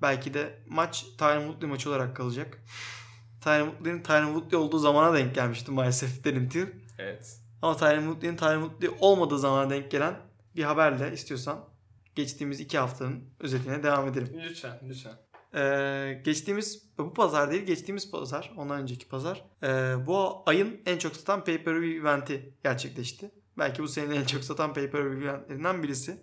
[0.01, 2.63] belki de maç Tyron Woodley maçı olarak kalacak.
[3.41, 6.67] Tyron Woodley'nin Tyron Woodley olduğu zamana denk gelmişti maalesef Darren Till.
[6.97, 7.37] Evet.
[7.61, 10.19] Ama Tyron Woodley'nin Tyron Woodley olmadığı zamana denk gelen
[10.55, 11.70] bir haberle istiyorsan
[12.15, 14.41] geçtiğimiz iki haftanın özetine devam edelim.
[14.49, 15.13] Lütfen, lütfen.
[15.55, 19.67] Ee, geçtiğimiz bu pazar değil geçtiğimiz pazar ondan önceki pazar ee,
[20.07, 23.31] bu ayın en çok satan pay per view eventi gerçekleşti.
[23.57, 26.17] Belki bu senenin en çok satan pay per view eventlerinden birisi.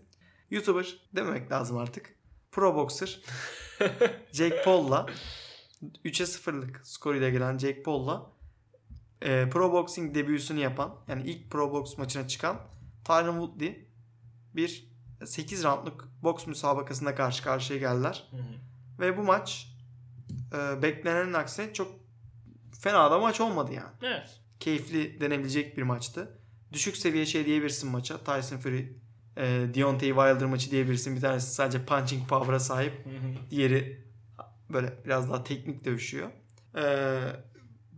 [0.51, 2.15] YouTuber dememek lazım artık.
[2.53, 3.21] Pro Boxer
[4.33, 5.07] Jake Paul'la
[6.05, 8.33] 3'e 0'lık skoruyla gelen Jake Paul'la
[9.23, 12.61] e, Pro Boxing debüsünü yapan yani ilk Pro Box maçına çıkan
[13.05, 13.89] Tyron Woodley
[14.55, 14.88] bir
[15.25, 18.29] 8 roundluk boks müsabakasında karşı karşıya geldiler.
[18.31, 18.43] Hı hı.
[19.01, 19.77] Ve bu maç
[20.53, 21.93] e, beklenenin aksine çok
[22.81, 23.93] fena da maç olmadı yani.
[24.03, 24.41] Evet.
[24.61, 26.39] Keyifli denebilecek bir maçtı.
[26.73, 28.19] Düşük seviye şey diyebilirsin maça.
[28.19, 28.93] Tyson Fury,
[29.37, 29.45] e,
[29.75, 31.17] Deontay Wilder maçı diyebilirsin.
[31.17, 33.05] Bir tanesi sadece punching power'a sahip.
[33.51, 34.09] Diğeri
[34.71, 36.31] böyle biraz daha teknik dövüşüyor.
[36.77, 37.21] Ee,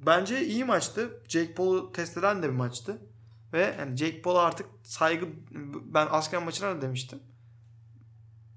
[0.07, 1.23] bence iyi maçtı.
[1.29, 2.99] Jake Paul'u test eden de bir maçtı.
[3.53, 5.27] Ve yani Jake Paul'a artık saygı
[5.85, 7.19] ben asker maçına da demiştim.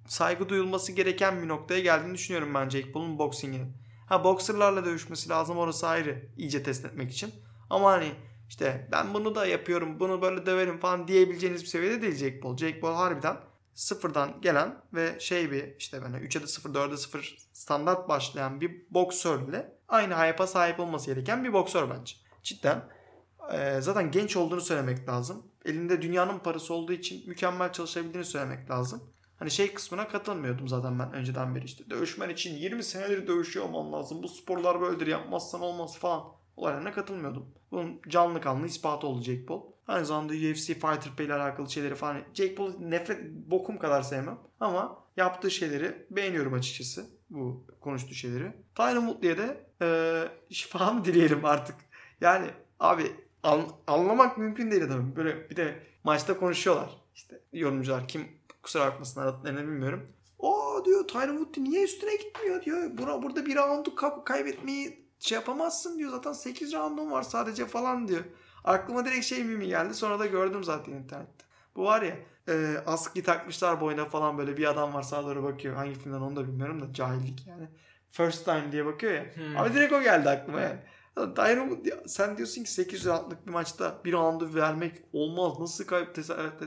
[0.08, 3.78] Saygı duyulması gereken bir noktaya geldiğini düşünüyorum ben Jake Paul'un boksinginin.
[4.08, 7.34] Ha boksırlarla dövüşmesi lazım orası ayrı iyice test etmek için.
[7.70, 8.12] Ama hani
[8.50, 12.58] işte ben bunu da yapıyorum bunu böyle döverim falan diyebileceğiniz bir seviyede değil Jake Paul.
[12.58, 13.38] Jake Paul harbiden
[13.74, 18.86] sıfırdan gelen ve şey bir işte böyle 3'e de 0 4'e 0 standart başlayan bir
[18.90, 22.16] boksörle aynı hype'a sahip olması gereken bir boksör bence.
[22.44, 22.84] Cidden
[23.52, 25.44] e, zaten genç olduğunu söylemek lazım.
[25.66, 29.04] Elinde dünyanın parası olduğu için mükemmel çalışabildiğini söylemek lazım.
[29.40, 31.90] Hani şey kısmına katılmıyordum zaten ben önceden beri işte.
[31.90, 34.24] Dövüşmen için 20 senedir dövüşüyor olman lazım.
[34.24, 36.24] Bu sporlar böyledir yapmazsan olmaz falan.
[36.58, 37.46] Olaylarına katılmıyordum.
[37.72, 39.62] Bunun canlı kanlı ispatı oldu Jake Paul.
[39.88, 42.18] Aynı zamanda UFC Fighter Pay ile alakalı şeyleri falan.
[42.34, 44.40] Jake Paul'u nefret bokum kadar sevmem.
[44.60, 47.06] Ama yaptığı şeyleri beğeniyorum açıkçası.
[47.30, 48.54] Bu konuştuğu şeyleri.
[48.76, 50.24] Tyron Woodley'e de e,
[50.54, 51.76] şifa mı dileyelim artık.
[52.22, 52.48] Yani
[52.80, 53.12] abi
[53.44, 55.16] an, anlamak mümkün değil adamı.
[55.16, 56.90] Böyle bir de maçta konuşuyorlar.
[57.16, 58.28] İşte yorumcular kim
[58.64, 60.08] kusura bakmasın aradıklarını bilmiyorum.
[60.40, 62.98] O diyor Tyron Woodley niye üstüne gitmiyor diyor.
[62.98, 66.12] Buna burada bir roundu ka- kaybetmeyi şey yapamazsın diyor.
[66.12, 68.24] Zaten 8 roundun var sadece falan diyor.
[68.64, 69.94] Aklıma direkt şey mimi geldi.
[69.94, 71.46] Sonra da gördüm zaten internette.
[71.76, 72.16] Bu var ya
[72.50, 75.76] e, askı takmışlar boyuna falan böyle bir adam var sağa doğru bakıyor.
[75.76, 77.68] Hangi filmden onu da bilmiyorum da cahillik yani.
[78.12, 79.26] First time diye bakıyor ya.
[79.36, 79.58] Hmm.
[79.58, 80.80] Abi direkt o geldi aklıma yani.
[81.16, 85.60] Tyron, sen diyorsun ki 8 roundluk bir maçta bir roundu vermek olmaz.
[85.60, 86.16] Nasıl kayıp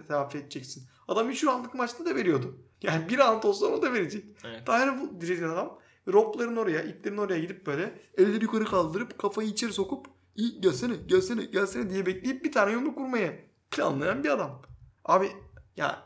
[0.09, 0.88] telafi edeceksin?
[1.09, 2.59] Adam 3 roundluk maçta da veriyordu.
[2.82, 4.24] Yani bir round olsa onu da verecek.
[4.44, 4.66] Evet.
[4.66, 5.78] Tyron direkt adam
[6.09, 10.07] ropların oraya, iplerin oraya gidip böyle elleri yukarı kaldırıp kafayı içeri sokup
[10.61, 13.32] gelsene gelsene gelsene diye bekleyip bir tane yumruk vurmaya
[13.70, 14.62] planlayan bir adam.
[15.05, 15.32] Abi
[15.76, 16.03] ya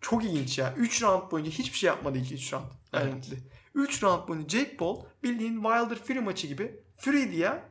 [0.00, 0.74] çok ilginç ya.
[0.76, 2.64] 3 round boyunca hiçbir şey yapmadı ilk 3 round.
[2.92, 3.28] Evet.
[3.74, 7.62] 3 round boyunca Jake Paul bildiğin Wilder Fury maçı gibi Fury diye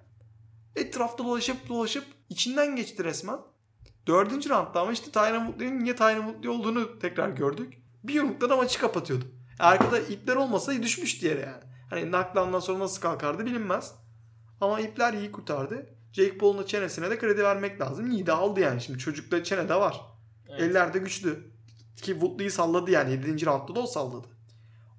[0.76, 3.40] etrafta dolaşıp dolaşıp içinden geçti resmen.
[4.08, 7.74] Dördüncü roundda ama işte Tyron Woodley'nin niye Tyron Woodley olduğunu tekrar gördük.
[8.04, 9.26] Bir yumrukla da maçı kapatıyordu.
[9.60, 11.64] Arkada ipler olmasa düşmüştü yere yani.
[11.90, 13.94] Hani knockdown'dan sonra nasıl kalkardı bilinmez.
[14.62, 15.96] Ama ipler iyi kurtardı.
[16.14, 18.12] Jake Paul'un çenesine de kredi vermek lazım.
[18.12, 18.82] İyi de aldı yani.
[18.82, 20.02] Şimdi çocukta çene de var.
[20.50, 20.62] Evet.
[20.62, 21.52] Eller de güçlü.
[21.96, 23.12] Ki Woodley'i salladı yani.
[23.12, 23.46] 7.
[23.46, 24.28] roundda da o salladı.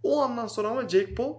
[0.03, 1.35] O andan sonra ama Jake Paul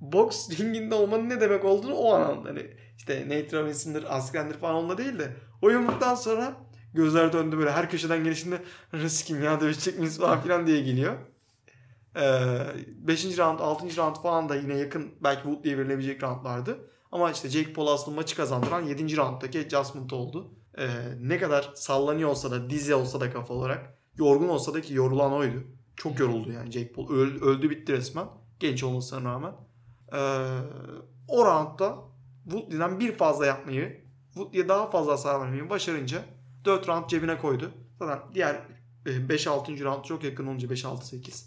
[0.00, 2.48] boks ringinde olmanın ne demek olduğunu o an anladı.
[2.48, 5.32] Hani işte Nate Robinson'dır, Askren'dir falan onunla değil de
[5.62, 6.56] o yumruktan sonra
[6.94, 8.62] gözler döndü böyle her köşeden gelişinde
[8.94, 11.18] riskim ya dövüşecek miyiz falan filan diye geliyor.
[12.14, 13.38] 5.
[13.38, 13.96] round, 6.
[13.96, 16.78] round falan da yine yakın belki Woodley'e verilebilecek roundlardı.
[17.12, 19.16] Ama işte Jake Paul aslında maçı kazandıran 7.
[19.16, 20.54] rounddaki adjustment oldu.
[20.78, 20.88] Ee,
[21.20, 25.32] ne kadar sallanıyor olsa da dizi olsa da kafa olarak yorgun olsa da ki yorulan
[25.32, 25.64] oydu.
[25.96, 27.10] Çok yoruldu yani Jake Paul.
[27.10, 28.26] Öldü, öldü bitti resmen.
[28.60, 29.52] Genç olmasına rağmen.
[30.12, 30.18] Ee,
[31.28, 31.98] o roundda
[32.50, 36.24] Woodley'den bir fazla yapmayı Woodley'e daha fazla hasar vermeyi başarınca
[36.64, 37.70] 4 round cebine koydu.
[37.98, 38.60] Zaten diğer
[39.06, 39.84] 5-6.
[39.84, 41.44] round çok yakın olunca 5-6-8.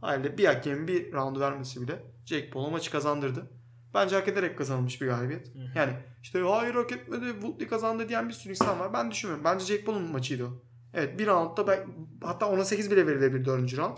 [0.00, 3.50] Halde bir hakemin bir roundu vermesi bile Jake Paul'a maçı kazandırdı.
[3.94, 5.52] Bence hak ederek kazanılmış bir galibiyet.
[5.74, 5.92] Yani
[6.22, 8.92] işte hayır hak etmedi Woodley kazandı diyen bir sürü insan var.
[8.92, 9.44] Ben düşünmüyorum.
[9.44, 10.62] Bence Jake Paul'un maçıydı o.
[10.94, 11.86] Evet bir roundda ben,
[12.24, 13.78] hatta ona 8 bile verilebilir 4.
[13.78, 13.96] round.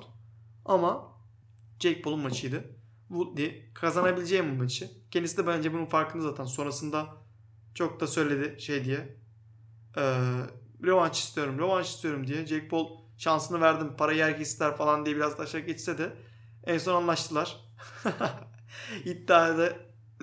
[0.64, 1.12] Ama
[1.80, 2.77] Jake Paul'un maçıydı.
[3.09, 4.90] Woodley kazanabileceği bir maçı.
[5.11, 6.44] Kendisi de bence bunun farkında zaten.
[6.44, 7.06] Sonrasında
[7.74, 9.16] çok da söyledi şey diye.
[9.96, 10.22] Ee,
[10.84, 12.47] revanş istiyorum, revanş istiyorum diye.
[12.47, 12.86] Jake Paul
[13.18, 13.97] şansını verdim.
[13.98, 16.12] Parayı herkes ister falan diye biraz da aşağı geçse de
[16.64, 17.56] en son anlaştılar.
[19.05, 19.72] İddiada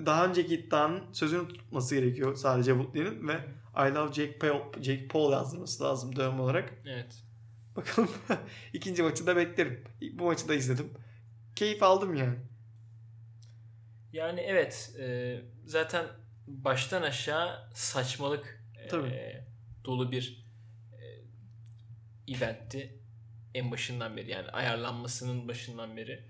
[0.06, 3.34] daha önceki iddianın sözünü tutması gerekiyor sadece Woodley'nin ve
[3.76, 6.74] I love Jake Paul, Jake Paul yazdırması lazım dövme olarak.
[6.86, 7.22] Evet.
[7.76, 8.10] Bakalım
[8.72, 9.84] ikinci maçı da beklerim.
[10.12, 10.90] Bu maçı da izledim.
[11.56, 12.36] Keyif aldım yani.
[14.16, 16.06] Yani evet e, zaten
[16.46, 18.64] baştan aşağı saçmalık
[18.94, 19.44] e,
[19.84, 20.46] dolu bir
[20.92, 22.98] e, eventti
[23.54, 26.24] en başından beri yani ayarlanmasının başından beri.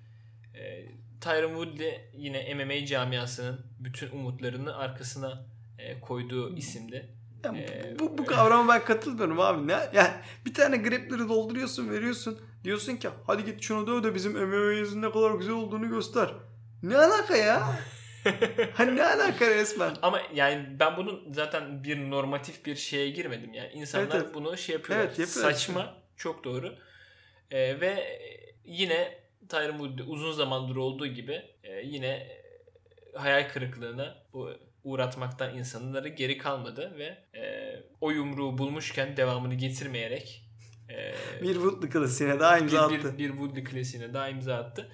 [0.55, 0.87] E,
[1.21, 5.47] Tyron Woodley yine MMA camiasının bütün umutlarını arkasına
[5.79, 7.17] e, koyduğu isimdi.
[7.45, 9.67] Ya Ee, bu, bu kavrama ben katılmıyorum abi.
[9.67, 9.79] Ne?
[9.95, 10.11] Yani
[10.47, 12.41] bir tane grepleri dolduruyorsun veriyorsun.
[12.65, 16.35] Diyorsun ki hadi git şunu döv de bizim MMA'mizin ne kadar güzel olduğunu göster.
[16.83, 17.79] Ne alaka ya?
[18.75, 19.97] hani ne alaka resmen?
[20.03, 23.71] Ama yani ben bunun zaten bir normatif bir şeye girmedim yani.
[23.73, 24.35] İnsanlar Evet, evet.
[24.35, 25.07] bunu şey yapıyorlar.
[25.07, 25.53] Evet, yapıyorlar.
[25.53, 25.95] Saçma.
[26.17, 26.75] Çok doğru.
[27.51, 28.19] Ee, ve
[28.65, 32.29] yine Tyron Woodley uzun zamandır olduğu gibi e, yine
[33.15, 34.51] hayal kırıklığına bu
[34.85, 40.43] uğratmaktan insanları geri kalmadı ve e, o yumruğu bulmuşken devamını getirmeyerek
[40.91, 43.15] e, bir Woodley klasiğine daha imza bir, attı.
[43.15, 44.89] Bir, bir Woodley klasiğine daha imza attı.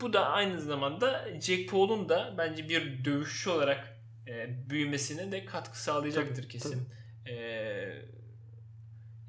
[0.00, 5.82] Bu da aynı zamanda Jack Paul'un da bence bir dövüşçü olarak e, büyümesine de katkı
[5.82, 6.88] sağlayacaktır Tabii, kesin.
[7.26, 7.34] E,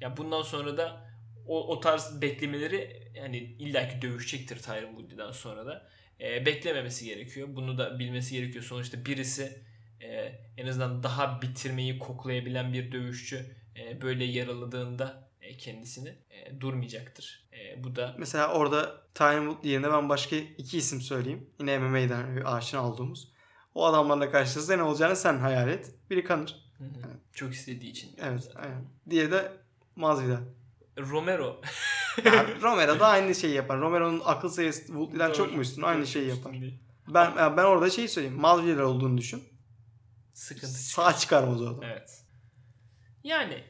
[0.00, 1.10] ya bundan sonra da
[1.46, 5.88] o, o tarz beklemeleri yani illaki dövüşecektir Tyron Woodley'den sonra da.
[6.20, 7.48] E, beklememesi gerekiyor.
[7.50, 8.64] Bunu da bilmesi gerekiyor.
[8.64, 9.62] Sonuçta birisi
[10.00, 10.08] e,
[10.56, 17.48] en azından daha bitirmeyi koklayabilen bir dövüşçü e, böyle yaraladığında kendisini e, durmayacaktır.
[17.52, 21.50] E, bu da Mesela orada Tyron Woodley yerine ben başka iki isim söyleyeyim.
[21.60, 23.32] Yine MMA'den aşina olduğumuz.
[23.74, 25.94] O adamlarla karşılaşırsa ne olacağını sen hayal et.
[26.10, 26.56] Biri kanır.
[26.78, 26.88] Hı hı.
[27.32, 28.10] çok istediği için.
[28.22, 28.40] Evet.
[28.40, 28.62] zaten.
[28.62, 28.84] Aynen.
[29.10, 29.52] Diğeri de
[29.96, 30.40] Masvidal.
[30.98, 31.60] Romero.
[32.24, 33.80] Yani Romero da aynı şeyi yapar.
[33.80, 35.82] Romero'nun akıl seviyesi Woodley'den çok mu üstün?
[35.82, 36.56] Aynı şeyi yapar.
[37.08, 38.40] Ben ben orada şey söyleyeyim.
[38.40, 39.42] Masvidal olduğunu düşün.
[40.32, 40.72] Sıkıntı.
[40.72, 41.82] Sağ çıkarmaz o adam.
[41.82, 42.24] Evet.
[43.24, 43.64] Yani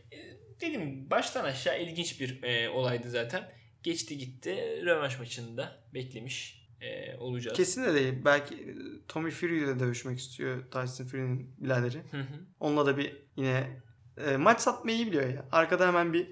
[0.61, 3.53] dedim gibi baştan aşağı ilginç bir e, olaydı zaten.
[3.83, 4.83] Geçti gitti.
[4.85, 7.57] Rövanş maçında beklemiş e, olacağız.
[7.57, 8.15] Kesin de değil.
[8.25, 8.75] Belki e,
[9.09, 11.99] Tommy Fury ile dövüşmek istiyor Tyson Fury'nin biraderi.
[12.11, 12.35] Hı hı.
[12.61, 13.83] Onunla da bir yine
[14.27, 15.45] e, maç satmayı iyi biliyor ya.
[15.53, 16.27] Arkada hemen bir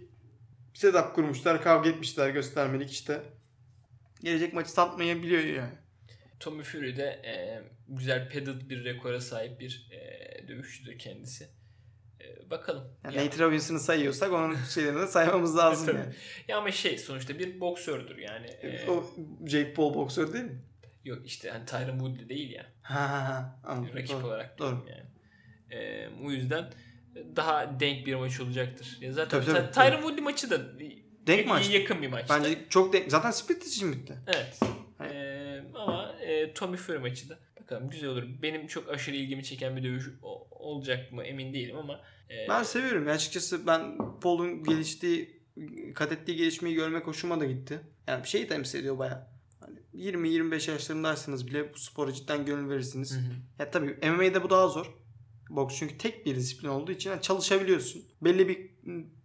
[0.74, 1.62] setup kurmuşlar.
[1.62, 3.22] Kavga etmişler göstermelik işte.
[4.22, 5.74] Gelecek maçı satmayı biliyor yani.
[6.40, 11.57] Tommy Fury de e, güzel padded bir rekora sahip bir e, dövüşçüdür kendisi.
[12.46, 12.84] E, bakalım.
[13.04, 15.96] Yani Ya- Nate Robbinson'ı sayıyorsak onun şeylerini de saymamız lazım Tabii.
[15.98, 16.14] yani.
[16.48, 18.46] Ya ama şey sonuçta bir boksördür yani.
[18.46, 19.04] E, O
[19.46, 20.62] Jake Paul boksör değil mi?
[21.04, 22.66] Yok işte hani Tyron Woodley değil ya.
[22.82, 23.60] Ha ha ha.
[23.94, 24.26] Rakip Doğru.
[24.26, 24.86] olarak Doğru.
[24.90, 25.04] yani.
[25.82, 26.72] E, bu yüzden
[27.36, 28.98] daha denk bir maç olacaktır.
[29.00, 30.60] Ya zaten Tabii, tabii, Ty- Tyron Woodley maçı da
[31.26, 31.70] Denk maç.
[31.70, 32.34] yakın bir maçtı.
[32.34, 33.10] Bence çok denk.
[33.10, 34.14] Zaten split için bitti.
[34.26, 34.60] Evet.
[35.12, 38.22] E, ama e, Tommy Fury maçı da bakalım güzel olur.
[38.42, 40.37] Benim çok aşırı ilgimi çeken bir dövüş o-
[40.68, 42.00] olacak mı emin değilim ama
[42.30, 45.38] e, Ben seviyorum açıkçası ben Paul'un geliştiği
[45.94, 47.80] kat ettiği gelişmeyi görmek hoşuma da gitti.
[48.06, 49.30] Yani bir şeyi temsil ediyor baya.
[49.60, 53.16] Hani 20-25 yaşlarındaysanız bile bu spora cidden gönül verirsiniz.
[53.16, 53.32] Hı hı.
[53.58, 54.94] Ya tabii MMA'de bu daha zor.
[55.50, 58.04] Boks çünkü tek bir disiplin olduğu için yani çalışabiliyorsun.
[58.22, 58.70] Belli bir,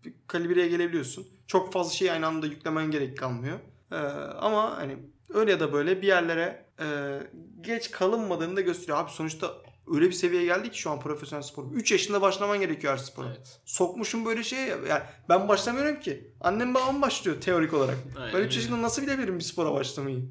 [0.06, 1.28] bir kalibreye gelebiliyorsun.
[1.48, 3.60] Çok fazla şey aynı anda yüklemen gerek kalmıyor.
[3.92, 4.98] Ee, ama hani
[5.30, 7.20] öyle ya da böyle bir yerlere e,
[7.62, 8.98] geç kalınmadığını da gösteriyor.
[8.98, 9.63] Abi sonuçta
[9.94, 11.72] öyle bir seviyeye geldik ki şu an profesyonel spor.
[11.72, 13.28] 3 yaşında başlaman gerekiyor her spora.
[13.28, 13.60] Evet.
[13.66, 14.78] Sokmuşum böyle şeye ya.
[14.90, 16.32] Yani ben başlamıyorum ki.
[16.42, 17.98] Annem babam başlıyor teorik olarak.
[18.18, 18.56] Aynen Ben 3 öyle.
[18.56, 20.26] yaşında nasıl bilebilirim bir spora başlamayı?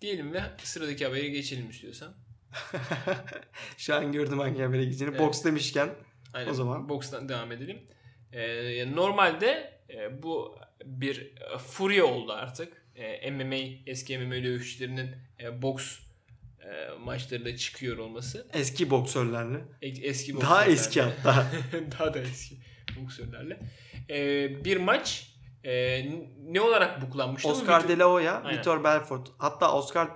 [0.00, 2.14] Diyelim ve sıradaki habere geçelim istiyorsan.
[3.76, 5.14] Şu an gördüm hangi habere gideceğini.
[5.14, 5.26] Evet.
[5.26, 5.90] Boks demişken
[6.34, 6.50] Aynen.
[6.50, 6.88] O zaman.
[6.88, 7.78] Bokstan devam edelim.
[8.32, 12.82] Ee, normalde e, bu bir e, furya oldu artık.
[12.94, 13.54] E, MMA,
[13.86, 15.10] eski MMA dövüşçülerinin
[15.40, 15.98] e, boks
[16.68, 18.46] e, maçlarında çıkıyor olması.
[18.52, 19.64] eski boksörlerle.
[19.82, 20.72] E- Eski Daha boksörlerle.
[20.72, 21.46] eski hatta.
[21.98, 22.56] Daha da eski
[23.00, 23.60] boksörlerle.
[24.10, 25.32] E, bir maç
[25.64, 26.04] e,
[26.50, 27.48] ne olarak buklanmıştı?
[27.48, 28.58] Oscar De La Hoya, Aynen.
[28.58, 29.28] Vitor Belfort.
[29.38, 30.08] Hatta Oscar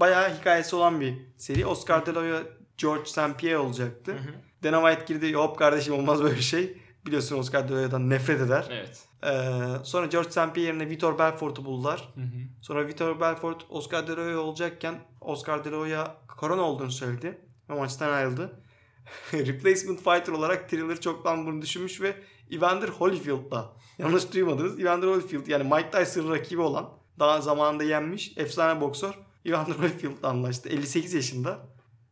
[0.00, 1.66] bayağı hikayesi olan bir seri.
[1.66, 2.42] Oscar De La Hoya,
[2.78, 3.38] George St.
[3.38, 4.12] Pierre olacaktı.
[4.12, 4.34] Hı hı.
[4.62, 5.34] Dana White girdi.
[5.34, 6.76] Hop kardeşim olmaz böyle şey.
[7.06, 8.64] Biliyorsun Oscar De La Hoya'dan nefret eder.
[8.70, 8.98] Evet.
[9.24, 9.50] Ee,
[9.82, 10.54] sonra George St.
[10.54, 12.12] Pierre yerine Vitor Belfort'u buldular.
[12.14, 12.26] Hı hı.
[12.60, 17.38] Sonra Vitor Belfort Oscar De La Hoya olacakken Oscar De La Hoya korona olduğunu söyledi.
[17.70, 18.60] Ve maçtan ayrıldı.
[19.32, 22.16] Replacement fighter olarak Thriller çoktan bunu düşünmüş ve
[22.50, 24.80] Evander Holyfield'la yanlış duymadınız.
[24.80, 29.14] Evander Holyfield yani Mike Tyson rakibi olan daha zamanında yenmiş efsane boksör
[29.44, 30.68] Evander Holyfield'la anlaştı.
[30.68, 31.58] 58 yaşında.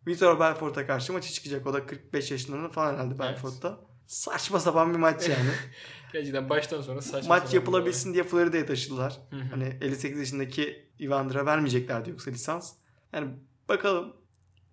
[0.06, 1.66] Vitor Belfort'a karşı maçı çıkacak.
[1.66, 3.78] O da 45 yaşlarında falan herhalde Belfort'ta.
[4.06, 5.50] Saçma sapan bir maç yani.
[6.12, 9.18] Gerçekten baştan sonra saçma maç yapılabilsin diye Florida'ya taşıdılar.
[9.32, 9.40] olay.
[9.42, 9.50] Hı hı.
[9.50, 12.74] Hani 58 yaşındaki Evander'a vermeyeceklerdi yoksa lisans.
[13.12, 13.30] Yani
[13.68, 14.16] bakalım.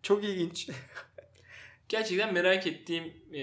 [0.04, 0.70] Çok ilginç.
[1.90, 3.42] Gerçekten merak ettiğim e,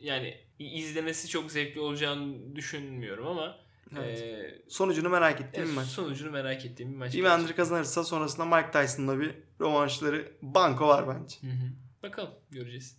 [0.00, 3.58] yani izlemesi çok zevkli olacağını düşünmüyorum ama
[3.98, 4.22] Evet.
[4.22, 5.86] e, Sonucunu merak ettiğim evet, bir maç.
[5.86, 7.14] sonucunu merak ettiğim bir maç.
[7.14, 11.36] Evander kazanırsa sonrasında Mike Tyson'la bir rövanşları banko var bence.
[11.40, 11.68] Hı hı.
[12.02, 12.98] Bakalım göreceğiz.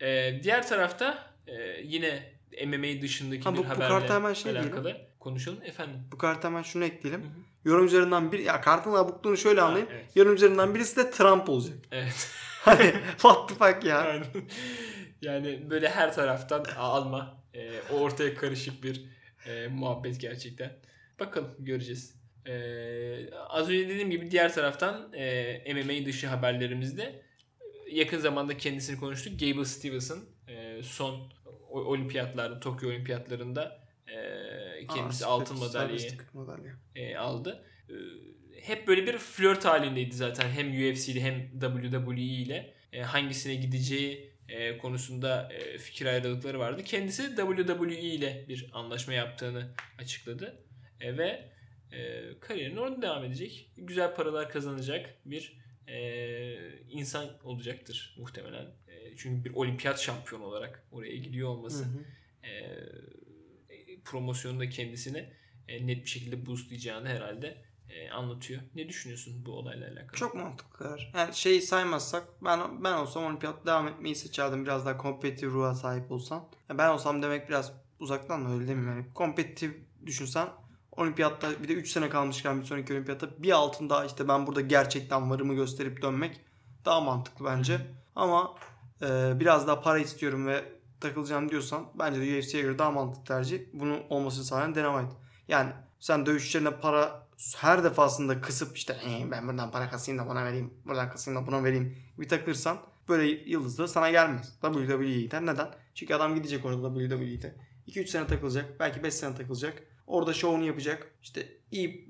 [0.00, 2.32] E, diğer tarafta e, yine
[2.66, 5.96] MMA dışındaki Ha, bir bu- bu haberle kartı hemen şey alakalı konuşalım efendim.
[6.12, 7.20] Bu kartı hemen şunu ekleyelim.
[7.22, 7.30] Hı hı.
[7.64, 9.88] Yorum üzerinden bir ya kartın abukluğunu şöyle Ha, anlayın.
[9.92, 10.16] evet.
[10.16, 11.78] Yorum üzerinden birisi de Trump olacak.
[11.92, 12.28] Evet.
[12.60, 13.98] Hani what the fuck ya.
[13.98, 14.24] Aynen.
[15.22, 17.40] yani böyle her taraftan alma.
[17.54, 19.04] E, ortaya karışık bir
[19.46, 20.72] e, muhabbet gerçekten.
[21.20, 22.14] Bakalım göreceğiz.
[22.46, 22.54] E,
[23.48, 27.22] az önce dediğim gibi diğer taraftan e, MMA dışı haberlerimizde
[27.90, 29.40] yakın zamanda kendisini konuştuk.
[29.40, 30.18] Gable Stevenson
[30.48, 31.32] e, son
[31.70, 34.16] olimpiyatlarda, Tokyo olimpiyatlarında e,
[34.86, 36.72] kendisi Aa, altın madalyayı madalya.
[36.94, 37.64] e, aldı.
[37.88, 37.94] E,
[38.62, 42.74] hep böyle bir flört halindeydi zaten hem UFC'de hem WWE ile.
[42.92, 46.84] e, hangisine gideceği e, konusunda e, fikir ayrılıkları vardı.
[46.84, 50.64] Kendisi WWE ile bir anlaşma yaptığını açıkladı
[51.00, 51.50] e, ve
[51.92, 53.70] e, kariyerine orada devam edecek.
[53.76, 55.98] Güzel paralar kazanacak bir e,
[56.90, 58.66] insan olacaktır muhtemelen.
[59.04, 61.84] E, çünkü bir olimpiyat şampiyonu olarak oraya gidiyor olması.
[61.84, 62.46] Hı hı.
[62.46, 62.80] E,
[64.04, 65.32] promosyonunda kendisini
[65.68, 68.62] e, net bir şekilde boostlayacağını herhalde e, anlatıyor.
[68.74, 70.16] Ne düşünüyorsun bu olayla alakalı?
[70.16, 70.98] Çok mantıklı.
[71.14, 74.64] Yani şeyi saymazsak ben ben olsam olimpiyat devam etmeyi seçerdim.
[74.64, 76.48] Biraz daha kompetitif ruha sahip olsam.
[76.68, 78.86] Yani ben olsam demek biraz uzaktan da öyle mi?
[78.86, 80.48] Yani kompetitif düşünsen
[80.92, 84.60] olimpiyatta bir de 3 sene kalmışken bir sonraki olimpiyatta bir altın daha işte ben burada
[84.60, 86.40] gerçekten varımı gösterip dönmek
[86.84, 87.80] daha mantıklı bence.
[88.16, 88.54] Ama
[89.02, 90.64] e, biraz daha para istiyorum ve
[91.00, 93.60] takılacağım diyorsan bence de UFC'ye göre daha mantıklı tercih.
[93.72, 95.14] Bunu olmasını sağlayan Dynamite.
[95.48, 100.44] Yani sen dövüşçülerine para her defasında kısıp işte e, ben buradan para kasayım da buna
[100.44, 102.78] vereyim, buradan kasayım da buna vereyim bir takırsan
[103.08, 104.58] böyle yıldızları sana gelmez.
[104.62, 105.46] WWE'ye gider.
[105.46, 105.68] Neden?
[105.94, 107.54] Çünkü adam gidecek orada WWE'de.
[107.88, 108.80] 2-3 sene takılacak.
[108.80, 109.82] Belki 5 sene takılacak.
[110.06, 111.10] Orada şovunu yapacak.
[111.22, 112.09] İşte iyi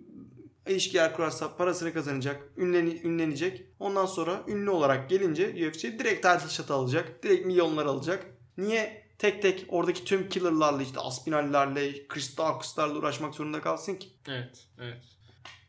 [0.68, 2.48] ilişkiler kurarsa parasını kazanacak.
[2.56, 3.62] Ünleni, ünlenecek.
[3.78, 7.22] Ondan sonra ünlü olarak gelince UFC direkt title shot alacak.
[7.22, 8.26] Direkt milyonlar alacak.
[8.58, 14.08] Niye tek tek oradaki tüm killer'larla işte Aspinal'lerle, Chris Dawkins'larla uğraşmak zorunda kalsın ki?
[14.28, 15.02] Evet, evet.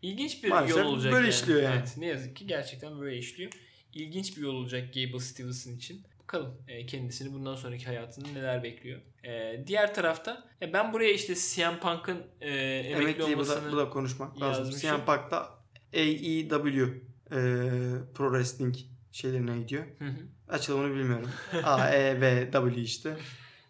[0.02, 1.34] İlginç bir Maalesef yol olacak böyle yani.
[1.34, 1.76] işliyor yani.
[1.80, 3.52] Evet, ne yazık ki gerçekten böyle işliyor.
[3.94, 6.04] İlginç bir yol olacak Gable Stevenson için.
[6.32, 9.00] Bakalım e, kendisini bundan sonraki hayatında neler bekliyor.
[9.24, 13.72] E, diğer tarafta e, ben buraya işte CM Punk'ın e, emekli Emekli olmasını bu da,
[13.72, 14.70] bu da konuşmak lazım.
[14.80, 15.50] CM Punk da
[15.94, 16.84] AEW
[17.32, 17.40] e,
[18.14, 18.76] Pro Wrestling
[19.12, 19.84] şeylerine gidiyor.
[20.00, 20.18] Hı hı.
[20.50, 21.30] Açılımını bilmiyorum.
[21.64, 23.18] A, E, V, W işte.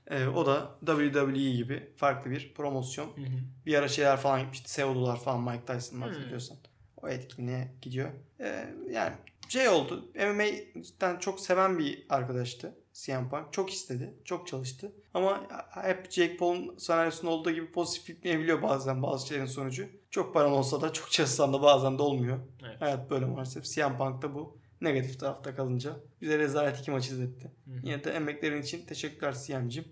[0.07, 3.07] E, o da WWE gibi farklı bir promosyon.
[3.07, 3.39] Hı hı.
[3.65, 4.71] Bir ara şeyler falan gitmişti.
[4.71, 6.57] Seodular falan Mike Tyson'ın hatırlıyorsan.
[6.97, 8.09] O etkinliğe gidiyor.
[8.39, 9.13] E, yani
[9.51, 10.11] şey oldu.
[10.15, 10.45] MMA
[10.81, 12.75] cidden çok seven bir arkadaştı.
[12.93, 13.53] CM Punk.
[13.53, 14.13] Çok istedi.
[14.25, 14.91] Çok çalıştı.
[15.13, 19.87] Ama hep Jake Paul'un senaryosunda olduğu gibi pozitif bitmeyebiliyor bazen bazı şeylerin sonucu.
[20.11, 22.39] Çok paran olsa da çok çalışsan da bazen de olmuyor.
[22.63, 22.81] Evet.
[22.81, 23.63] Hayat böyle maalesef.
[23.63, 27.51] CM Punk'ta bu negatif tarafta kalınca bize rezalet iki maç izletti.
[27.65, 27.79] Hı hı.
[27.83, 29.85] Yine de emeklerin için teşekkürler CM'cim.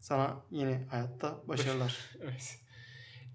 [0.00, 1.98] Sana yeni hayatta başarılar.
[2.22, 2.58] evet.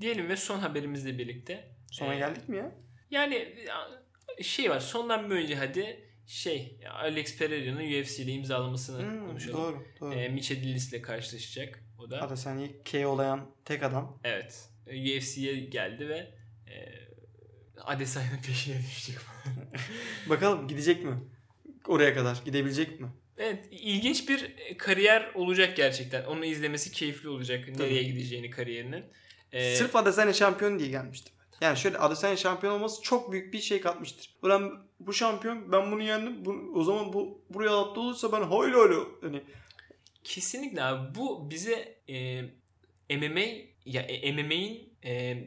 [0.02, 1.72] Diyelim ve son haberimizle birlikte.
[1.92, 2.72] Sona ee, geldik mi ya?
[3.12, 3.56] Yani
[4.44, 9.58] şey var sondan bir önce hadi şey Alex Pereira'nın UFC ile imzalamasını hmm, konuşalım.
[9.58, 10.14] Doğru, doğru.
[10.14, 12.22] E, Michel ile karşılaşacak o da.
[12.22, 14.20] Adesanya KO'layan tek adam.
[14.24, 14.70] Evet.
[14.88, 16.18] UFC'ye geldi ve
[16.68, 16.76] e,
[17.78, 19.18] Adesanya'nın peşine düşecek.
[20.30, 21.18] Bakalım gidecek mi?
[21.88, 23.08] Oraya kadar gidebilecek mi?
[23.38, 26.24] Evet ilginç bir kariyer olacak gerçekten.
[26.26, 27.66] Onu izlemesi keyifli olacak.
[27.66, 27.84] Tabii.
[27.84, 29.04] Nereye gideceğini kariyerinin.
[29.52, 31.34] Ee, Sırf Adesanya şampiyon diye gelmiştim.
[31.62, 34.36] Yani şöyle Adesanya şampiyon olması çok büyük bir şey katmıştır.
[34.42, 36.46] Ulan bu şampiyon ben bunu yendim.
[36.46, 38.96] Bu, o zaman bu buraya adapte olursa ben hayli hayli.
[39.22, 39.44] Hani
[40.24, 41.16] Kesinlikle abi.
[41.16, 42.42] Bu bize e,
[43.18, 43.46] MMA
[43.86, 45.38] ya e, MMA'in e,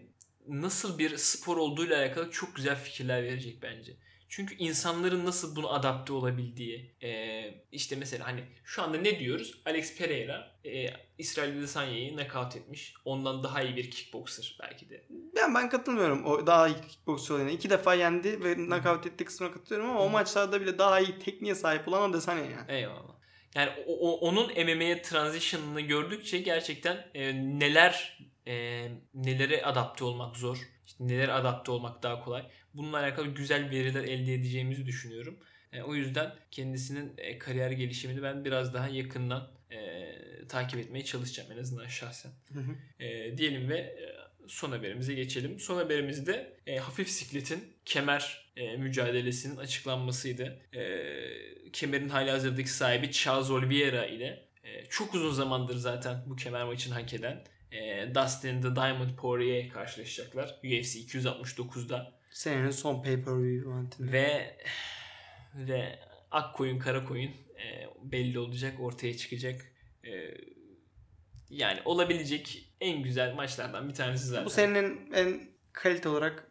[0.48, 3.96] nasıl bir spor olduğuyla alakalı çok güzel fikirler verecek bence.
[4.36, 9.62] Çünkü insanların nasıl bunu adapte olabildiği e, işte mesela hani şu anda ne diyoruz?
[9.66, 10.86] Alex Pereira e,
[11.18, 12.94] İsrail Adesanya'yı knockout etmiş.
[13.04, 15.04] Ondan daha iyi bir kickboxer belki de.
[15.36, 17.50] Ben ben katılmıyorum o daha iyi kickboxer olayına.
[17.50, 21.54] İki defa yendi ve knockout ettiği kısmına katılıyorum ama o maçlarda bile daha iyi tekniğe
[21.54, 22.72] sahip olan Adesanya yani.
[22.72, 23.14] Eyvallah.
[23.54, 30.58] Yani o, o, onun MMA'ye transition'ını gördükçe gerçekten e, neler e, nelere adapte olmak zor.
[30.86, 32.46] İşte nelere adapte olmak daha kolay.
[32.74, 35.38] Bununla alakalı güzel veriler elde edeceğimizi düşünüyorum.
[35.72, 39.78] E, o yüzden kendisinin e, kariyer gelişimini ben biraz daha yakından e,
[40.48, 42.32] takip etmeye çalışacağım en azından şahsen.
[42.52, 43.04] Hı hı.
[43.04, 44.14] E, diyelim ve e,
[44.48, 45.60] son haberimize geçelim.
[45.60, 50.58] Son haberimizde e, hafif sikletin kemer e, mücadelesinin açıklanmasıydı.
[50.72, 50.82] E,
[51.72, 56.94] kemerin hali hazırdaki sahibi Charles Oliveira ile e, çok uzun zamandır zaten bu kemer maçını
[56.94, 60.48] hak eden e, Dustin The Diamond Poirier karşılaşacaklar.
[60.64, 62.12] UFC 269'da.
[62.34, 64.12] Senenin son pay-per-view eventinde.
[64.12, 64.56] Ve
[65.54, 65.98] ve
[66.30, 69.72] ak koyun kara koyun e, belli olacak ortaya çıkacak.
[70.04, 70.10] E,
[71.50, 74.44] yani olabilecek en güzel maçlardan bir tanesi zaten.
[74.44, 75.40] Bu senenin en
[75.72, 76.50] kalite olarak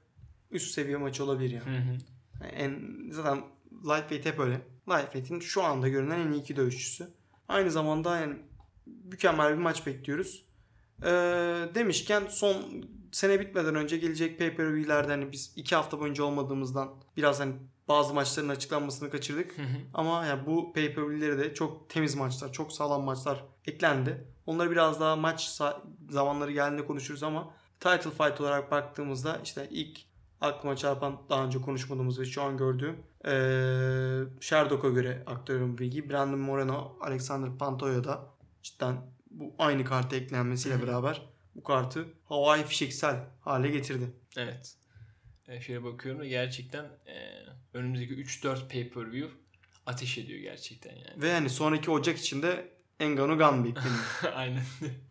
[0.51, 1.77] üst seviye maçı olabilir yani.
[1.77, 1.97] Hı hı.
[2.41, 2.81] Yani en
[3.11, 4.61] zaten Lightweight hep öyle.
[4.89, 7.07] Lightweight'in şu anda görünen en iyi iki dövüşçüsü.
[7.47, 8.35] Aynı zamanda yani
[8.85, 10.45] mükemmel bir maç bekliyoruz.
[11.03, 11.07] Ee,
[11.75, 17.53] demişken son sene bitmeden önce gelecek pay-per-view'lerde hani biz iki hafta boyunca olmadığımızdan biraz hani
[17.87, 19.55] bazı maçların açıklanmasını kaçırdık.
[19.93, 24.27] Ama yani bu pay-per-view'lere de çok temiz maçlar, çok sağlam maçlar eklendi.
[24.45, 25.61] Onları biraz daha maç
[26.09, 29.99] zamanları geldiğinde konuşuruz ama title fight olarak baktığımızda işte ilk
[30.41, 36.09] aklıma çarpan daha önce konuşmadığımız ve şu an gördüğüm ee, Sherlock'a göre aktörün bilgi.
[36.09, 38.25] Brandon Moreno, Alexander Pantoja da
[38.63, 38.95] cidden
[39.31, 44.11] bu aynı karta eklenmesiyle beraber bu kartı havai fişeksel hale getirdi.
[44.37, 44.75] Evet.
[45.47, 47.43] E, şöyle bakıyorum da gerçekten e,
[47.73, 49.29] önümüzdeki 3-4 pay-per-view
[49.85, 51.21] ateş ediyor gerçekten yani.
[51.21, 52.69] Ve yani sonraki Ocak içinde
[52.99, 54.33] Engano Gun bekleniyor.
[54.35, 54.63] Aynen.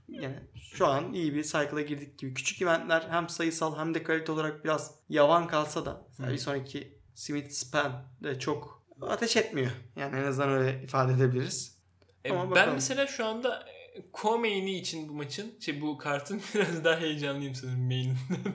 [0.09, 0.37] yani
[0.73, 2.35] şu an iyi bir cycle'a girdik gibi.
[2.35, 7.51] Küçük eventler hem sayısal hem de kalite olarak biraz yavan kalsa da bir sonraki Smith
[7.51, 9.71] Span de çok ateş etmiyor.
[9.97, 11.79] Yani en azından öyle ifade edebiliriz.
[12.25, 12.75] E, Ama ben bakalım.
[12.75, 13.67] mesela şu anda
[14.13, 18.55] co-main'i için bu maçın, şey bu kartın biraz daha heyecanlıyım sanırım main'inden.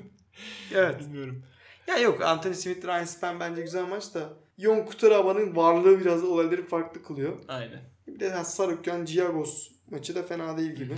[0.74, 1.00] Evet.
[1.00, 1.44] Bilmiyorum.
[1.88, 6.68] Ya yok Anthony Smith Ryan Span bence güzel maç da Yon Kutaraba'nın varlığı biraz olayları
[6.68, 7.38] farklı kılıyor.
[7.48, 7.82] Aynen.
[8.08, 10.96] Bir de Sarukyan Giagos maçı da fena değil gibi.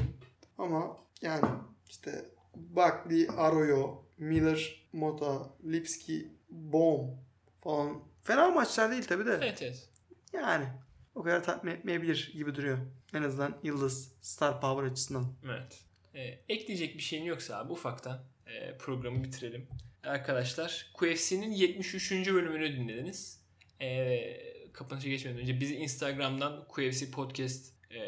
[0.57, 1.45] Ama yani
[1.89, 2.25] işte
[2.55, 7.07] Buckley, Arroyo, Miller, Mota, Lipski, Bohm
[7.61, 9.39] falan fena maçlar değil tabi de.
[9.41, 9.89] Evet evet.
[10.33, 10.65] Yani
[11.15, 12.77] o kadar tatmin etmeyebilir gibi duruyor.
[13.13, 15.33] En azından Yıldız Star Power açısından.
[15.45, 15.79] Evet.
[16.15, 19.67] E, ekleyecek bir şeyin yoksa abi ufaktan e, programı bitirelim.
[20.03, 22.11] Arkadaşlar QFC'nin 73.
[22.11, 23.39] bölümünü dinlediniz.
[23.81, 24.19] E,
[24.73, 27.99] kapanışa geçmeden önce bizi Instagram'dan QFC Podcast e,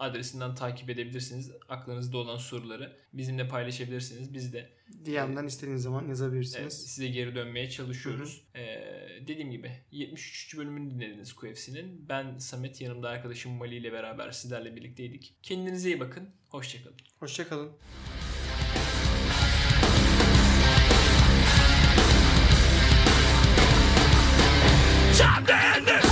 [0.00, 1.50] adresinden takip edebilirsiniz.
[1.68, 4.34] Aklınızda olan soruları bizimle paylaşabilirsiniz.
[4.34, 4.70] Biz de
[5.06, 6.86] DM'den istediğiniz zaman yazabilirsiniz.
[6.86, 8.44] size geri dönmeye çalışıyoruz.
[8.54, 8.60] Ee,
[9.28, 10.56] dediğim gibi 73.
[10.58, 12.08] bölümünü dinlediniz QFC'nin.
[12.08, 15.34] Ben Samet yanımda arkadaşım Mali ile beraber sizlerle birlikteydik.
[15.42, 16.30] Kendinize iyi bakın.
[16.48, 16.96] Hoşçakalın.
[17.18, 17.72] Hoşçakalın.
[25.16, 26.09] Time to end